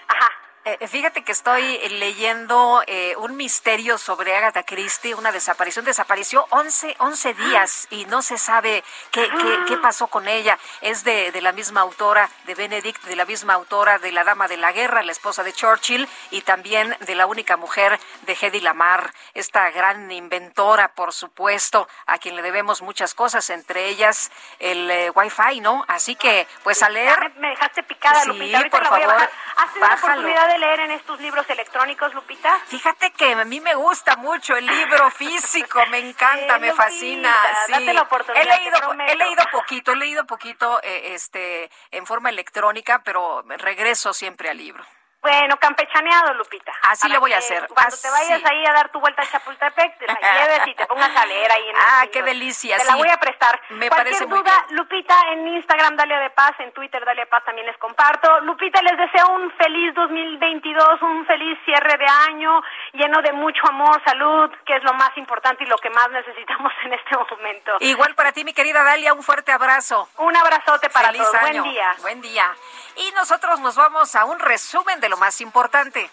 [0.07, 0.47] Ajá.
[0.68, 5.85] Eh, fíjate que estoy leyendo eh, un misterio sobre Agatha Christie, una desaparición.
[5.85, 10.60] Desapareció 11, 11 días y no se sabe qué, qué, qué pasó con ella.
[10.81, 14.49] Es de, de, la misma autora de Benedict, de la misma autora de La Dama
[14.49, 18.60] de la Guerra, la esposa de Churchill, y también de la única mujer de Hedy
[18.60, 24.91] Lamar, esta gran inventora, por supuesto, a quien le debemos muchas cosas, entre ellas el
[24.91, 25.85] eh, Wi-Fi, ¿no?
[25.88, 27.18] Así que, pues a leer.
[27.35, 28.69] Me, me, dejaste picada, sí, Lupita.
[28.69, 32.59] por favor, ¿Has tenido la oportunidad de leer en estos libros electrónicos, Lupita?
[32.67, 37.34] Fíjate que a mí me gusta mucho el libro físico, me encanta, me fascina.
[37.65, 37.71] Sí.
[37.71, 38.77] Date la oportunidad, leído,
[39.07, 44.57] he leído poquito, he leído poquito, eh, este, en forma electrónica, pero regreso siempre al
[44.57, 44.85] libro.
[45.28, 46.72] Bueno, campechaneado, Lupita.
[46.84, 49.98] Así le voy a hacer, Cuando te vayas ahí a dar tu vuelta a Chapultepec,
[49.99, 52.86] te la lleves y te pongas a leer ahí en el Ah, qué delicia, Te
[52.86, 53.60] la voy a prestar.
[53.72, 57.30] Me Cualquier parece muy duda, Lupita, en Instagram, Dalia de Paz, en Twitter, Dalia de
[57.30, 58.40] Paz, también les comparto.
[58.41, 62.62] Lupita, les deseo un feliz 2022, un feliz cierre de año,
[62.94, 66.72] lleno de mucho amor, salud, que es lo más importante y lo que más necesitamos
[66.86, 67.76] en este momento.
[67.82, 70.08] Igual para ti, mi querida Dalia, un fuerte abrazo.
[70.20, 71.41] Un abrazote para Feliz todos.
[71.41, 71.64] año.
[71.64, 71.91] Buen día.
[72.02, 72.56] Buen día.
[72.95, 76.10] Y nosotros nos vamos a un resumen de más importante.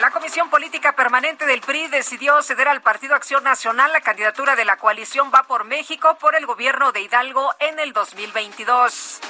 [0.00, 4.64] La Comisión Política Permanente del PRI decidió ceder al Partido Acción Nacional la candidatura de
[4.64, 9.20] la coalición Va por México por el gobierno de Hidalgo en el 2022.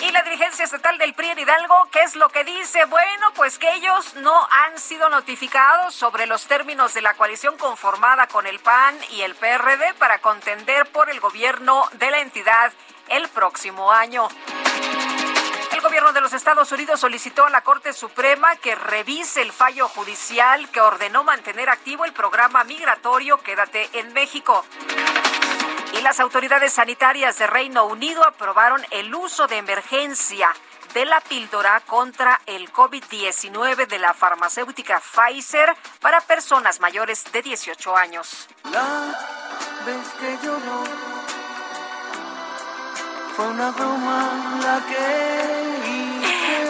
[0.00, 2.84] Y la dirigencia estatal del PRI en Hidalgo, ¿qué es lo que dice?
[2.84, 8.26] Bueno, pues que ellos no han sido notificados sobre los términos de la coalición conformada
[8.26, 12.70] con el PAN y el PRD para contender por el gobierno de la entidad
[13.08, 14.28] el próximo año.
[15.76, 19.88] El gobierno de los Estados Unidos solicitó a la Corte Suprema que revise el fallo
[19.88, 24.64] judicial que ordenó mantener activo el programa migratorio Quédate en México.
[25.92, 30.50] Y las autoridades sanitarias de Reino Unido aprobaron el uso de emergencia
[30.94, 37.94] de la píldora contra el COVID-19 de la farmacéutica Pfizer para personas mayores de 18
[37.94, 38.48] años.
[38.72, 39.14] La
[39.84, 40.38] vez que
[43.36, 45.66] fue una broma la que.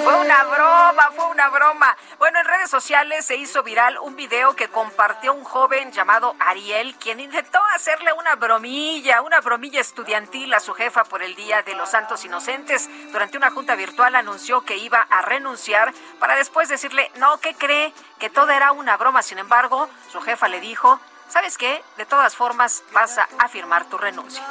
[0.02, 1.96] Fue una broma, fue una broma.
[2.18, 6.96] Bueno, en redes sociales se hizo viral un video que compartió un joven llamado Ariel,
[6.96, 11.74] quien intentó hacerle una bromilla, una bromilla estudiantil a su jefa por el Día de
[11.74, 12.88] los Santos Inocentes.
[13.12, 17.92] Durante una junta virtual anunció que iba a renunciar para después decirle, no, ¿qué cree?
[18.18, 19.22] Que todo era una broma.
[19.22, 21.82] Sin embargo, su jefa le dijo, ¿sabes qué?
[21.96, 24.42] De todas formas, vas a firmar tu renuncia.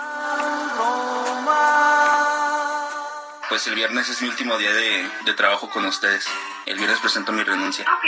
[3.50, 6.28] Pues el viernes es mi último día de, de trabajo con ustedes.
[6.66, 7.86] El viernes presento mi renuncia.
[7.86, 8.06] Ok,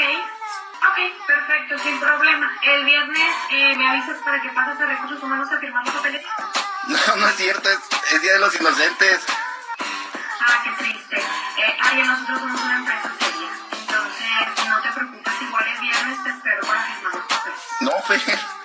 [0.90, 2.52] ok, perfecto, sin problema.
[2.64, 6.26] El viernes eh, me avisas para que pases a Recursos Humanos a firmar los papeles.
[6.88, 7.80] No, no es cierto, es,
[8.14, 9.26] es Día de los Inocentes.
[10.40, 11.18] Ah, qué triste.
[11.18, 13.50] Eh, Ariel, nosotros somos una empresa seria.
[13.72, 17.60] Entonces, no te preocupes, igual el viernes te espero para firmar los papeles.
[17.82, 18.57] No, Fer.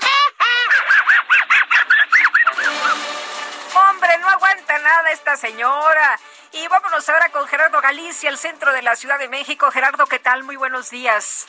[4.73, 6.19] Aguanta nada esta señora.
[6.53, 9.70] Y vámonos ahora con Gerardo Galicia, el centro de la Ciudad de México.
[9.70, 10.43] Gerardo, ¿qué tal?
[10.44, 11.47] Muy buenos días.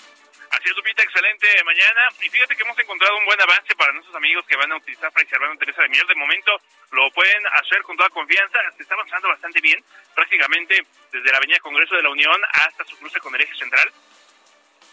[0.52, 2.10] Así es, Lupita, excelente mañana.
[2.22, 5.12] Y fíjate que hemos encontrado un buen avance para nuestros amigos que van a utilizar
[5.12, 6.06] Fray Servando Teresa de Mier.
[6.06, 6.52] De momento
[6.91, 8.60] lo pueden hacer con toda confianza.
[8.78, 9.84] Se está avanzando bastante bien,
[10.14, 13.91] prácticamente desde la Avenida Congreso de la Unión hasta su cruce con el eje central.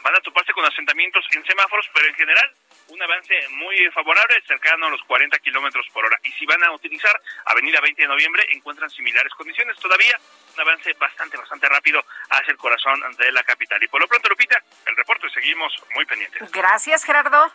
[0.03, 2.57] Van a toparse con asentamientos en semáforos, pero en general
[2.91, 6.19] un avance muy favorable, cercano a los 40 kilómetros por hora.
[6.25, 9.77] Y si van a utilizar Avenida 20 de Noviembre, encuentran similares condiciones.
[9.79, 10.19] Todavía
[10.55, 13.83] un avance bastante, bastante rápido hacia el corazón de la capital.
[13.83, 16.51] Y por lo pronto, Lupita, el reporte seguimos muy pendientes.
[16.53, 17.51] Gracias, Gerardo.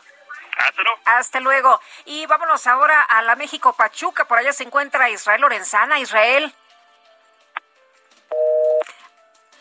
[0.58, 1.00] Hasta luego.
[1.06, 1.82] Hasta luego.
[2.06, 4.26] Y vámonos ahora a la México Pachuca.
[4.26, 6.00] Por allá se encuentra Israel Lorenzana.
[6.00, 6.54] Israel.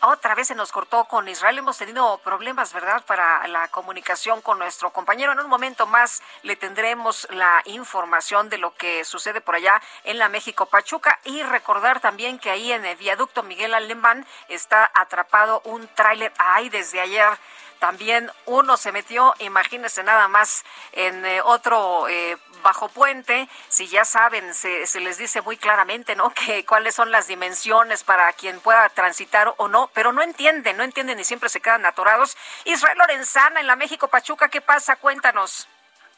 [0.07, 1.57] Otra vez se nos cortó con Israel.
[1.57, 5.31] Hemos tenido problemas, ¿verdad?, para la comunicación con nuestro compañero.
[5.31, 10.19] En un momento más le tendremos la información de lo que sucede por allá en
[10.19, 11.19] la México Pachuca.
[11.23, 16.31] Y recordar también que ahí en el viaducto Miguel Alemán está atrapado un tráiler.
[16.37, 17.39] Ay, desde ayer
[17.79, 23.47] también uno se metió, imagínense nada más, en eh, otro eh, bajo puente.
[23.69, 26.29] Si ya saben, se, se, les dice muy claramente, ¿no?
[26.45, 30.83] Que cuáles son las dimensiones para quien pueda transitar o no, pero no entienden, no
[30.83, 32.37] entienden y siempre se quedan atorados.
[32.65, 34.95] Israel Lorenzana en la México Pachuca, ¿qué pasa?
[34.95, 35.67] Cuéntanos.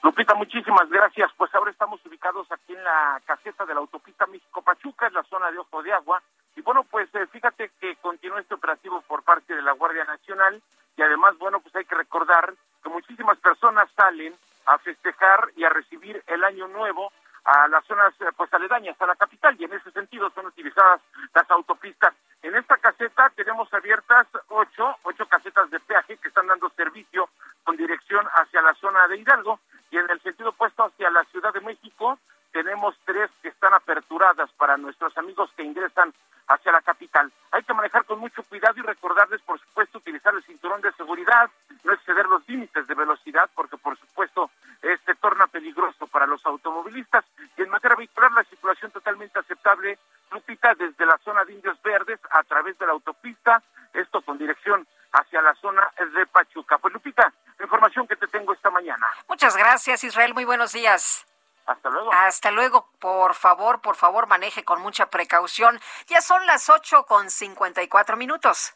[0.03, 1.31] Lupita, muchísimas gracias.
[1.37, 5.51] Pues ahora estamos ubicados aquí en la caseta de la autopista México-Pachuca, en la zona
[5.51, 6.21] de Ojo de Agua.
[6.55, 10.61] Y bueno, pues eh, fíjate que continúa este operativo por parte de la Guardia Nacional
[10.97, 12.53] y además, bueno, pues hay que recordar
[12.83, 17.11] que muchísimas personas salen a festejar y a recibir el año nuevo
[17.45, 20.99] a las zonas eh, pues aledañas a la capital y en ese sentido son utilizadas
[21.33, 22.13] las autopistas.
[22.41, 27.29] En esta caseta tenemos abiertas ocho, ocho casetas de peaje que están dando servicio
[27.63, 29.59] con dirección hacia la zona de Hidalgo
[29.91, 32.19] y en el sentido opuesto hacia la Ciudad de México
[32.57, 36.11] tenemos tres que están aperturadas para nuestros amigos que ingresan
[36.47, 37.31] hacia la capital.
[37.51, 41.51] Hay que manejar con mucho cuidado y recordarles, por supuesto, utilizar el cinturón de seguridad,
[41.83, 44.49] no exceder los límites de velocidad, porque por supuesto
[44.81, 47.25] este torna peligroso para los automovilistas.
[47.57, 49.99] Y en materia vehicular, la circulación totalmente aceptable,
[50.31, 53.61] Lupita, desde la zona de Indios Verdes a través de la autopista,
[53.93, 56.79] esto con dirección hacia la zona de Pachuca.
[56.79, 59.05] Pues Lupita, la información que te tengo esta mañana.
[59.29, 60.33] Muchas gracias, Israel.
[60.33, 61.27] Muy buenos días.
[61.67, 62.13] Hasta luego.
[62.13, 62.89] Hasta luego.
[62.99, 65.79] Por favor, por favor, maneje con mucha precaución.
[66.07, 68.73] Ya son las 8 con 54 minutos.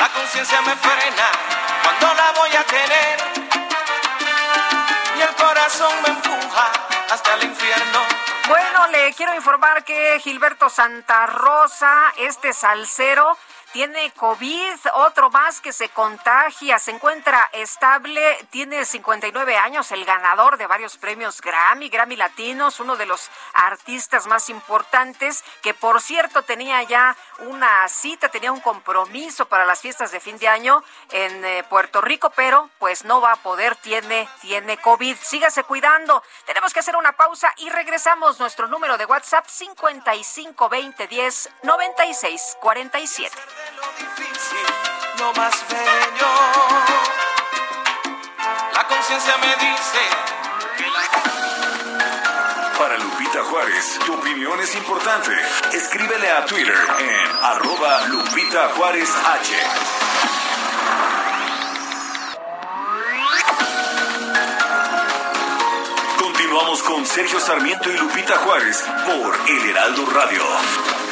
[0.00, 1.30] La conciencia me frena
[1.82, 3.18] cuando la voy a tener.
[5.16, 6.72] Y el corazón me empuja
[7.10, 8.00] hasta el infierno.
[8.48, 13.36] Bueno, le quiero informar que Gilberto Santa Rosa, este salsero,
[13.72, 20.56] tiene COVID, otro más que se contagia, se encuentra estable, tiene 59 años, el ganador
[20.56, 26.42] de varios premios Grammy, Grammy Latinos, uno de los artistas más importantes, que por cierto
[26.42, 31.44] tenía ya una cita, tenía un compromiso para las fiestas de fin de año en
[31.44, 35.16] eh, Puerto Rico, pero pues no va a poder, tiene, tiene COVID.
[35.20, 36.22] Sígase cuidando.
[36.46, 38.40] Tenemos que hacer una pausa y regresamos.
[38.40, 43.36] Nuestro número de WhatsApp 55 20 10 96 47.
[45.18, 46.32] Lo más bello.
[48.74, 49.98] La conciencia me dice.
[52.78, 55.32] Para Lupita Juárez, tu opinión es importante.
[55.72, 59.56] Escríbele a Twitter en arroba Lupita Juárez H.
[66.20, 71.07] Continuamos con Sergio Sarmiento y Lupita Juárez por El Heraldo Radio.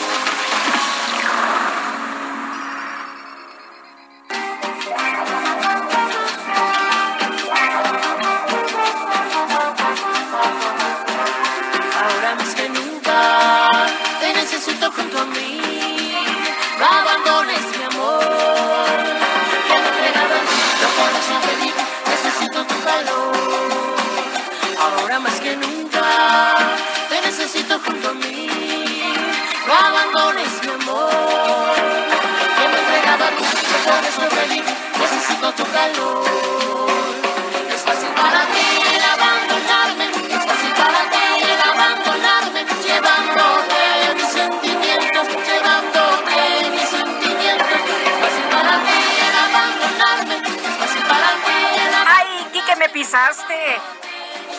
[52.96, 53.54] Pisaste!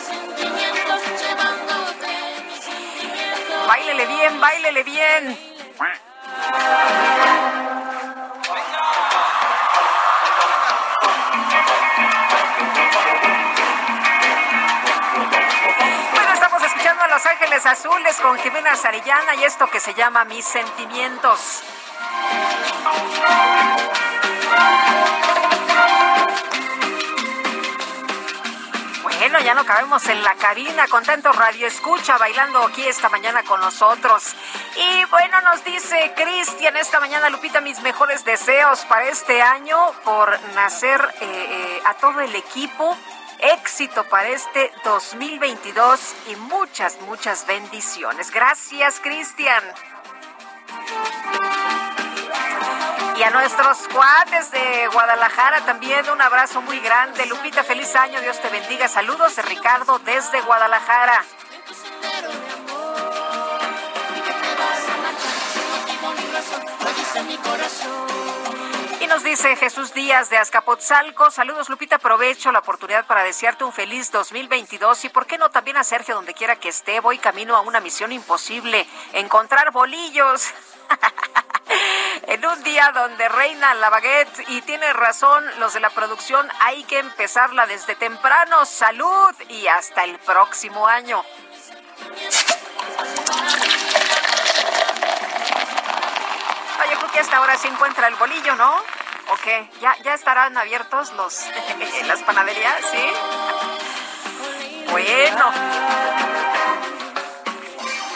[0.06, 1.00] sentimientos.
[1.20, 2.08] Llevándote
[2.46, 3.66] mis sentimientos.
[3.66, 5.47] Báilele bien, báilele bien.
[17.66, 21.62] Azules con Jimena Sarillana y esto que se llama Mis Sentimientos.
[29.02, 33.42] Bueno, ya no cabemos en la cabina con tanto radio escucha bailando aquí esta mañana
[33.42, 34.34] con nosotros.
[34.76, 40.38] Y bueno, nos dice Cristian esta mañana, Lupita, mis mejores deseos para este año por
[40.54, 42.96] nacer eh, eh, a todo el equipo.
[43.40, 48.30] Éxito para este 2022 y muchas, muchas bendiciones.
[48.30, 49.62] Gracias, Cristian.
[53.16, 57.26] Y a nuestros cuates de Guadalajara también un abrazo muy grande.
[57.26, 58.88] Lupita, feliz año, Dios te bendiga.
[58.88, 61.24] Saludos de Ricardo desde Guadalajara.
[67.28, 68.17] Y
[69.08, 74.12] nos dice Jesús Díaz de Azcapotzalco, saludos Lupita, aprovecho la oportunidad para desearte un feliz
[74.12, 77.60] 2022 y por qué no también a Sergio donde quiera que esté, voy camino a
[77.60, 80.52] una misión imposible, encontrar bolillos.
[82.26, 86.82] En un día donde reina la baguette y tiene razón los de la producción, hay
[86.84, 88.66] que empezarla desde temprano.
[88.66, 91.22] Salud y hasta el próximo año.
[96.84, 98.76] Oye, creo que hasta ahora se encuentra el bolillo, ¿no?
[99.30, 99.68] ¿O qué?
[99.80, 101.44] ¿Ya, ya estarán abiertos los
[102.06, 102.80] las panaderías?
[102.90, 103.12] ¿Sí?
[104.90, 105.52] Bueno.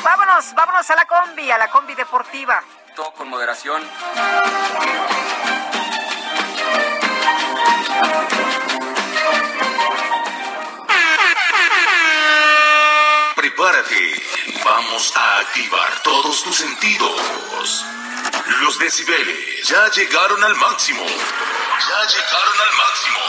[0.03, 2.63] Vámonos, vámonos a la combi, a la combi deportiva.
[2.95, 3.83] Todo con moderación.
[13.37, 14.23] Prepárate.
[14.65, 17.85] Vamos a activar todos tus sentidos.
[18.47, 21.05] Los decibeles ya llegaron al máximo.
[21.07, 23.22] Ya llegaron al máximo.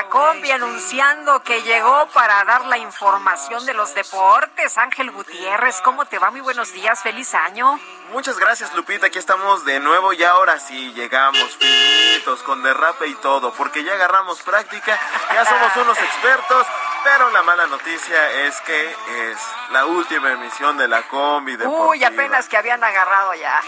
[0.00, 4.78] La combi anunciando que llegó para dar la información de los deportes.
[4.78, 6.30] Ángel Gutiérrez, ¿cómo te va?
[6.30, 7.78] Muy buenos días, feliz año.
[8.10, 9.08] Muchas gracias, Lupita.
[9.08, 13.92] Aquí estamos de nuevo y ahora sí llegamos finitos con derrape y todo, porque ya
[13.92, 14.98] agarramos práctica,
[15.34, 16.66] ya somos unos expertos.
[17.02, 18.90] Pero la mala noticia es que
[19.30, 19.38] es
[19.70, 21.86] la última emisión de la combi deportiva.
[21.88, 23.60] Uy, apenas que habían agarrado ya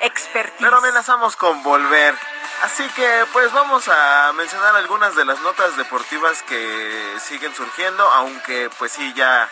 [0.00, 0.56] expertise.
[0.60, 2.14] Pero amenazamos con volver.
[2.62, 8.68] Así que pues vamos a mencionar algunas de las notas deportivas que siguen surgiendo, aunque
[8.78, 9.48] pues sí, ya,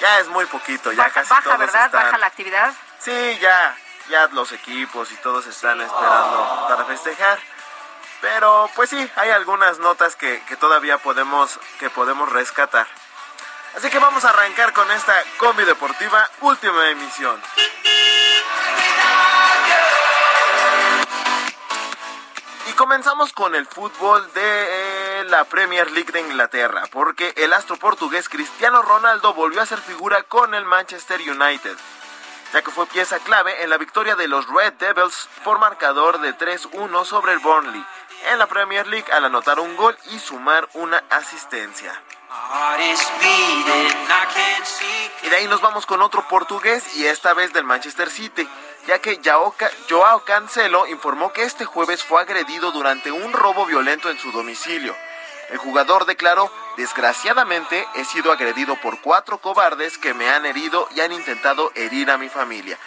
[0.00, 1.86] ya es muy poquito, ya baja, casi baja todos ¿verdad?
[1.86, 2.72] están- Baja la actividad.
[2.98, 3.76] Sí, ya,
[4.08, 7.38] ya los equipos y todos están esperando para festejar.
[8.20, 12.86] Pero pues sí, hay algunas notas que, todavía podemos, que podemos rescatar.
[13.76, 17.40] Así que vamos a arrancar con esta combi deportiva, última emisión.
[22.68, 27.76] Y comenzamos con el fútbol de eh, la Premier League de Inglaterra, porque el astro
[27.76, 31.76] portugués Cristiano Ronaldo volvió a ser figura con el Manchester United,
[32.52, 36.36] ya que fue pieza clave en la victoria de los Red Devils por marcador de
[36.36, 37.84] 3-1 sobre el Burnley
[38.28, 41.92] en la Premier League al anotar un gol y sumar una asistencia.
[45.22, 48.48] Y de ahí nos vamos con otro portugués y esta vez del Manchester City,
[48.86, 53.66] ya que Joao Ca- Joao Cancelo informó que este jueves fue agredido durante un robo
[53.66, 54.94] violento en su domicilio.
[55.48, 61.00] El jugador declaró, desgraciadamente he sido agredido por cuatro cobardes que me han herido y
[61.00, 62.78] han intentado herir a mi familia.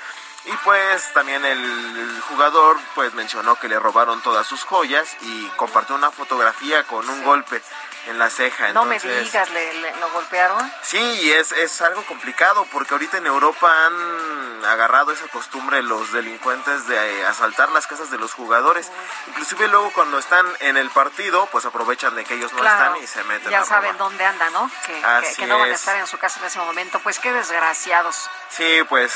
[0.46, 5.96] Y pues también el jugador pues mencionó que le robaron todas sus joyas y compartió
[5.96, 7.62] una fotografía con un golpe
[8.08, 8.74] en la ceja.
[8.74, 10.70] No me digas, ¿le, le- lo golpearon?
[10.82, 16.88] Sí, es, es algo complicado porque ahorita en Europa han agarrado esa costumbre los delincuentes
[16.88, 18.92] de asaltar las casas de los jugadores.
[19.28, 23.04] Inclusive luego cuando están en el partido, pues aprovechan de que ellos no Claro, están
[23.04, 24.10] y se meten ya a saben robar.
[24.10, 24.70] dónde andan, ¿no?
[24.86, 25.02] Que,
[25.38, 25.80] que- no van a es.
[25.80, 27.00] estar en su casa en ese momento.
[27.00, 28.30] Pues qué desgraciados.
[28.50, 29.14] Sí, pues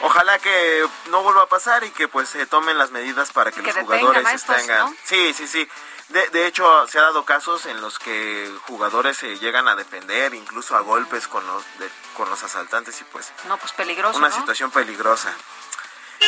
[0.00, 3.60] ojalá que no vuelva a pasar y que pues se tomen las medidas para que,
[3.62, 4.90] Que los jugadores a estos, tengan...
[4.90, 4.96] ¿no?
[5.04, 5.68] Sí, sí, sí.
[6.08, 10.34] De, de hecho, se ha dado casos en los que jugadores se llegan a defender,
[10.34, 14.28] incluso a golpes con los, de- con los asaltantes y pues No, pues peligroso, una
[14.28, 14.34] ¿no?
[14.36, 15.32] situación peligrosa.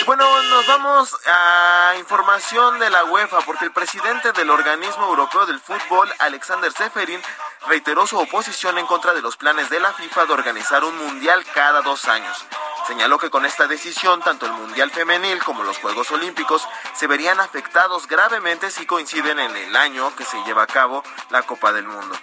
[0.07, 5.61] Bueno, nos vamos a información de la UEFA, porque el presidente del organismo europeo del
[5.61, 7.23] fútbol, Alexander Seferin,
[7.67, 11.43] reiteró su oposición en contra de los planes de la FIFA de organizar un mundial
[11.55, 12.45] cada dos años.
[12.87, 17.41] Señaló que con esta decisión, tanto el mundial femenil como los Juegos Olímpicos se verían
[17.41, 21.87] afectados gravemente si coinciden en el año que se lleva a cabo la Copa del
[21.87, 22.15] Mundo.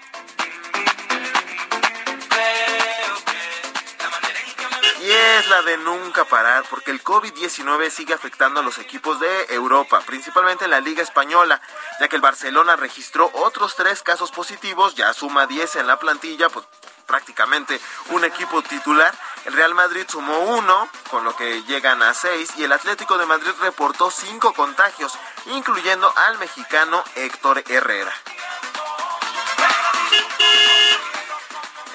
[5.03, 9.45] Y es la de nunca parar, porque el COVID-19 sigue afectando a los equipos de
[9.49, 11.60] Europa, principalmente en la Liga Española,
[11.99, 16.49] ya que el Barcelona registró otros tres casos positivos, ya suma 10 en la plantilla,
[16.49, 16.68] pues
[17.07, 19.11] prácticamente un equipo titular.
[19.45, 23.26] El Real Madrid sumó uno, con lo que llegan a seis, y el Atlético de
[23.26, 25.18] Madrid reportó cinco contagios,
[25.48, 28.14] incluyendo al mexicano Héctor Herrera.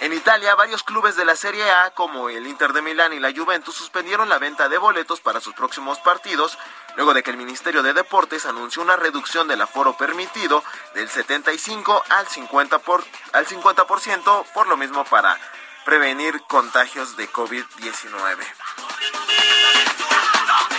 [0.00, 3.32] En Italia, varios clubes de la Serie A, como el Inter de Milán y la
[3.32, 6.58] Juventus, suspendieron la venta de boletos para sus próximos partidos,
[6.96, 10.62] luego de que el Ministerio de Deportes anunció una reducción del aforo permitido
[10.94, 15.38] del 75 al 50%, por, al 50% por lo mismo para
[15.86, 18.36] prevenir contagios de COVID-19.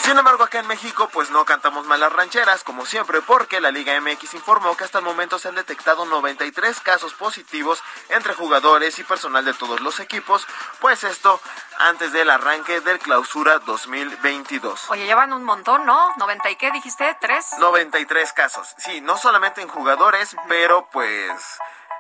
[0.08, 4.00] Sin embargo, acá en México, pues no cantamos malas rancheras, como siempre, porque la Liga
[4.00, 9.04] MX informó que hasta el momento se han detectado 93 casos positivos entre jugadores y
[9.04, 10.48] personal de todos los equipos,
[10.80, 11.42] pues esto
[11.80, 14.90] antes del arranque del clausura 2022.
[14.92, 16.14] Oye, llevan un montón, ¿no?
[16.16, 17.18] ¿90 y qué dijiste?
[17.20, 17.46] ¿Tres?
[17.60, 21.32] 93 casos, sí, no solamente en jugadores, pero pues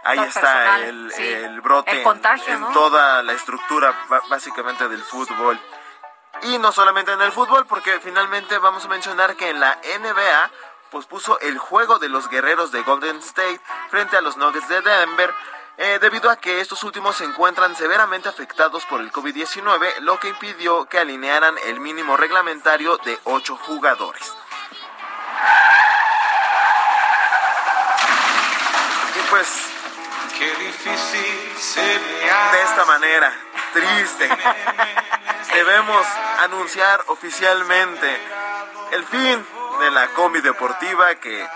[0.05, 1.23] ahí está personal, el, sí.
[1.27, 2.71] el brote El en- contagio, en, ¿no?
[2.71, 3.93] toda la estructura
[4.29, 5.59] básicamente del fútbol.
[6.43, 10.51] Y no solamente en el fútbol, porque finalmente vamos a mencionar que en la NBA
[10.91, 13.59] pospuso el juego de los guerreros de Golden State
[13.89, 15.34] frente a los Nuggets de Denver.
[15.80, 20.30] eh, debido a que estos últimos se encuentran severamente afectados por el COVID-19, lo que
[20.30, 24.34] impidió que alinearan el mínimo reglamentario de 8 jugadores.
[29.15, 29.77] Y pues
[30.38, 33.34] Qué difícil se me de esta manera,
[33.73, 34.30] triste,
[35.57, 36.05] debemos
[36.41, 38.07] anunciar oficialmente
[38.91, 39.43] el fin
[39.79, 41.47] de la combi deportiva que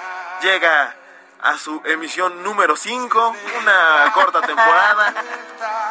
[0.41, 0.95] llega
[1.39, 5.13] a su emisión número 5, una corta temporada.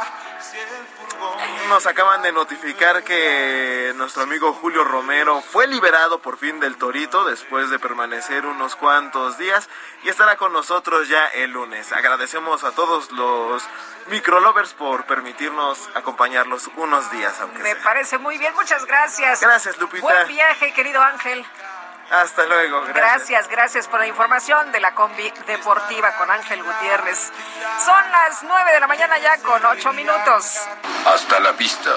[1.68, 7.24] Nos acaban de notificar que nuestro amigo Julio Romero fue liberado por fin del Torito
[7.24, 9.68] después de permanecer unos cuantos días
[10.02, 11.93] y estará con nosotros ya el lunes.
[11.93, 13.62] Agradecemos a todos los
[14.09, 17.40] microlovers por permitirnos acompañarlos unos días.
[17.40, 19.40] Aunque Me parece muy bien, muchas gracias.
[19.40, 20.02] Gracias, Lupita.
[20.02, 21.47] Buen viaje, querido Ángel.
[22.11, 22.82] Hasta luego.
[22.82, 22.95] Gracias.
[22.97, 27.31] gracias, gracias por la información de la combi deportiva con Ángel Gutiérrez.
[27.85, 30.61] Son las nueve de la mañana ya con ocho minutos.
[31.07, 31.91] Hasta la vista,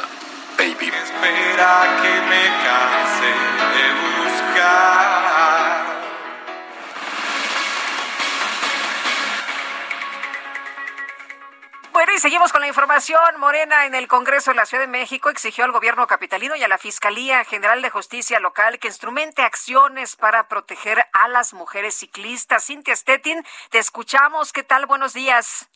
[0.58, 0.90] baby.
[0.90, 3.32] Espera que me canse
[3.74, 3.86] de
[4.22, 5.53] buscar.
[11.94, 13.22] Bueno, y seguimos con la información.
[13.38, 16.68] Morena en el Congreso de la Ciudad de México exigió al gobierno capitalino y a
[16.68, 22.66] la Fiscalía General de Justicia Local que instrumente acciones para proteger a las mujeres ciclistas.
[22.66, 24.52] Cintia Stettin, te escuchamos.
[24.52, 24.88] ¿Qué tal?
[24.88, 25.70] Buenos días.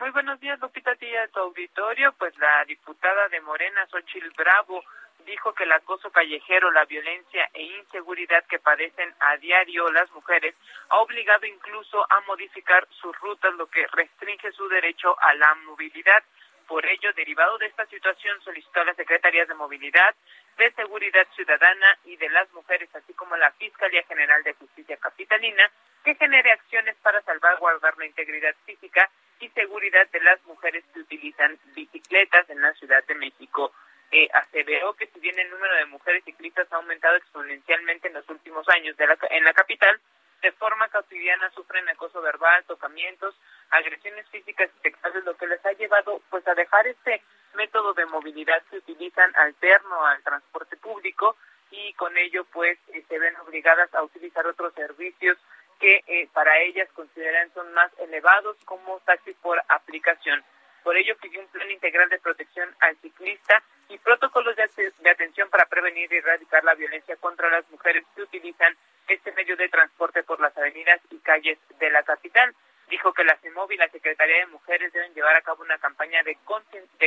[0.00, 2.14] Muy buenos días, Lupita Tilla de tu auditorio.
[2.18, 4.82] Pues la diputada de Morena, Xochil Bravo,
[5.30, 10.56] dijo que el acoso callejero, la violencia e inseguridad que padecen a diario las mujeres
[10.88, 16.24] ha obligado incluso a modificar sus rutas, lo que restringe su derecho a la movilidad.
[16.66, 20.14] Por ello, derivado de esta situación, solicitó a las Secretarías de Movilidad,
[20.58, 25.70] de Seguridad Ciudadana y de las Mujeres, así como la Fiscalía General de Justicia Capitalina,
[26.04, 29.08] que genere acciones para salvaguardar la integridad física
[29.38, 33.72] y seguridad de las mujeres que utilizan bicicletas en la Ciudad de México
[34.12, 38.28] eh, aseveró que si bien el número de mujeres ciclistas ha aumentado exponencialmente en los
[38.28, 40.00] últimos años de la, en la capital,
[40.42, 43.34] de forma cotidiana sufren acoso verbal, tocamientos,
[43.70, 47.22] agresiones físicas y sexuales, lo que les ha llevado pues a dejar este
[47.54, 51.36] método de movilidad que utilizan alterno al transporte público
[51.70, 55.38] y con ello pues eh, se ven obligadas a utilizar otros servicios
[55.78, 60.42] que eh, para ellas consideran son más elevados como taxis por aplicación.
[60.82, 65.66] Por ello pidió un plan integral de protección al ciclista y protocolos de, atención para
[65.66, 68.76] prevenir y erradicar la violencia contra las mujeres que utilizan
[69.08, 72.54] este medio de transporte por las avenidas y calles de la capital.
[72.88, 76.22] Dijo que la CEMOV y la Secretaría de Mujeres deben llevar a cabo una campaña
[76.22, 76.36] de,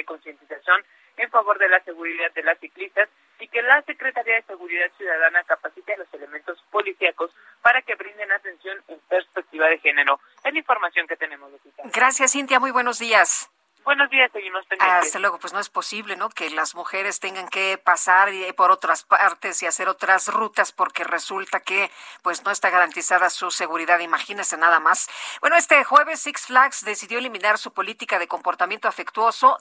[0.06, 0.84] concientización
[1.18, 3.10] en favor de la seguridad de las ciclistas
[3.40, 7.32] y que la Secretaría de Seguridad Ciudadana capacite a los elementos policíacos
[7.62, 10.20] para que brinden atención en perspectiva de género.
[10.44, 11.84] Es la información que tenemos, Lucita.
[11.94, 12.60] Gracias, Cintia.
[12.60, 13.50] Muy buenos días.
[13.86, 15.06] Buenos días, seguimos pendientes.
[15.08, 16.30] Hasta luego, pues no es posible, ¿no?
[16.30, 21.60] Que las mujeres tengan que pasar por otras partes y hacer otras rutas porque resulta
[21.60, 21.92] que
[22.22, 24.00] pues no está garantizada su seguridad.
[24.00, 25.10] Imagínese nada más.
[25.42, 29.58] Bueno, este jueves Six Flags decidió eliminar su política de comportamiento afectuoso.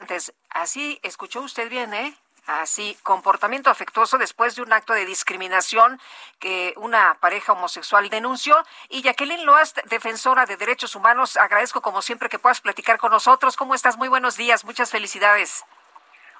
[0.50, 2.14] Así, escuchó usted bien, ¿eh?
[2.46, 6.00] Así, comportamiento afectuoso después de un acto de discriminación
[6.40, 8.56] que una pareja homosexual denunció.
[8.88, 13.56] Y Jacqueline Loast, defensora de derechos humanos, agradezco como siempre que puedas platicar con nosotros.
[13.56, 13.96] ¿Cómo estás?
[13.96, 15.64] Muy buenos días, muchas felicidades.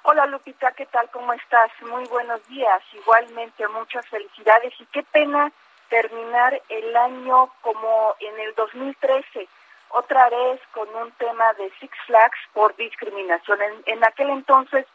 [0.05, 1.09] Hola Lupita, ¿qué tal?
[1.11, 1.71] ¿Cómo estás?
[1.89, 2.81] Muy buenos días.
[2.91, 5.49] Igualmente, muchas felicidades y qué pena
[5.87, 9.47] terminar el año como en el 2013
[9.89, 13.61] otra vez con un tema de Six Flags por discriminación.
[13.61, 14.85] En, en aquel entonces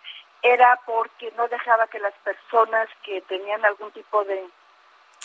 [0.42, 4.46] era porque no dejaba que las personas que tenían algún tipo de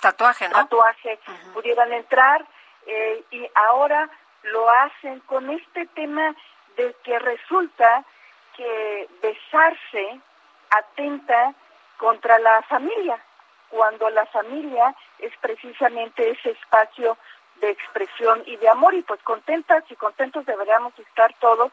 [0.02, 0.56] tatuaje, ¿no?
[0.56, 1.53] tatuaje uh -huh.
[1.53, 2.45] pudieran entrar
[2.85, 4.10] eh, y ahora
[4.44, 6.35] lo hacen con este tema
[6.76, 8.03] de que resulta
[8.56, 10.19] que besarse
[10.69, 11.53] atenta
[11.98, 13.18] contra la familia,
[13.69, 17.18] cuando la familia es precisamente ese espacio
[17.61, 21.72] de expresión y de amor y pues contentas y contentos deberíamos estar todos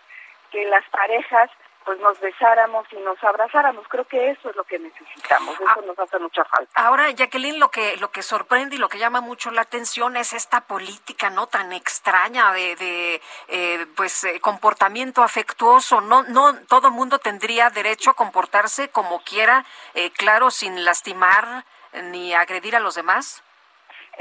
[0.50, 1.50] que las parejas
[1.84, 3.86] pues nos besáramos y nos abrazáramos.
[3.88, 6.70] Creo que eso es lo que necesitamos, eso ah, nos hace mucha falta.
[6.74, 10.32] Ahora, Jacqueline, lo que lo que sorprende y lo que llama mucho la atención es
[10.32, 16.00] esta política no tan extraña de, de eh, pues eh, comportamiento afectuoso.
[16.00, 22.34] No no todo mundo tendría derecho a comportarse como quiera, eh, claro, sin lastimar ni
[22.34, 23.42] agredir a los demás.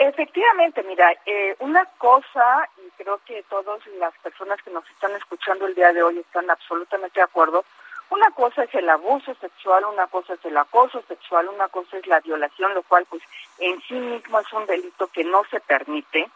[0.01, 5.67] Efectivamente, mira, eh, una cosa, y creo que todas las personas que nos están escuchando
[5.67, 7.65] el día de hoy están absolutamente de acuerdo,
[8.09, 12.07] una cosa es el abuso sexual, una cosa es el acoso sexual, una cosa es
[12.07, 13.21] la violación, lo cual pues
[13.57, 16.31] en sí mismo es un delito que no se permite.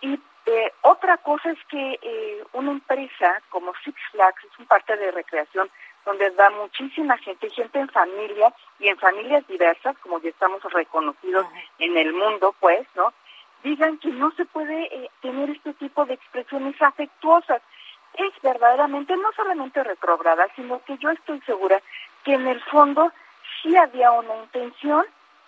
[0.00, 4.96] Y eh, otra cosa es que eh, una empresa como Six Flags es un parque
[4.96, 5.70] de recreación
[6.04, 11.46] donde da muchísima gente, gente en familia y en familias diversas, como ya estamos reconocidos
[11.78, 13.12] en el mundo, pues, ¿no?
[13.62, 17.62] Digan que no se puede eh, tener este tipo de expresiones afectuosas.
[18.14, 21.80] Es verdaderamente no solamente retrograda, sino que yo estoy segura
[22.24, 23.10] que en el fondo
[23.62, 25.06] sí había una intención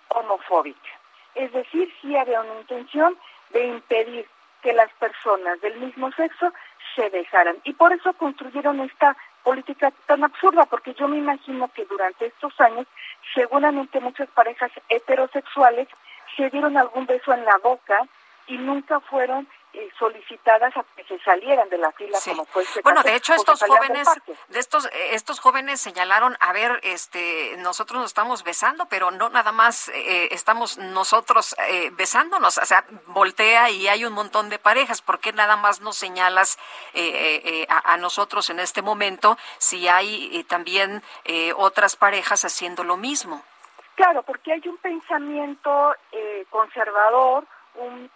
[0.09, 0.89] homofóbica.
[1.35, 3.15] Es decir, sí había una intención
[3.51, 4.27] de impedir
[4.61, 6.51] que las personas del mismo sexo
[6.95, 7.57] se besaran.
[7.63, 9.15] Y por eso construyeron esta
[9.47, 12.85] política tan absurda, porque yo me imagino que durante estos años
[13.33, 15.87] seguramente muchas parejas heterosexuales
[16.35, 18.05] se dieron algún beso en la boca
[18.47, 19.47] y nunca fueron
[19.97, 23.33] solicitadas a que se salieran de la fila como fue este bueno caso, de hecho
[23.33, 24.07] estos jóvenes
[24.49, 29.29] de estos eh, estos jóvenes señalaron a ver este nosotros nos estamos besando pero no
[29.29, 34.59] nada más eh, estamos nosotros eh, besándonos o sea voltea y hay un montón de
[34.59, 36.57] parejas ¿por qué nada más nos señalas
[36.93, 41.95] eh, eh, eh, a, a nosotros en este momento si hay eh, también eh, otras
[41.95, 43.43] parejas haciendo lo mismo
[43.95, 47.45] Claro, porque hay un pensamiento eh, conservador,
[47.77, 48.09] un,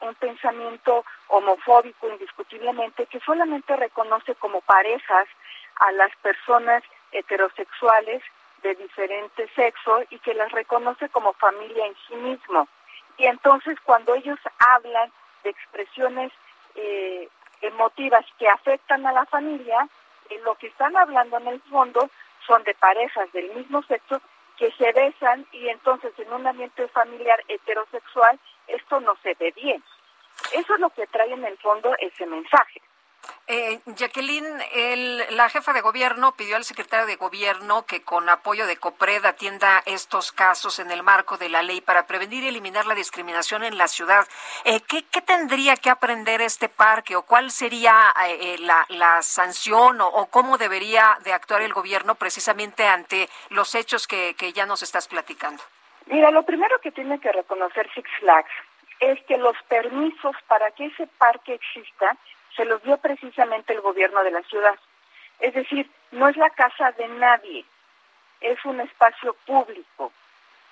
[0.00, 5.28] un pensamiento homofóbico indiscutiblemente que solamente reconoce como parejas
[5.76, 6.82] a las personas
[7.12, 8.22] heterosexuales
[8.62, 12.68] de diferente sexo y que las reconoce como familia en sí mismo.
[13.16, 15.10] Y entonces cuando ellos hablan
[15.44, 16.32] de expresiones
[16.74, 17.28] eh,
[17.60, 19.88] emotivas que afectan a la familia,
[20.30, 22.10] eh, lo que están hablando en el fondo
[22.46, 24.20] son de parejas del mismo sexo
[24.56, 28.38] que se besan y entonces en un ambiente familiar heterosexual
[28.68, 29.82] esto no se ve bien.
[30.52, 32.80] Eso es lo que trae en el fondo ese mensaje.
[33.46, 38.66] Eh, Jacqueline, el- la jefa de gobierno pidió al secretario de gobierno que con apoyo
[38.66, 42.86] de COPRED atienda estos casos en el marco de la ley para prevenir y eliminar
[42.86, 44.28] la discriminación en la ciudad.
[44.64, 48.58] Eh, ¿qué, tendría que aprender este parque o cuál sería eh, eh,
[48.90, 54.66] la, sanción o, cómo debería de actuar el gobierno precisamente ante los hechos que ya
[54.66, 55.62] nos estás platicando?
[56.10, 58.50] Mira, lo primero que tiene que reconocer Six Flags
[59.00, 62.16] es que los permisos para que ese parque exista
[62.56, 64.74] se los dio precisamente el gobierno de la ciudad.
[65.38, 67.64] Es decir, no es la casa de nadie,
[68.40, 70.12] es un espacio público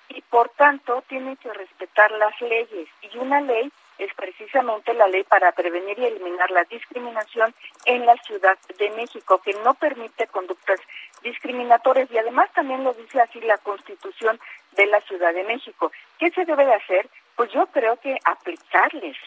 [0.09, 5.23] y por tanto tiene que respetar las leyes y una ley es precisamente la ley
[5.23, 7.53] para prevenir y eliminar la discriminación
[7.85, 10.79] en la Ciudad de México, que no permite conductas
[11.23, 14.39] discriminatorias y además también lo dice así la Constitución
[14.73, 15.91] de la Ciudad de México.
[16.19, 17.09] ¿Qué se debe de hacer?
[17.35, 19.17] Pues yo creo que aplicarles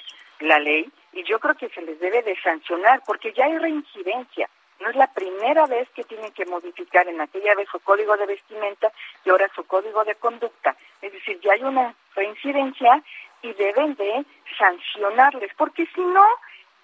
[0.41, 4.49] la ley y yo creo que se les debe de sancionar porque ya hay reincidencia.
[4.81, 8.27] No es la primera vez que tienen que modificar en aquella vez su código de
[8.27, 8.91] vestimenta
[9.25, 10.75] y ahora su código de conducta.
[11.03, 13.03] Es decir, ya hay una reincidencia
[13.43, 14.25] y deben de
[14.59, 16.25] sancionarles, porque si no,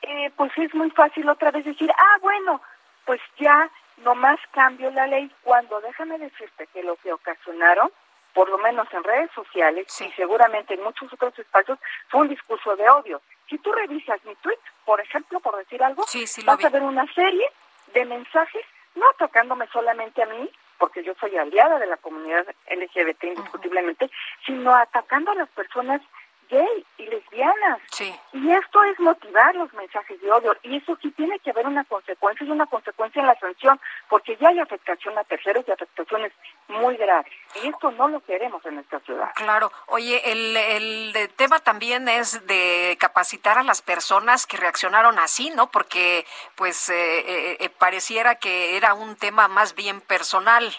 [0.03, 2.61] eh, pues es muy fácil otra vez decir, ah, bueno,
[3.05, 7.91] pues ya nomás cambio la ley, cuando déjame decirte que lo que ocasionaron,
[8.35, 11.79] por lo menos en redes sociales y seguramente en muchos otros espacios,
[12.09, 13.23] fue un discurso de odio.
[13.49, 16.65] Si tú revisas mi tweet, por ejemplo, por decir algo, lo vas vi.
[16.65, 17.51] a ver una serie
[17.95, 18.65] de mensajes,
[18.95, 24.11] no atacándome solamente a mí, porque yo soy aliada de la comunidad LGBT indiscutiblemente,
[24.45, 26.01] sino atacando a las personas
[26.49, 27.81] gay y lesbianas.
[28.33, 30.57] Y esto es motivar los mensajes de odio.
[30.63, 34.37] Y eso sí tiene que haber una consecuencia y una consecuencia en la sanción, porque
[34.37, 36.33] ya hay afectación a terceros y afectaciones
[36.69, 37.33] muy graves.
[37.63, 39.31] Y esto no lo queremos en esta ciudad.
[39.35, 39.71] Claro.
[39.87, 45.71] Oye, el, el tema también es de capacitar a las personas que reaccionaron así, ¿no?
[45.71, 50.75] Porque, pues, eh, eh, eh, pareciera que era un tema más bien personal.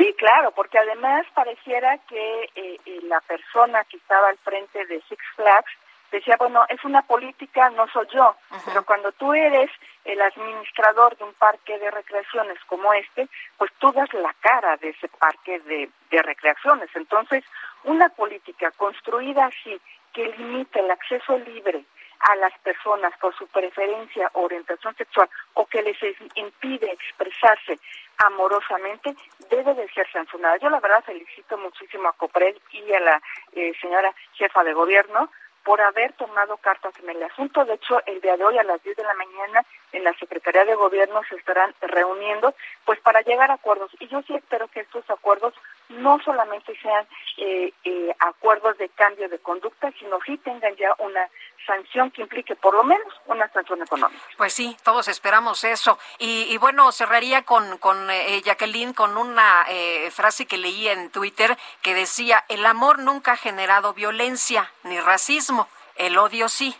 [0.00, 5.02] Sí, claro, porque además pareciera que eh, eh, la persona que estaba al frente de
[5.02, 5.70] Six Flags
[6.10, 9.70] decía, bueno, es una política, no soy yo, pero cuando tú eres
[10.06, 13.28] el administrador de un parque de recreaciones como este,
[13.58, 16.88] pues tú das la cara de ese parque de, de recreaciones.
[16.94, 17.44] Entonces,
[17.84, 19.78] una política construida así,
[20.14, 21.84] que limita el acceso libre
[22.20, 27.78] a las personas por su preferencia o orientación sexual o que les es- impide expresarse
[28.18, 29.14] amorosamente
[29.48, 30.58] debe de ser sancionada.
[30.58, 33.22] Yo la verdad felicito muchísimo a Copred y a la
[33.52, 35.30] eh, señora jefa de gobierno
[35.64, 37.64] por haber tomado cartas en el asunto.
[37.66, 40.64] De hecho, el día de hoy a las 10 de la mañana en la Secretaría
[40.64, 42.54] de Gobierno se estarán reuniendo
[42.86, 43.90] pues para llegar a acuerdos.
[44.00, 45.52] Y yo sí espero que estos acuerdos
[45.90, 47.06] no solamente sean
[47.36, 51.28] eh, eh, acuerdos de cambio de conducta, sino sí tengan ya una
[51.66, 54.22] sanción que implique por lo menos una sanción económica.
[54.36, 55.98] Pues sí, todos esperamos eso.
[56.18, 61.10] Y, y bueno, cerraría con, con eh, Jacqueline con una eh, frase que leí en
[61.10, 66.76] Twitter que decía, el amor nunca ha generado violencia ni racismo, el odio sí.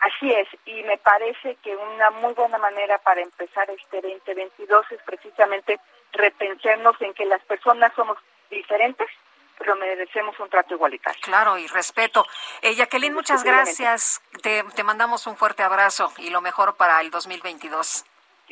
[0.00, 5.02] Así es, y me parece que una muy buena manera para empezar este 2022 es
[5.02, 5.80] precisamente
[6.12, 8.18] repensarnos en que las personas somos
[8.50, 9.08] diferentes,
[9.58, 11.20] pero merecemos un trato igualitario.
[11.22, 12.26] Claro, y respeto.
[12.62, 14.22] Eh, Jacqueline, muchas gracias.
[14.42, 18.04] Te, te mandamos un fuerte abrazo y lo mejor para el 2022.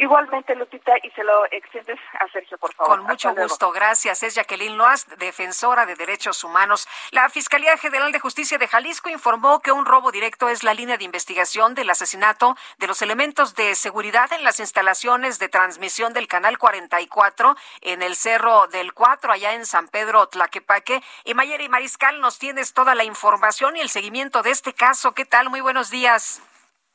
[0.03, 2.99] Igualmente, Lupita, y se lo extiendes a Sergio, por favor.
[2.99, 4.25] Con mucho gusto, gracias.
[4.25, 6.89] Es Jacqueline Loas, defensora de derechos humanos.
[7.13, 10.97] La Fiscalía General de Justicia de Jalisco informó que un robo directo es la línea
[10.97, 16.27] de investigación del asesinato de los elementos de seguridad en las instalaciones de transmisión del
[16.27, 21.01] Canal 44 en el Cerro del Cuatro, allá en San Pedro Tlaquepaque.
[21.23, 25.13] Y Mayeri Mariscal, nos tienes toda la información y el seguimiento de este caso.
[25.13, 25.49] ¿Qué tal?
[25.49, 26.43] Muy buenos días.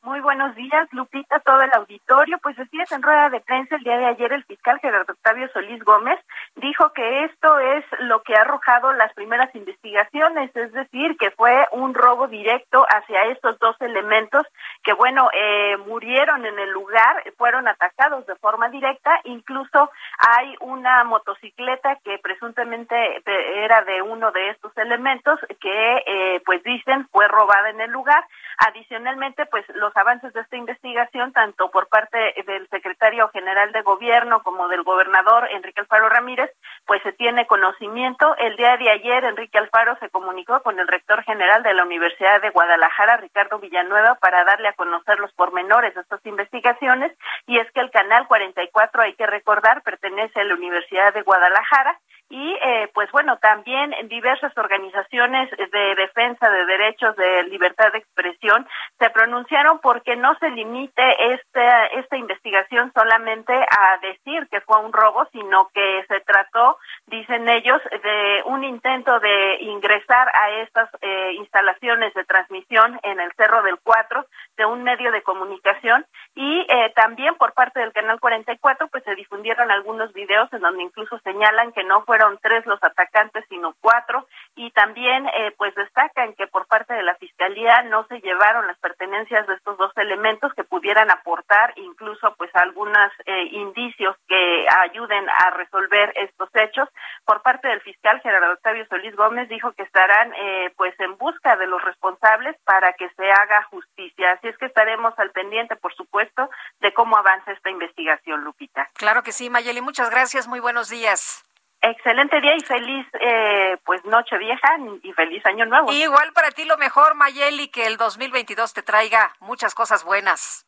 [0.08, 2.38] Muy buenos días, Lupita, todo el auditorio.
[2.42, 5.84] Pues así en rueda de prensa el día de ayer el fiscal Gerardo Octavio Solís
[5.84, 6.18] Gómez
[6.56, 11.68] dijo que esto es lo que ha arrojado las primeras investigaciones, es decir, que fue
[11.74, 14.46] un robo directo hacia estos dos elementos
[14.82, 21.04] que, bueno, eh, murieron en el lugar, fueron atacados de forma directa, incluso hay una
[21.04, 27.72] motocicleta que presuntamente era de uno de estos elementos que, eh, pues dicen, fue robada
[27.72, 28.24] en el lugar.
[28.66, 34.44] Adicionalmente, pues los avances de esta investigación, tanto por parte del secretario general de gobierno
[34.44, 36.52] como del gobernador Enrique Alfaro Ramírez,
[36.86, 38.36] pues se tiene conocimiento.
[38.38, 42.42] El día de ayer, Enrique Alfaro se comunicó con el rector general de la Universidad
[42.42, 47.12] de Guadalajara, Ricardo Villanueva, para darle a conocer los pormenores de estas investigaciones.
[47.48, 52.00] Y es que el canal 44, hay que recordar, pertenece a la Universidad de Guadalajara
[52.30, 58.68] y eh, pues bueno también diversas organizaciones de defensa de derechos de libertad de expresión
[59.00, 64.94] se pronunciaron porque no se limite esta esta investigación solamente a decir que fue un
[64.94, 66.78] robo sino que se trató
[67.08, 73.32] dicen ellos de un intento de ingresar a estas eh, instalaciones de transmisión en el
[73.34, 74.26] Cerro del Cuatro
[74.58, 76.06] de un medio de comunicación.
[76.36, 80.84] Y eh, también por parte del canal 44 pues se difundieron algunos videos en donde
[80.84, 85.76] incluso señalan que no fue fueron tres los atacantes, sino cuatro, y también eh, pues
[85.76, 89.92] destacan que por parte de la Fiscalía no se llevaron las pertenencias de estos dos
[89.98, 96.90] elementos que pudieran aportar incluso pues algunos eh, indicios que ayuden a resolver estos hechos.
[97.24, 101.56] Por parte del fiscal Gerardo Octavio Solís Gómez dijo que estarán eh, pues en busca
[101.56, 104.32] de los responsables para que se haga justicia.
[104.32, 106.50] Así es que estaremos al pendiente, por supuesto,
[106.80, 108.90] de cómo avanza esta investigación, Lupita.
[108.96, 111.44] Claro que sí, Mayeli, muchas gracias, muy buenos días.
[111.82, 115.92] Excelente día y feliz eh, pues noche vieja y feliz año nuevo.
[115.92, 120.66] Igual para ti lo mejor, Mayeli, que el 2022 te traiga muchas cosas buenas.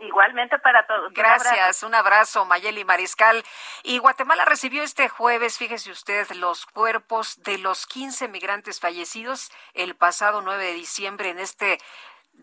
[0.00, 1.12] Igualmente para todos.
[1.12, 2.46] Gracias, un abrazo.
[2.46, 3.42] Mayeli Mariscal.
[3.82, 9.94] Y Guatemala recibió este jueves, fíjese usted, los cuerpos de los 15 migrantes fallecidos el
[9.94, 11.78] pasado 9 de diciembre en este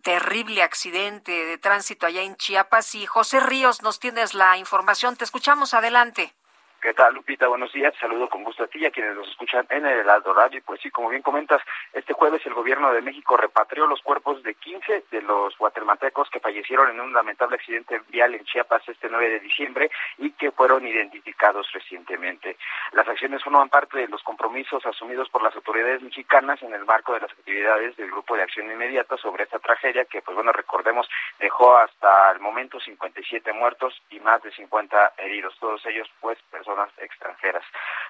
[0.04, 2.94] terrible accidente de tránsito allá en Chiapas.
[2.94, 5.16] Y José Ríos, nos tienes la información.
[5.16, 6.36] Te escuchamos adelante.
[6.80, 7.48] ¿Qué tal, Lupita?
[7.48, 7.96] Buenos días.
[8.00, 10.62] Saludo con gusto a ti y a quienes nos escuchan en el Heraldo Radio.
[10.64, 11.60] Pues sí, como bien comentas,
[11.92, 16.40] este jueves el gobierno de México repatrió los cuerpos de 15 de los guatemaltecos que
[16.40, 19.90] fallecieron en un lamentable accidente vial en Chiapas este 9 de diciembre
[20.20, 22.58] y que fueron identificados recientemente.
[22.92, 27.16] Las acciones forman parte de los compromisos asumidos por las autoridades mexicanas en el marco
[27.16, 31.10] de las actividades del Grupo de Acción Inmediata sobre esta tragedia que, pues bueno, recordemos,
[31.40, 35.58] dejó hasta el momento 57 muertos y más de 50 heridos.
[35.60, 37.64] Todos ellos, pues, personas extranjeras.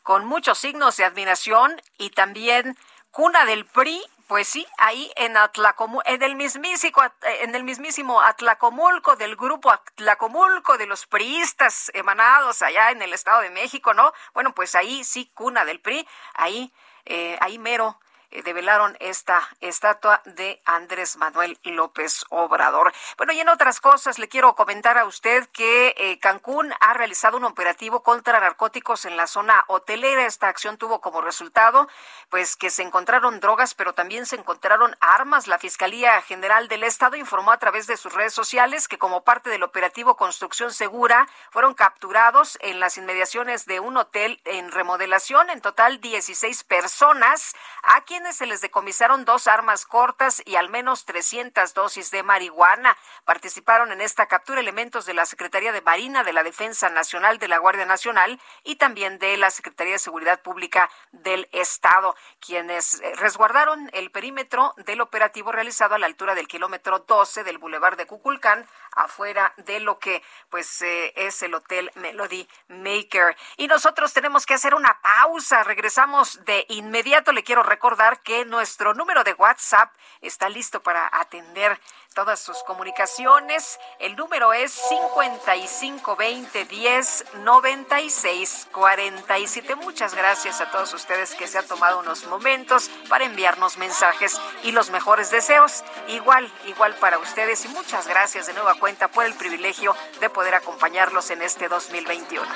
[0.06, 2.78] con muchos signos de admiración y también
[3.10, 7.02] cuna del PRI, Pues sí, ahí en Atlacomulco, en el mismísimo,
[7.42, 13.40] en el mismísimo Atlacomulco del grupo Atlacomulco de los priistas emanados allá en el Estado
[13.40, 14.12] de México, ¿no?
[14.32, 16.72] Bueno, pues ahí sí, cuna del PRI, ahí,
[17.04, 18.05] eh, ahí mero eh,
[18.42, 22.92] develaron esta estatua de Andrés Manuel López Obrador.
[23.16, 27.36] Bueno, y en otras cosas le quiero comentar a usted que eh, Cancún ha realizado
[27.36, 30.26] un operativo contra narcóticos en la zona hotelera.
[30.26, 31.88] Esta acción tuvo como resultado
[32.28, 35.46] pues que se encontraron drogas, pero también se encontraron armas.
[35.46, 39.50] La Fiscalía General del Estado informó a través de sus redes sociales que como parte
[39.50, 45.60] del operativo Construcción Segura fueron capturados en las inmediaciones de un hotel en remodelación, en
[45.60, 51.74] total 16 personas, a quienes se les decomisaron dos armas cortas y al menos 300
[51.74, 52.96] dosis de marihuana.
[53.24, 57.48] Participaron en esta captura elementos de la Secretaría de Marina, de la Defensa Nacional, de
[57.48, 63.12] la Guardia Nacional y también de la Secretaría de Seguridad Pública del Estado, quienes eh,
[63.16, 68.06] resguardaron el perímetro del operativo realizado a la altura del kilómetro 12 del Boulevard de
[68.06, 68.66] Cuculcán,
[68.96, 73.36] afuera de lo que pues eh, es el Hotel Melody Maker.
[73.56, 75.62] Y nosotros tenemos que hacer una pausa.
[75.62, 77.32] Regresamos de inmediato.
[77.32, 81.78] Le quiero recordar que nuestro número de WhatsApp está listo para atender
[82.16, 83.78] todas sus comunicaciones.
[83.98, 89.74] El número es 5520 10 96 47.
[89.76, 94.72] Muchas gracias a todos ustedes que se han tomado unos momentos para enviarnos mensajes y
[94.72, 95.84] los mejores deseos.
[96.08, 100.54] Igual, igual para ustedes y muchas gracias de nueva cuenta por el privilegio de poder
[100.54, 102.46] acompañarlos en este 2021.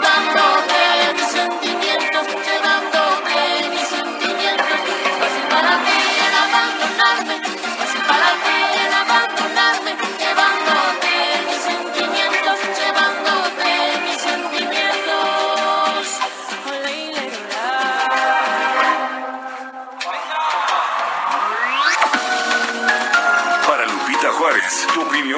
[0.00, 1.35] Para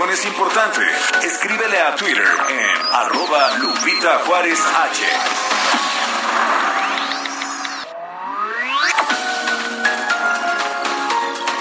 [0.07, 0.81] es importante.
[1.25, 5.07] Escríbele a Twitter en arroba Lupita Juárez H.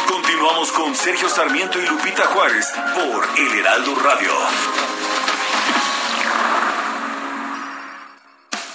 [0.08, 4.97] Continuamos con Sergio Sarmiento y Lupita Juárez por El Heraldo Radio.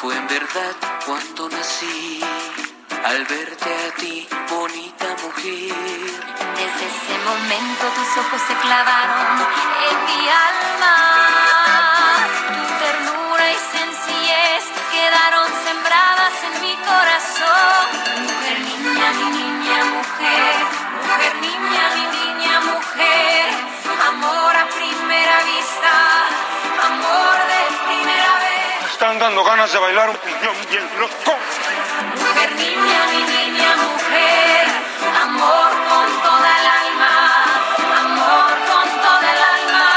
[0.00, 2.20] fue en verdad cuando nací.
[3.04, 5.74] Al verte a ti, bonita mujer.
[6.60, 9.26] Desde ese momento tus ojos se clavaron
[9.90, 10.20] en mi
[10.50, 10.96] alma.
[12.54, 14.62] Tu ternura y sencillez
[14.92, 17.84] quedaron sembradas en mi corazón.
[18.22, 20.54] Mujer, niña, mi niña, mujer.
[20.94, 23.46] Mujer, niña, mi niña, mujer.
[24.10, 26.17] Amor a primera vista.
[29.00, 31.36] Están dando ganas de bailar un cumbión bien loco.
[32.16, 34.66] Mujer, niña, mi niña, mujer,
[35.22, 37.44] amor con toda el alma,
[37.96, 39.88] amor con toda el alma.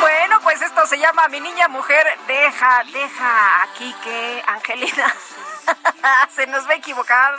[0.00, 2.06] Bueno, pues esto se llama Mi Niña Mujer.
[2.28, 5.12] Deja, deja aquí que Angelina
[6.34, 7.36] se nos va a equivocar.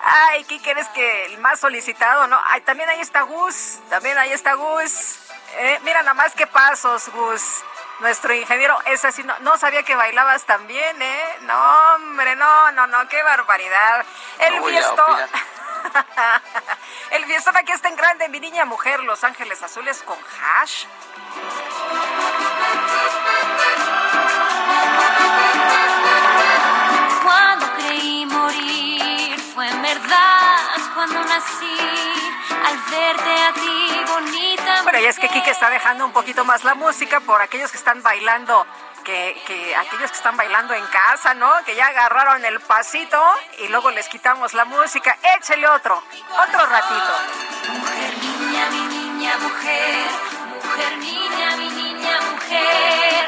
[0.00, 2.40] Ay, ¿qué quieres que el más solicitado, no?
[2.50, 5.18] Ay, también ahí está Gus, también ahí está Gus.
[5.58, 7.42] Eh, mira nada más qué pasos, Gus.
[8.00, 11.36] Nuestro ingeniero, es así, no, no sabía que bailabas también, ¿eh?
[11.42, 14.04] No, hombre, no, no, no, qué barbaridad.
[14.38, 15.16] El No fiestón.
[17.10, 20.84] El fiestón aquí está en grande, mi niña mujer, Los Ángeles Azules con hash.
[31.36, 31.76] Nací.
[32.66, 34.82] Al verte a ti, bonita.
[34.82, 37.76] Bueno, y es que Kike está dejando un poquito más la música por aquellos que
[37.76, 38.66] están bailando,
[39.04, 41.52] que, que aquellos que están bailando en casa, ¿no?
[41.64, 43.20] Que ya agarraron el pasito
[43.58, 45.16] y luego les quitamos la música.
[45.36, 46.02] Échele otro,
[46.46, 47.12] otro ratito.
[47.72, 50.35] Mujer, niña, mi niña, mujer.
[50.66, 53.26] Mujer, niña, mi niña, mujer.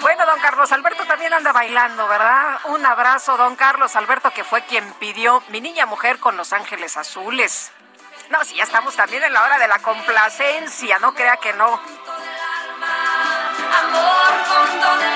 [0.00, 2.60] Bueno, don Carlos Alberto también anda bailando, ¿verdad?
[2.66, 6.96] Un abrazo, don Carlos Alberto, que fue quien pidió Mi Niña Mujer con Los Ángeles
[6.96, 7.72] Azules.
[8.30, 11.66] No, si ya estamos también en la hora de la complacencia, no crea que no.
[13.78, 15.15] Amor con todo.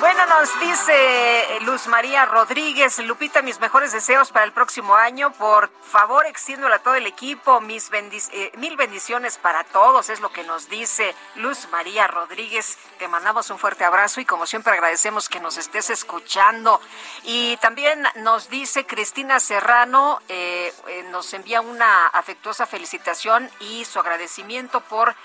[0.00, 5.32] Bueno, nos dice Luz María Rodríguez, Lupita, mis mejores deseos para el próximo año.
[5.32, 7.60] Por favor, extiéndolo a todo el equipo.
[7.60, 12.78] Mis eh, mil bendiciones para todos, es lo que nos dice Luz María Rodríguez.
[13.00, 16.80] Te mandamos un fuerte abrazo y como siempre agradecemos que nos estés escuchando.
[17.24, 23.98] Y también nos dice Cristina Serrano, eh, eh, nos envía una afectuosa felicitación y su
[23.98, 25.16] agradecimiento por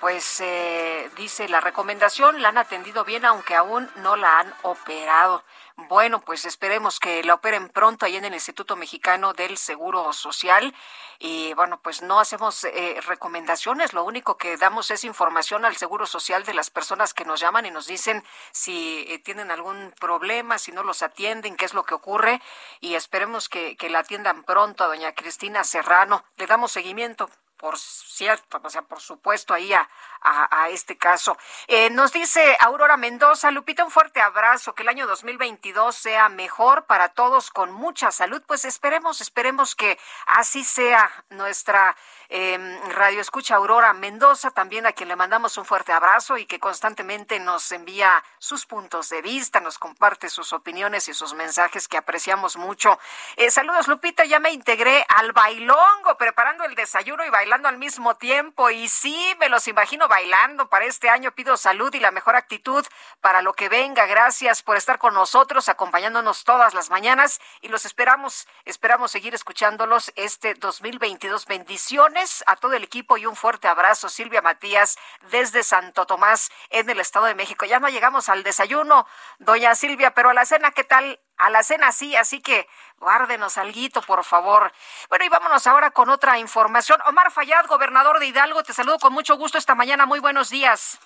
[0.00, 5.44] pues eh, dice la recomendación, la han atendido bien aunque aún no la han operado.
[5.88, 10.74] Bueno, pues esperemos que la operen pronto ahí en el Instituto Mexicano del Seguro Social.
[11.20, 16.06] Y bueno, pues no hacemos eh, recomendaciones, lo único que damos es información al Seguro
[16.06, 20.58] Social de las personas que nos llaman y nos dicen si eh, tienen algún problema,
[20.58, 22.40] si no los atienden, qué es lo que ocurre.
[22.80, 26.24] Y esperemos que, que la atiendan pronto a doña Cristina Serrano.
[26.36, 29.88] Le damos seguimiento por cierto, o sea, por supuesto, ahí a,
[30.20, 31.36] a, este caso.
[31.66, 36.86] Eh, nos dice Aurora Mendoza, Lupita, un fuerte abrazo, que el año 2022 sea mejor
[36.86, 38.42] para todos, con mucha salud.
[38.46, 41.96] Pues esperemos, esperemos que así sea nuestra
[42.30, 42.58] eh,
[42.90, 47.40] radio escucha Aurora Mendoza, también a quien le mandamos un fuerte abrazo y que constantemente
[47.40, 52.58] nos envía sus puntos de vista, nos comparte sus opiniones y sus mensajes que apreciamos
[52.58, 52.98] mucho.
[53.36, 58.16] Eh, saludos, Lupita, ya me integré al bailongo, preparando el desayuno y bailando al mismo
[58.16, 58.68] tiempo.
[58.68, 61.32] Y sí, me los imagino bailando para este año.
[61.32, 62.84] Pido salud y la mejor actitud
[63.22, 64.04] para lo que venga.
[64.04, 70.12] Gracias por estar con nosotros, acompañándonos todas las mañanas y los esperamos, esperamos seguir escuchándolos
[70.14, 71.46] este 2022.
[71.46, 74.98] Bendiciones a todo el equipo y un fuerte abrazo, Silvia Matías,
[75.30, 77.64] desde Santo Tomás, en el Estado de México.
[77.64, 79.06] Ya no llegamos al desayuno,
[79.38, 81.20] doña Silvia, pero a la cena, ¿qué tal?
[81.36, 84.72] A la cena sí, así que guárdenos alguito, por favor.
[85.08, 87.00] Bueno, y vámonos ahora con otra información.
[87.06, 90.04] Omar Fayad, gobernador de Hidalgo, te saludo con mucho gusto esta mañana.
[90.04, 90.98] Muy buenos días.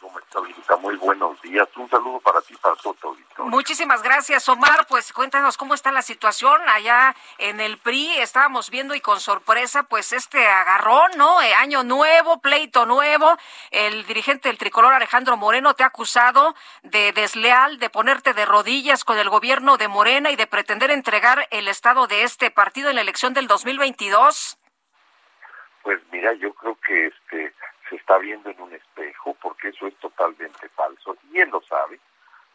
[0.00, 0.76] ¿Cómo está, Lupita?
[0.76, 1.68] Muy buenos días.
[1.76, 2.94] Un saludo para ti, para todo.
[3.38, 4.86] Muchísimas gracias, Omar.
[4.88, 8.18] Pues cuéntanos cómo está la situación allá en el PRI.
[8.18, 11.42] Estábamos viendo y con sorpresa, pues este agarrón, ¿no?
[11.42, 13.36] Eh, año nuevo, pleito nuevo.
[13.70, 19.04] El dirigente del tricolor, Alejandro Moreno, te ha acusado de desleal, de ponerte de rodillas
[19.04, 22.96] con el gobierno de Morena y de pretender entregar el estado de este partido en
[22.96, 24.58] la elección del 2022.
[25.82, 27.53] Pues mira, yo creo que este
[27.88, 31.16] se está viendo en un espejo porque eso es totalmente falso.
[31.30, 32.00] Y él lo sabe.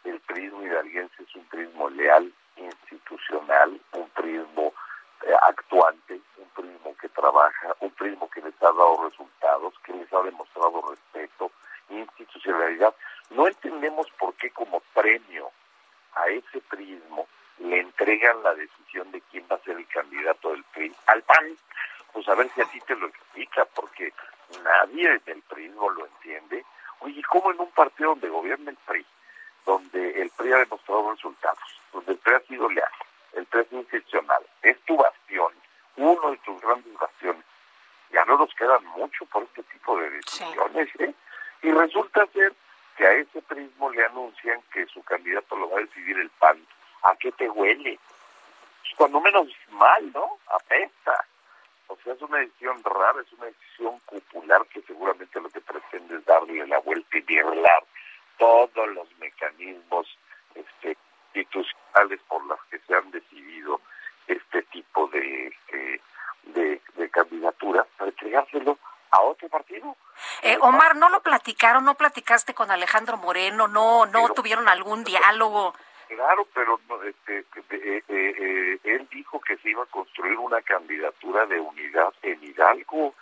[0.03, 4.73] El prismo hidalguense es un prismo leal, institucional, un prismo
[5.23, 10.11] eh, actuante, un prismo que trabaja, un prismo que les ha dado resultados, que les
[10.13, 11.51] ha demostrado respeto,
[11.89, 12.95] institucionalidad.
[13.31, 15.51] No entendemos por qué como premio
[16.15, 17.27] a ese prismo
[17.59, 21.57] le entregan la decisión de quién va a ser el candidato del PRI al PAN.
[22.13, 24.13] Pues a ver si a ti te lo explica, porque
[24.63, 26.65] nadie del prismo lo entiende.
[26.99, 29.05] Oye, ¿cómo en un partido donde gobierna el PRI,
[29.65, 32.91] donde el PRI ha demostrado resultados, donde el PRI ha sido leal,
[33.33, 35.53] el PRI es institucional, es tu bastión,
[35.97, 37.43] uno de tus grandes bastiones,
[38.11, 41.13] ya no nos quedan mucho por este tipo de decisiones, ¿eh?
[41.61, 42.53] Y resulta ser
[42.97, 46.65] que a ese prismo le anuncian que su candidato lo va a decidir el PAN.
[47.03, 47.99] ¿A qué te huele?
[48.81, 50.37] Pues cuando menos mal, ¿no?
[50.47, 51.25] Apesta.
[51.89, 56.17] O sea, es una decisión rara, es una decisión popular que seguramente lo que pretende
[56.17, 57.83] es darle la vuelta y violar
[58.37, 60.07] todos los mecanismos
[60.53, 60.97] este,
[61.33, 63.81] institucionales por los que se han decidido
[64.27, 66.01] este tipo de, eh,
[66.43, 68.77] de, de candidatura para entregárselo
[69.11, 69.95] a otro partido.
[70.43, 71.83] Eh, Omar, ¿no lo platicaron?
[71.85, 73.67] ¿No platicaste con Alejandro Moreno?
[73.67, 75.73] ¿No, no tuvieron algún diálogo?
[76.09, 81.45] Claro, pero este, eh, eh, eh, él dijo que se iba a construir una candidatura
[81.45, 83.13] de unidad en Hidalgo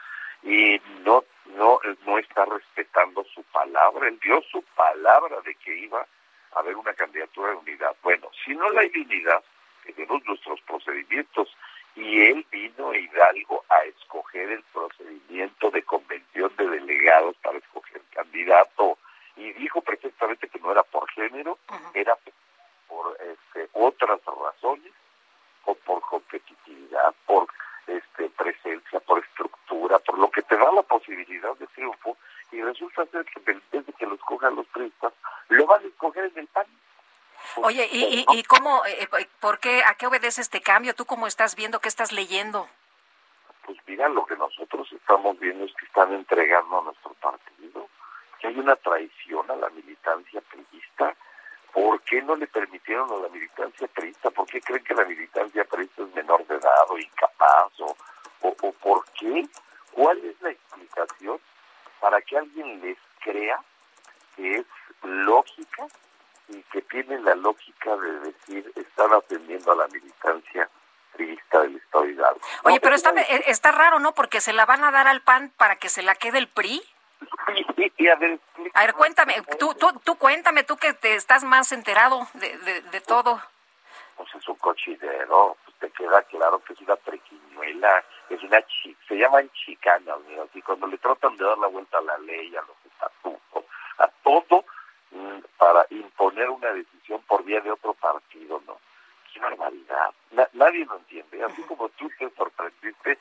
[0.41, 1.25] y no
[1.57, 4.07] no no está respetando su palabra.
[4.07, 7.93] Él dio su palabra de que iba a haber una candidatura de unidad.
[8.01, 9.43] Bueno, si no la hay unidad,
[9.83, 11.53] tenemos nuestros procedimientos
[11.93, 18.01] y él vino a Hidalgo a escoger el procedimiento de convención de delegados para escoger
[18.13, 18.97] candidato
[19.35, 21.59] y dijo perfectamente que no era por género,
[21.93, 22.17] era
[22.87, 24.93] por este, otras razones
[25.65, 27.47] o por competitividad, por
[27.85, 32.17] este, presencia, por estructura, por lo que te da la posibilidad de triunfo
[32.51, 35.13] y resulta ser que en vez de que lo escojan los turistas,
[35.49, 36.65] lo van a escoger en el PAN.
[37.57, 39.07] Oye, ¿y, y, y cómo, eh,
[39.39, 40.95] por qué, a qué obedece este cambio?
[40.95, 42.67] ¿Tú cómo estás viendo, qué estás leyendo?
[43.65, 47.87] Pues mira, lo que nosotros estamos viendo es que están entregando a nuestro partido,
[48.39, 51.15] que hay una traición a la militancia priista.
[51.77, 54.31] ¿Por qué no le permitieron a la militancia priista?
[54.31, 57.79] ¿Por qué creen que la militancia priista es menor de edad o incapaz?
[57.81, 57.95] ¿O,
[58.41, 59.47] o, o por qué?
[59.91, 61.39] ¿Cuál es la explicación
[61.99, 63.59] para que alguien les crea
[64.35, 64.65] que es
[65.03, 65.85] lógica
[66.49, 70.67] y que tiene la lógica de decir están atendiendo a la militancia
[71.13, 72.41] priista del Estado de Hidalgo?
[72.63, 74.15] Oye, pero está, eh, está raro, ¿no?
[74.15, 76.81] Porque se la van a dar al PAN para que se la quede el PRI.
[77.97, 78.39] Y a ver,
[78.73, 82.81] A ver, cuéntame, tú, tú, tú cuéntame, tú que te estás más enterado de, de,
[82.81, 83.41] de todo.
[84.15, 88.95] pues es un cochinero, pues te queda claro que es una prequiñuela, es una chi
[89.07, 92.55] se llaman chicanas, mira, así cuando le tratan de dar la vuelta a la ley,
[92.55, 93.65] a los estatutos,
[93.99, 94.65] a todo,
[95.11, 98.79] mm, para imponer una decisión por vía de otro partido, ¿no?
[99.33, 100.11] Qué barbaridad.
[100.31, 103.17] Na- nadie lo entiende, así como tú te sorprendiste.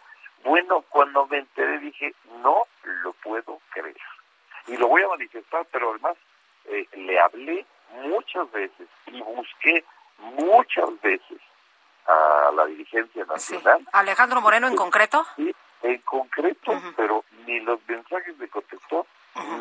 [0.46, 2.66] Bueno, cuando me enteré dije, no
[3.02, 3.96] lo puedo creer.
[4.68, 6.16] Y lo voy a manifestar, pero además
[6.66, 7.66] eh, le hablé
[8.04, 9.84] muchas veces y busqué
[10.18, 11.38] muchas veces
[12.06, 15.26] a la dirigencia nacional, Alejandro Moreno en concreto.
[15.34, 15.52] sí,
[15.82, 19.04] en concreto, pero ni los mensajes me contestó,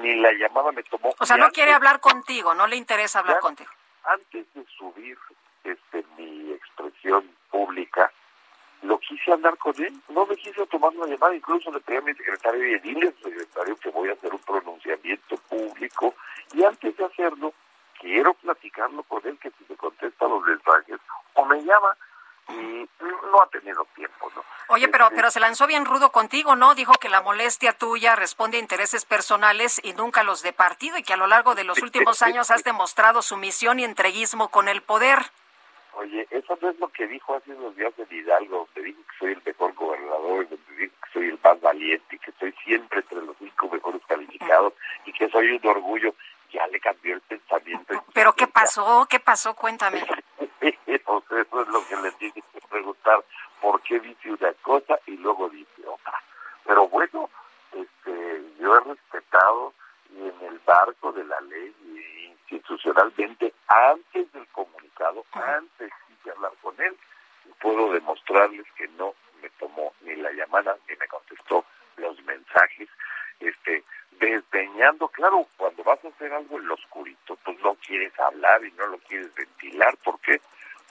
[0.02, 1.16] ni la llamada me tomó.
[1.20, 3.42] O sea, no antes- quiere hablar contigo, no le interesa hablar Ya.
[3.42, 3.72] contigo.
[4.04, 5.18] Antes de subir
[5.64, 8.12] este mi expresión pública,
[8.86, 12.02] lo quise hablar con él, no me quise tomar una llamada, incluso le pedí a
[12.02, 16.16] mi secretario y dile al secretario que voy a hacer un pronunciamiento público
[16.54, 17.54] y antes de hacerlo,
[18.00, 21.00] quiero platicarlo con él, que si me contesta los mensajes
[21.34, 21.98] o me llama
[22.50, 24.44] y no ha tenido tiempo, ¿no?
[24.68, 26.76] Oye, pero, Este, pero se lanzó bien rudo contigo, ¿no?
[26.76, 31.04] Dijo que la molestia tuya responde a intereses personales y nunca los de partido y
[31.04, 34.82] que a lo largo de los últimos años has demostrado sumisión y entreguismo con el
[34.82, 35.20] poder.
[35.96, 39.18] Oye, eso no es lo que dijo hace unos días en Hidalgo, donde dijo que
[39.18, 43.00] soy el mejor gobernador, donde dijo que soy el más valiente y que estoy siempre
[43.00, 44.74] entre los cinco mejores calificados
[45.06, 46.14] y que soy un orgullo.
[46.52, 48.06] Ya le cambió el pensamiento.
[48.14, 49.06] ¿Pero qué pasó?
[49.10, 49.56] ¿Qué pasó?
[49.56, 50.00] Cuéntame.
[51.06, 53.24] o sea, eso es lo que le tienes que preguntar,
[53.62, 56.22] ¿por qué dice una cosa y luego dice otra?
[56.66, 57.30] Pero bueno,
[57.72, 59.74] este, yo he respetado
[60.12, 61.74] y en el marco de la ley
[62.50, 65.92] institucionalmente, antes del comunicado, antes
[66.24, 66.96] de hablar con él,
[67.62, 71.66] puedo demostrarles que no me tomó ni la llamada ni me contestó
[71.98, 72.90] los mensajes,
[73.40, 78.64] este, desdeñando, claro, cuando vas a hacer algo en lo oscurito, pues no quieres hablar
[78.66, 80.40] y no lo quieres ventilar, ¿por qué?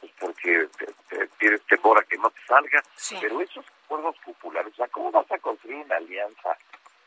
[0.01, 2.83] Pues porque te- te- tienes temor a que no te salga,
[3.21, 6.57] pero esos acuerdos populares, o sea, ¿cómo vas a construir una alianza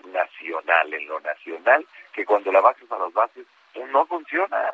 [0.06, 3.46] nacional en lo nacional que cuando la bajas a las bases
[3.88, 4.74] no funciona?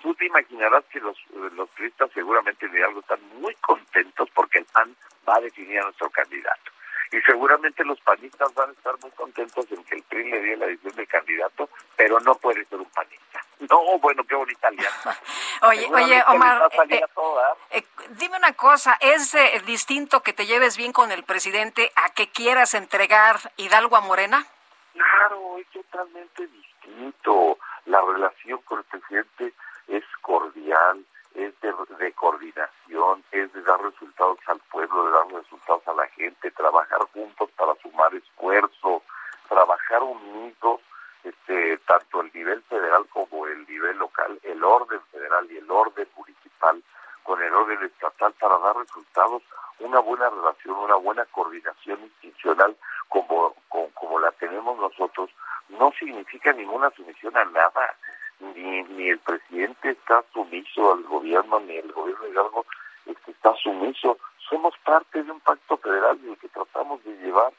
[0.00, 4.64] Tú te imaginarás que los, los turistas seguramente en Hidalgo están muy contentos porque el
[4.66, 4.94] PAN
[5.28, 6.70] va a definir a nuestro candidato.
[7.12, 10.56] Y seguramente los panistas van a estar muy contentos en que el PRI le dé
[10.56, 13.40] la decisión del candidato, pero no puede ser un panista.
[13.70, 15.16] No, bueno, qué bonita alianza.
[15.62, 17.56] Oye, oye, Omar, eh, todas.
[17.70, 22.10] eh, dime una cosa, ¿es eh, distinto que te lleves bien con el presidente a
[22.10, 24.46] que quieras entregar Hidalgo a Morena?
[24.92, 27.58] Claro, es totalmente distinto.
[27.86, 29.52] La relación con el presidente
[29.88, 35.86] es cordial, es de, de coordinación, es de dar resultados al pueblo, de dar resultados
[35.86, 39.02] a la gente, trabajar juntos para sumar esfuerzo,
[39.48, 40.80] trabajar unidos,
[41.22, 46.08] este, tanto el nivel federal como el nivel local, el orden federal y el orden
[46.16, 46.82] municipal
[47.22, 49.42] con el orden estatal para dar resultados,
[49.80, 52.76] una buena relación, una buena coordinación institucional
[53.08, 53.54] como,
[53.94, 55.30] como, la tenemos nosotros,
[55.68, 57.96] no significa ninguna sumisión a nada.
[58.38, 64.18] Ni, ni el presidente está sumiso al gobierno, ni el gobierno de este, está sumiso.
[64.48, 67.52] Somos parte de un pacto federal en el que tratamos de llevar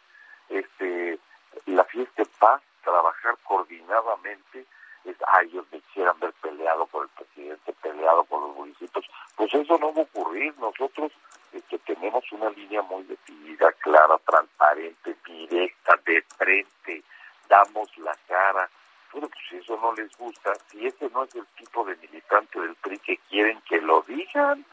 [0.49, 1.19] este
[1.65, 4.65] la fiesta en paz, trabajar coordinadamente.
[5.05, 9.05] Es, ah, ellos me quisieran ver peleado por el presidente, peleado por los municipios.
[9.35, 10.53] Pues eso no va a ocurrir.
[10.59, 11.11] Nosotros
[11.53, 17.03] este, tenemos una línea muy definida, clara, transparente, directa, de frente.
[17.47, 18.69] Damos la cara.
[19.11, 22.59] Bueno, pues si eso no les gusta, si ese no es el tipo de militante
[22.59, 24.65] del PRI que quieren que lo digan,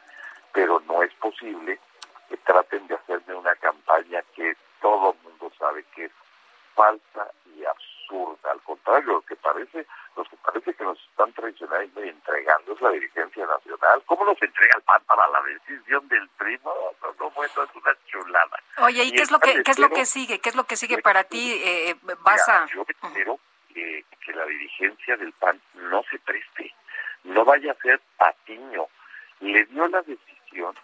[0.53, 1.79] pero no es posible
[2.29, 6.13] que traten de hacerme una campaña que todo mundo sabe que es
[6.75, 7.94] falsa y absurda.
[8.11, 12.81] Al contrario, lo que parece, los que parece que nos están traicionando y entregando es
[12.81, 14.03] la dirigencia nacional.
[14.07, 16.59] ¿Cómo nos entrega el PAN para la decisión del PRI?
[16.65, 18.63] No, no, no, bueno, es una chulada.
[18.79, 20.39] Oye, ¿y qué es lo que qué es lo que sigue?
[20.39, 21.61] ¿Qué es lo que sigue para ti?
[21.65, 23.39] Eh, vas a yo espero
[23.73, 26.75] que, que la dirigencia del PAN no se preste,
[27.25, 28.87] no vaya a ser patiño.
[29.41, 30.75] Le dio la decisión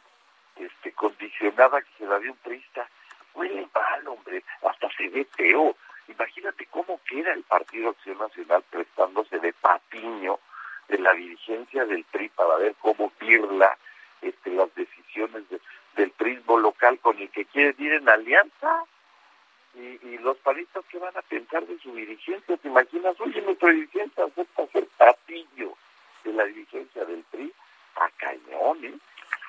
[0.57, 2.89] este, condicionada que se la dio un priista.
[3.34, 5.76] Huele mal, hombre, hasta se ve feo.
[6.11, 10.39] Imagínate cómo queda el Partido Acción Nacional prestándose de patiño
[10.89, 13.77] de la dirigencia del PRI para ver cómo pirla
[14.23, 15.45] este, las decisiones
[15.97, 18.85] del prismo local con el que quiere ir en alianza?
[19.75, 23.19] Y, y los paristas que van a pensar de su dirigencia, ¿te imaginas?
[23.21, 25.77] Oye, nuestro dirigente acepta ser patillo
[26.25, 27.53] de la dirigencia del PRI
[27.97, 28.95] a cañones.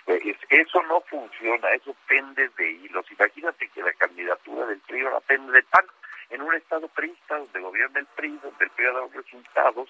[0.05, 3.05] Pues eso no funciona, eso pende de hilos.
[3.11, 5.85] Imagínate que la candidatura del PRI ahora pende de PAN
[6.31, 9.89] en un estado priista donde gobierna el PRI, donde el PRI ha dado resultados,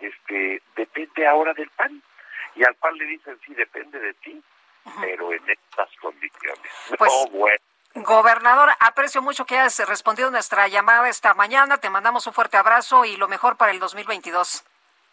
[0.00, 2.02] este, depende ahora del PAN.
[2.54, 4.42] Y al PAN le dicen, sí, depende de ti,
[5.00, 6.60] pero en estas condiciones.
[6.96, 7.58] Pues, no, bueno.
[7.94, 11.78] Gobernador, aprecio mucho que hayas respondido nuestra llamada esta mañana.
[11.78, 14.64] Te mandamos un fuerte abrazo y lo mejor para el 2022.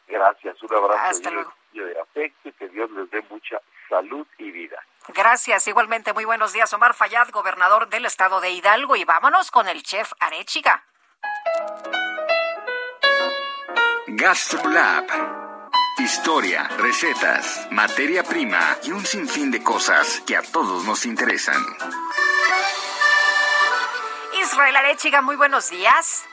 [0.08, 1.46] Gracias, un abrazo Hasta de,
[1.82, 4.78] de afecto y que Dios les dé mucha salud y vida.
[5.10, 6.14] Gracias, igualmente.
[6.14, 8.96] Muy buenos días, Omar Fayad, gobernador del estado de Hidalgo.
[8.96, 10.84] Y vámonos con el chef Arechiga.
[14.08, 15.06] GastroLab.
[16.00, 21.62] Historia, recetas, materia prima y un sinfín de cosas que a todos nos interesan.
[24.42, 26.26] Israel Arechiga, muy buenos días.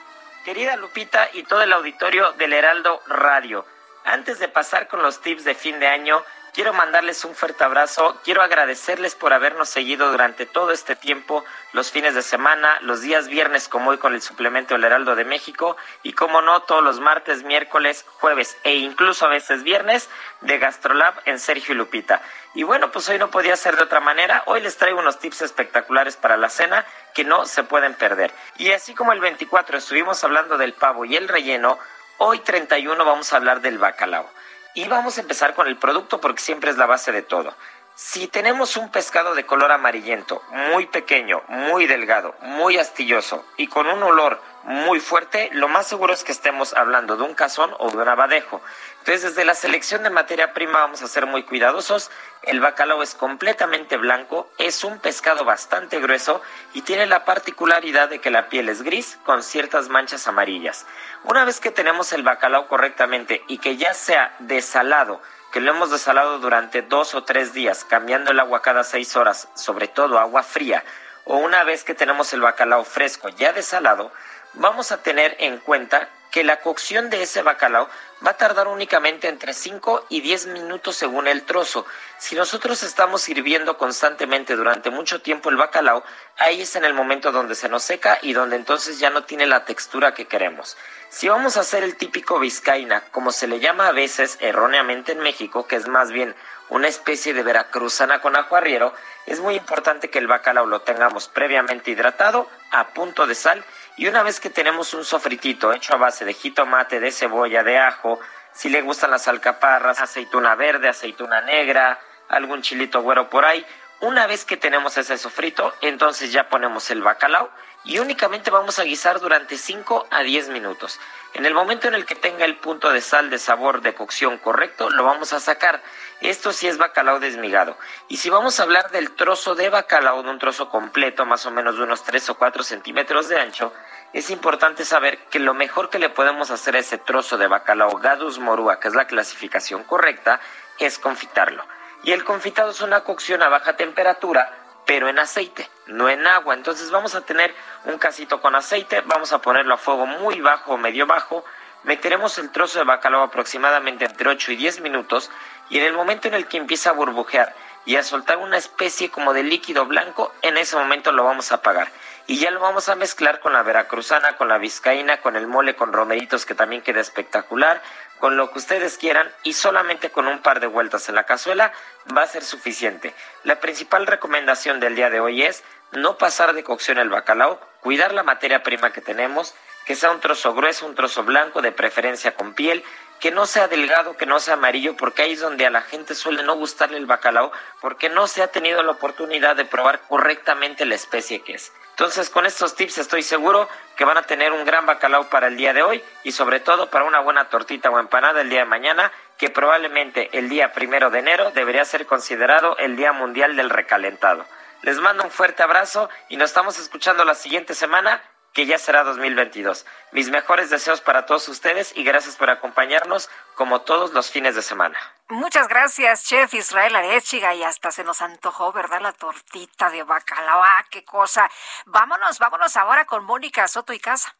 [0.44, 3.67] Querida Lupita y todo el auditorio del Heraldo Radio,
[4.05, 6.23] antes de pasar con los tips de fin de año,
[6.53, 11.91] quiero mandarles un fuerte abrazo, quiero agradecerles por habernos seguido durante todo este tiempo, los
[11.91, 15.77] fines de semana, los días viernes como hoy con el suplemento del Heraldo de México
[16.03, 20.09] y como no todos los martes, miércoles, jueves e incluso a veces viernes
[20.41, 22.20] de Gastrolab en Sergio y Lupita.
[22.55, 25.43] Y bueno, pues hoy no podía ser de otra manera, hoy les traigo unos tips
[25.43, 28.33] espectaculares para la cena que no se pueden perder.
[28.59, 31.79] Y así como el 24 estuvimos hablando del pavo y el relleno,
[32.23, 34.28] hoy 31 vamos a hablar del bacalao.
[34.74, 37.55] Y vamos a empezar con el producto porque siempre es la base de todo.
[38.03, 43.87] Si tenemos un pescado de color amarillento, muy pequeño, muy delgado, muy astilloso y con
[43.87, 47.91] un olor muy fuerte, lo más seguro es que estemos hablando de un cazón o
[47.91, 48.62] de un abadejo.
[49.01, 52.11] Entonces, desde la selección de materia prima vamos a ser muy cuidadosos.
[52.43, 56.41] El bacalao es completamente blanco, es un pescado bastante grueso
[56.73, 60.87] y tiene la particularidad de que la piel es gris con ciertas manchas amarillas.
[61.25, 65.20] Una vez que tenemos el bacalao correctamente y que ya sea desalado,
[65.53, 69.49] que lo hemos desalado durante dos o tres días, cambiando el agua cada seis horas,
[69.55, 70.85] sobre todo agua fría,
[71.25, 74.12] o una vez que tenemos el bacalao fresco ya desalado,
[74.55, 77.89] vamos a tener en cuenta que la cocción de ese bacalao
[78.25, 81.86] va a tardar únicamente entre 5 y 10 minutos según el trozo.
[82.18, 86.05] Si nosotros estamos sirviendo constantemente durante mucho tiempo el bacalao,
[86.36, 89.47] ahí es en el momento donde se nos seca y donde entonces ya no tiene
[89.47, 90.76] la textura que queremos.
[91.09, 95.20] Si vamos a hacer el típico vizcaína, como se le llama a veces erróneamente en
[95.20, 96.34] México, que es más bien
[96.68, 98.94] una especie de veracruzana con ajo arriero,
[99.26, 103.65] es muy importante que el bacalao lo tengamos previamente hidratado, a punto de sal,
[103.97, 107.78] y una vez que tenemos un sofritito hecho a base de jitomate, de cebolla, de
[107.78, 108.20] ajo,
[108.52, 113.65] si le gustan las alcaparras, aceituna verde, aceituna negra, algún chilito güero por ahí,
[114.01, 117.51] una vez que tenemos ese sofrito, entonces ya ponemos el bacalao
[117.85, 120.99] y únicamente vamos a guisar durante 5 a 10 minutos.
[121.35, 124.39] En el momento en el que tenga el punto de sal de sabor de cocción
[124.39, 125.83] correcto, lo vamos a sacar.
[126.20, 127.77] Esto sí es bacalao desmigado.
[128.09, 131.51] Y si vamos a hablar del trozo de bacalao, de un trozo completo, más o
[131.51, 133.73] menos de unos 3 o 4 centímetros de ancho,
[134.12, 137.97] es importante saber que lo mejor que le podemos hacer a ese trozo de bacalao
[137.99, 140.41] Gadus morua, que es la clasificación correcta,
[140.79, 141.65] es confitarlo.
[142.03, 144.51] Y el confitado es una cocción a baja temperatura,
[144.87, 146.55] pero en aceite, no en agua.
[146.55, 147.55] Entonces vamos a tener
[147.85, 151.45] un casito con aceite, vamos a ponerlo a fuego muy bajo o medio bajo,
[151.85, 155.31] meteremos el trozo de bacalao aproximadamente entre 8 y 10 minutos
[155.69, 157.55] y en el momento en el que empieza a burbujear
[157.87, 161.57] y a soltar una especie como de líquido blanco, en ese momento lo vamos a
[161.57, 161.89] apagar.
[162.27, 165.75] Y ya lo vamos a mezclar con la veracruzana, con la vizcaína, con el mole
[165.75, 167.83] con romeritos que también queda espectacular,
[168.20, 171.73] con lo que ustedes quieran y solamente con un par de vueltas en la cazuela
[172.16, 173.15] va a ser suficiente.
[173.42, 178.12] La principal recomendación del día de hoy es no pasar de cocción el bacalao, cuidar
[178.12, 179.55] la materia prima que tenemos,
[179.86, 182.84] que sea un trozo grueso, un trozo blanco, de preferencia con piel,
[183.18, 186.15] que no sea delgado, que no sea amarillo, porque ahí es donde a la gente
[186.15, 187.50] suele no gustarle el bacalao,
[187.81, 191.73] porque no se ha tenido la oportunidad de probar correctamente la especie que es.
[191.91, 195.57] Entonces, con estos tips estoy seguro que van a tener un gran bacalao para el
[195.57, 198.65] día de hoy y sobre todo para una buena tortita o empanada el día de
[198.65, 203.70] mañana, que probablemente el día primero de enero debería ser considerado el Día Mundial del
[203.70, 204.47] Recalentado.
[204.83, 208.23] Les mando un fuerte abrazo y nos estamos escuchando la siguiente semana
[208.53, 209.87] que ya será 2022.
[210.12, 214.62] Mis mejores deseos para todos ustedes y gracias por acompañarnos como todos los fines de
[214.62, 214.99] semana.
[215.29, 219.01] Muchas gracias, chef Israel Arechiga, y hasta se nos antojó, ¿verdad?
[219.01, 221.51] La tortita de bacalao, ¡Ah, qué cosa.
[221.87, 224.37] Vámonos, vámonos ahora con Mónica Soto y Casa.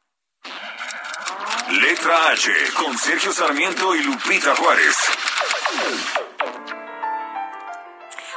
[1.69, 4.97] Letra H con Sergio Sarmiento y Lupita Juárez.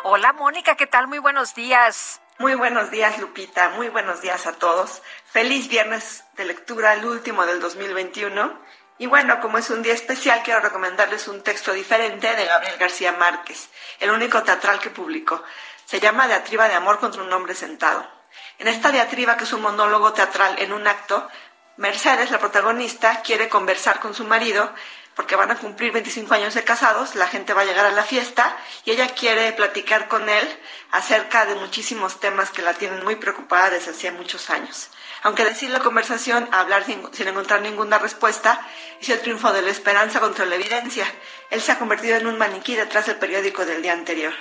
[0.04, 1.08] Hola Mónica, ¿qué tal?
[1.08, 2.23] Muy buenos días.
[2.40, 3.70] Muy buenos días, Lupita.
[3.70, 5.04] Muy buenos días a todos.
[5.24, 8.60] Feliz viernes de lectura, el último del 2021.
[8.98, 13.12] Y bueno, como es un día especial, quiero recomendarles un texto diferente de Gabriel García
[13.12, 15.44] Márquez, el único teatral que publicó.
[15.86, 18.04] Se llama Diatriba de Amor contra un hombre sentado.
[18.58, 21.30] En esta diatriba, que es un monólogo teatral en un acto,
[21.78, 24.74] Mercedes, la protagonista, quiere conversar con su marido
[25.16, 28.04] porque van a cumplir 25 años de casados, la gente va a llegar a la
[28.04, 30.60] fiesta y ella quiere platicar con él
[30.92, 34.90] acerca de muchísimos temas que la tienen muy preocupada desde hacía muchos años.
[35.22, 38.66] Aunque decir la conversación, hablar sin, sin encontrar ninguna respuesta,
[39.00, 41.06] es el triunfo de la esperanza contra la evidencia.
[41.50, 44.34] Él se ha convertido en un maniquí detrás del periódico del día anterior.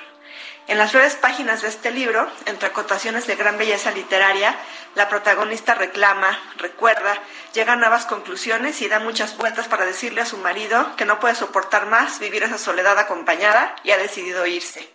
[0.68, 4.57] En las breves páginas de este libro, entre acotaciones de gran belleza literaria,
[4.94, 7.18] la protagonista reclama, recuerda,
[7.52, 11.18] llega a nuevas conclusiones y da muchas vueltas para decirle a su marido que no
[11.18, 14.89] puede soportar más vivir esa soledad acompañada y ha decidido irse.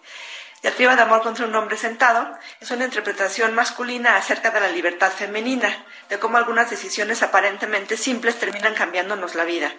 [0.63, 5.11] Diatriba de amor contra un hombre sentado es una interpretación masculina acerca de la libertad
[5.11, 9.71] femenina, de cómo algunas decisiones aparentemente simples terminan cambiándonos la vida.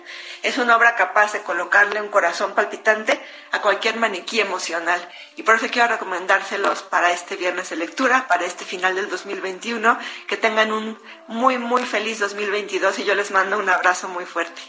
[0.44, 5.00] Es una obra capaz de colocarle un corazón palpitante a cualquier maniquí emocional.
[5.34, 9.98] Y por eso quiero recomendárselos para este viernes de lectura, para este final del 2021,
[10.28, 14.62] que tengan un muy, muy feliz 2022 y yo les mando un abrazo muy fuerte.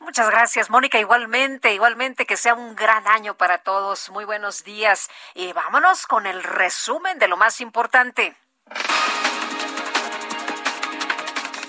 [0.00, 0.98] Muchas gracias, Mónica.
[0.98, 4.10] Igualmente, igualmente que sea un gran año para todos.
[4.10, 5.08] Muy buenos días.
[5.34, 8.36] Y vámonos con el resumen de lo más importante.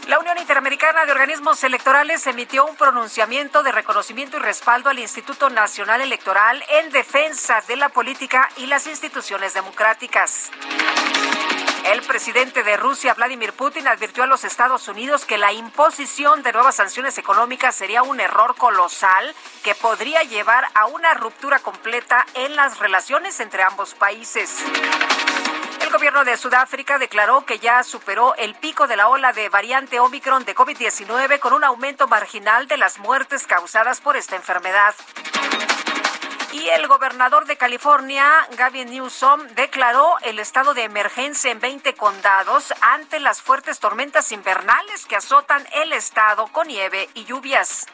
[0.07, 5.49] La Unión Interamericana de Organismos Electorales emitió un pronunciamiento de reconocimiento y respaldo al Instituto
[5.49, 10.49] Nacional Electoral en defensa de la política y las instituciones democráticas.
[11.91, 16.53] El presidente de Rusia, Vladimir Putin, advirtió a los Estados Unidos que la imposición de
[16.53, 22.55] nuevas sanciones económicas sería un error colosal que podría llevar a una ruptura completa en
[22.55, 24.63] las relaciones entre ambos países.
[25.97, 29.99] El gobierno de Sudáfrica declaró que ya superó el pico de la ola de variante
[29.99, 34.93] Omicron de COVID-19 con un aumento marginal de las muertes causadas por esta enfermedad.
[36.51, 42.71] Y el gobernador de California, Gavin Newsom, declaró el estado de emergencia en 20 condados
[42.81, 47.87] ante las fuertes tormentas invernales que azotan el estado con nieve y lluvias.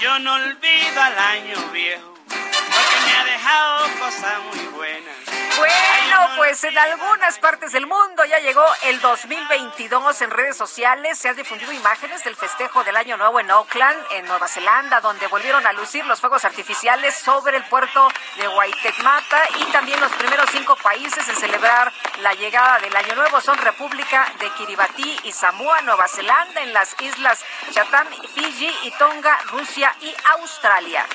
[0.00, 5.14] Yo no olvido al año viejo, porque me ha dejado cosas muy buenas.
[5.56, 11.16] Bueno, pues en algunas partes del mundo ya llegó el 2022 en redes sociales.
[11.16, 15.28] Se han difundido imágenes del festejo del Año Nuevo en Auckland, en Nueva Zelanda, donde
[15.28, 20.50] volvieron a lucir los fuegos artificiales sobre el puerto de Waitemata y también los primeros
[20.50, 25.82] cinco países en celebrar la llegada del Año Nuevo son República de Kiribati y Samoa,
[25.82, 31.06] Nueva Zelanda, en las islas Chatham, Fiji y Tonga, Rusia y Australia.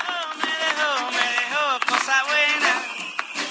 [1.90, 2.84] Cosas buenas,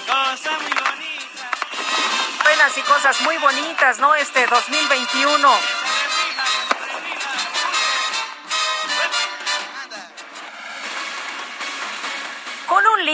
[0.07, 2.45] cosas muy bonitas.
[2.45, 4.15] Buenas y cosas muy bonitas, ¿no?
[4.15, 5.88] Este 2021.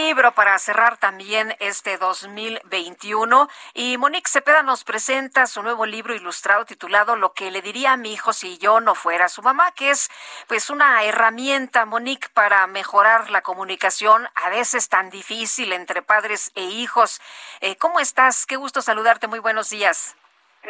[0.07, 3.49] Libro para cerrar también este 2021.
[3.73, 7.97] Y Monique Cepeda nos presenta su nuevo libro ilustrado titulado Lo que le diría a
[7.97, 10.11] mi hijo si yo no fuera su mamá, que es
[10.47, 16.61] pues una herramienta, Monique, para mejorar la comunicación a veces tan difícil entre padres e
[16.61, 17.19] hijos.
[17.61, 18.45] Eh, ¿Cómo estás?
[18.45, 19.25] Qué gusto saludarte.
[19.25, 20.15] Muy buenos días.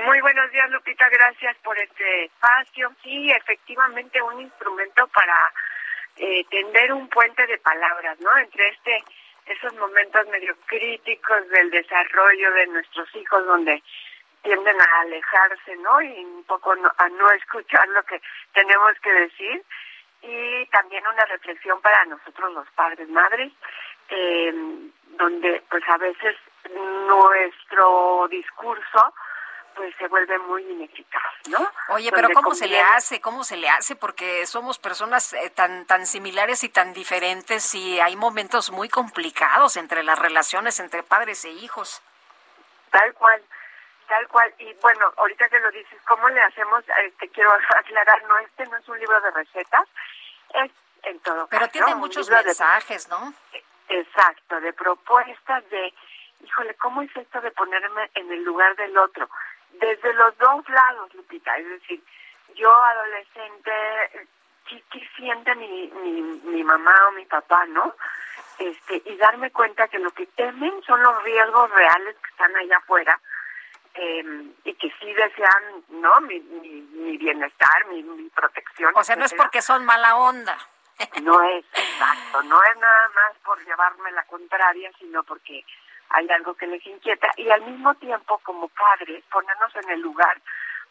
[0.06, 1.10] Muy buenos días, Lupita.
[1.10, 2.90] Gracias por este espacio.
[3.04, 5.52] Sí, efectivamente, un instrumento para
[6.16, 8.38] eh, tender un puente de palabras, ¿no?
[8.38, 9.04] Entre este
[9.46, 13.82] esos momentos medio críticos del desarrollo de nuestros hijos, donde
[14.42, 16.02] tienden a alejarse, ¿no?
[16.02, 18.22] Y un poco no- a no escuchar lo que
[18.54, 19.64] tenemos que decir.
[20.22, 23.52] Y también una reflexión para nosotros los padres, madres,
[24.10, 24.54] eh,
[25.18, 26.36] donde pues a veces
[27.06, 29.14] nuestro discurso
[29.76, 31.60] pues se vuelve muy ineficaz, ¿no?
[31.90, 33.20] Oye, pero Donde ¿cómo se le hace?
[33.22, 33.96] ¿Cómo se le hace?
[33.96, 39.78] Porque somos personas eh, tan, tan similares y tan diferentes y hay momentos muy complicados
[39.78, 42.02] entre las relaciones entre padres e hijos.
[42.92, 43.44] Tal cual,
[44.08, 44.54] tal cual.
[44.60, 46.84] Y bueno, ahorita que lo dices, ¿cómo le hacemos?
[46.88, 49.88] Eh, Te quiero aclarar, no, este no es un libro de recetas,
[50.54, 50.72] es
[51.04, 53.34] en todo Pero caso tiene muchos de- mensajes, ¿no?
[53.88, 55.94] Exacto, de propuestas de,
[56.44, 59.30] híjole, ¿cómo es esto de ponerme en el lugar del otro?
[59.80, 62.04] Desde los dos lados, Lupita, es decir,
[62.56, 63.72] yo adolescente,
[64.68, 67.94] ¿qué, qué siente mi, mi, mi mamá o mi papá, no?
[68.60, 72.78] Este, y darme cuenta que lo que temen son los riesgos reales que están allá
[72.78, 73.20] afuera
[73.96, 74.24] eh,
[74.64, 76.22] y que sí desean, ¿no?
[76.22, 78.94] Mi, mi, mi bienestar, mi, mi protección.
[78.96, 80.58] O sea, no es porque son mala onda.
[81.22, 85.66] No es exacto, no es nada más por llevarme la contraria, sino porque
[86.10, 90.40] hay algo que les inquieta y al mismo tiempo como padres ponernos en el lugar,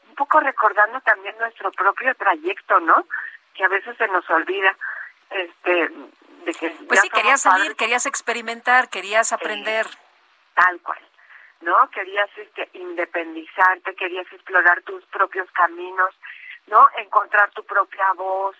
[0.09, 3.07] un poco recordando también nuestro propio trayecto, ¿no?
[3.55, 4.77] Que a veces se nos olvida,
[5.31, 5.89] este,
[6.45, 9.87] de que Pues sí, querías salir, padres, querías experimentar, querías aprender.
[10.55, 11.01] tal cual,
[11.63, 11.89] ¿no?
[11.91, 16.15] Querías este, independizarte, querías explorar tus propios caminos,
[16.67, 16.87] ¿no?
[16.99, 18.57] Encontrar tu propia voz,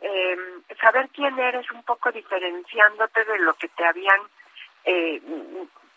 [0.00, 0.36] eh,
[0.80, 4.20] saber quién eres un poco diferenciándote de lo que te habían
[4.84, 5.22] eh,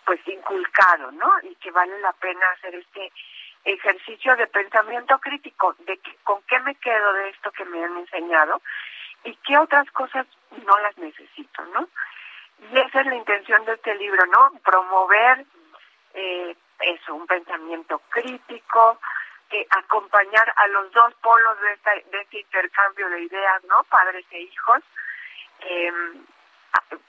[0.05, 1.31] pues inculcado, ¿no?
[1.43, 3.11] Y que vale la pena hacer este
[3.63, 7.97] ejercicio de pensamiento crítico, de que, con qué me quedo de esto que me han
[7.97, 8.61] enseñado
[9.23, 10.27] y qué otras cosas
[10.65, 11.89] no las necesito, ¿no?
[12.71, 14.51] Y esa es la intención de este libro, ¿no?
[14.63, 15.45] Promover
[16.13, 18.99] eh, eso, un pensamiento crítico,
[19.49, 23.83] eh, acompañar a los dos polos de, esta, de este intercambio de ideas, ¿no?
[23.85, 24.83] Padres e hijos,
[25.61, 26.25] a-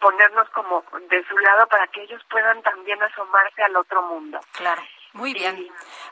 [0.00, 4.40] ponernos como de su lado para que ellos puedan también asomarse al otro mundo.
[4.52, 4.82] Claro.
[5.12, 5.66] Muy bien.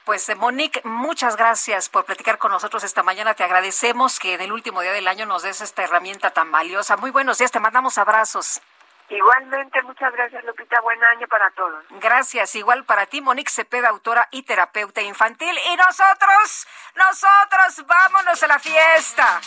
[0.05, 3.35] Pues eh, Monique, muchas gracias por platicar con nosotros esta mañana.
[3.35, 6.97] Te agradecemos que en el último día del año nos des esta herramienta tan valiosa.
[6.97, 8.63] Muy buenos días, te mandamos abrazos.
[9.11, 11.85] Igualmente, muchas gracias Lupita, buen año para todos.
[12.01, 15.55] Gracias, igual para ti, Monique Cepeda, autora y terapeuta infantil.
[15.73, 16.67] Y nosotros,
[16.97, 19.41] nosotros, vámonos a la fiesta.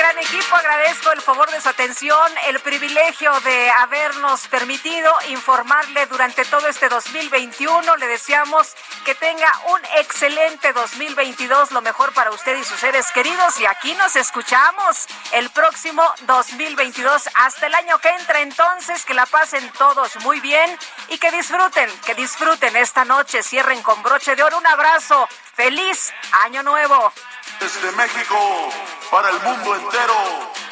[0.00, 6.46] Gran equipo agradezco el favor de su atención, el privilegio de habernos permitido informarle durante
[6.46, 7.96] todo este 2021.
[7.96, 13.60] Le deseamos que tenga un excelente 2022, lo mejor para usted y sus seres queridos.
[13.60, 17.28] Y aquí nos escuchamos el próximo 2022.
[17.34, 21.90] Hasta el año que entra entonces, que la pasen todos muy bien y que disfruten,
[22.06, 23.42] que disfruten esta noche.
[23.42, 24.56] Cierren con broche de oro.
[24.56, 25.28] Un abrazo.
[25.54, 27.12] Feliz año nuevo.
[27.60, 28.70] Desde México,
[29.10, 30.14] para el mundo entero.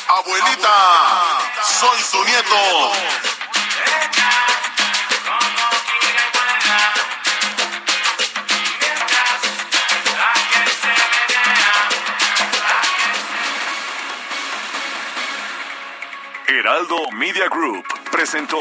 [0.08, 2.92] Abuelita, soy su nieto.
[16.46, 18.58] Heraldo Media Group presentó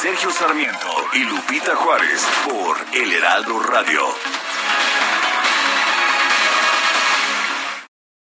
[0.00, 4.02] Sergio Sarmiento y Lupita Juárez por El Heraldo Radio.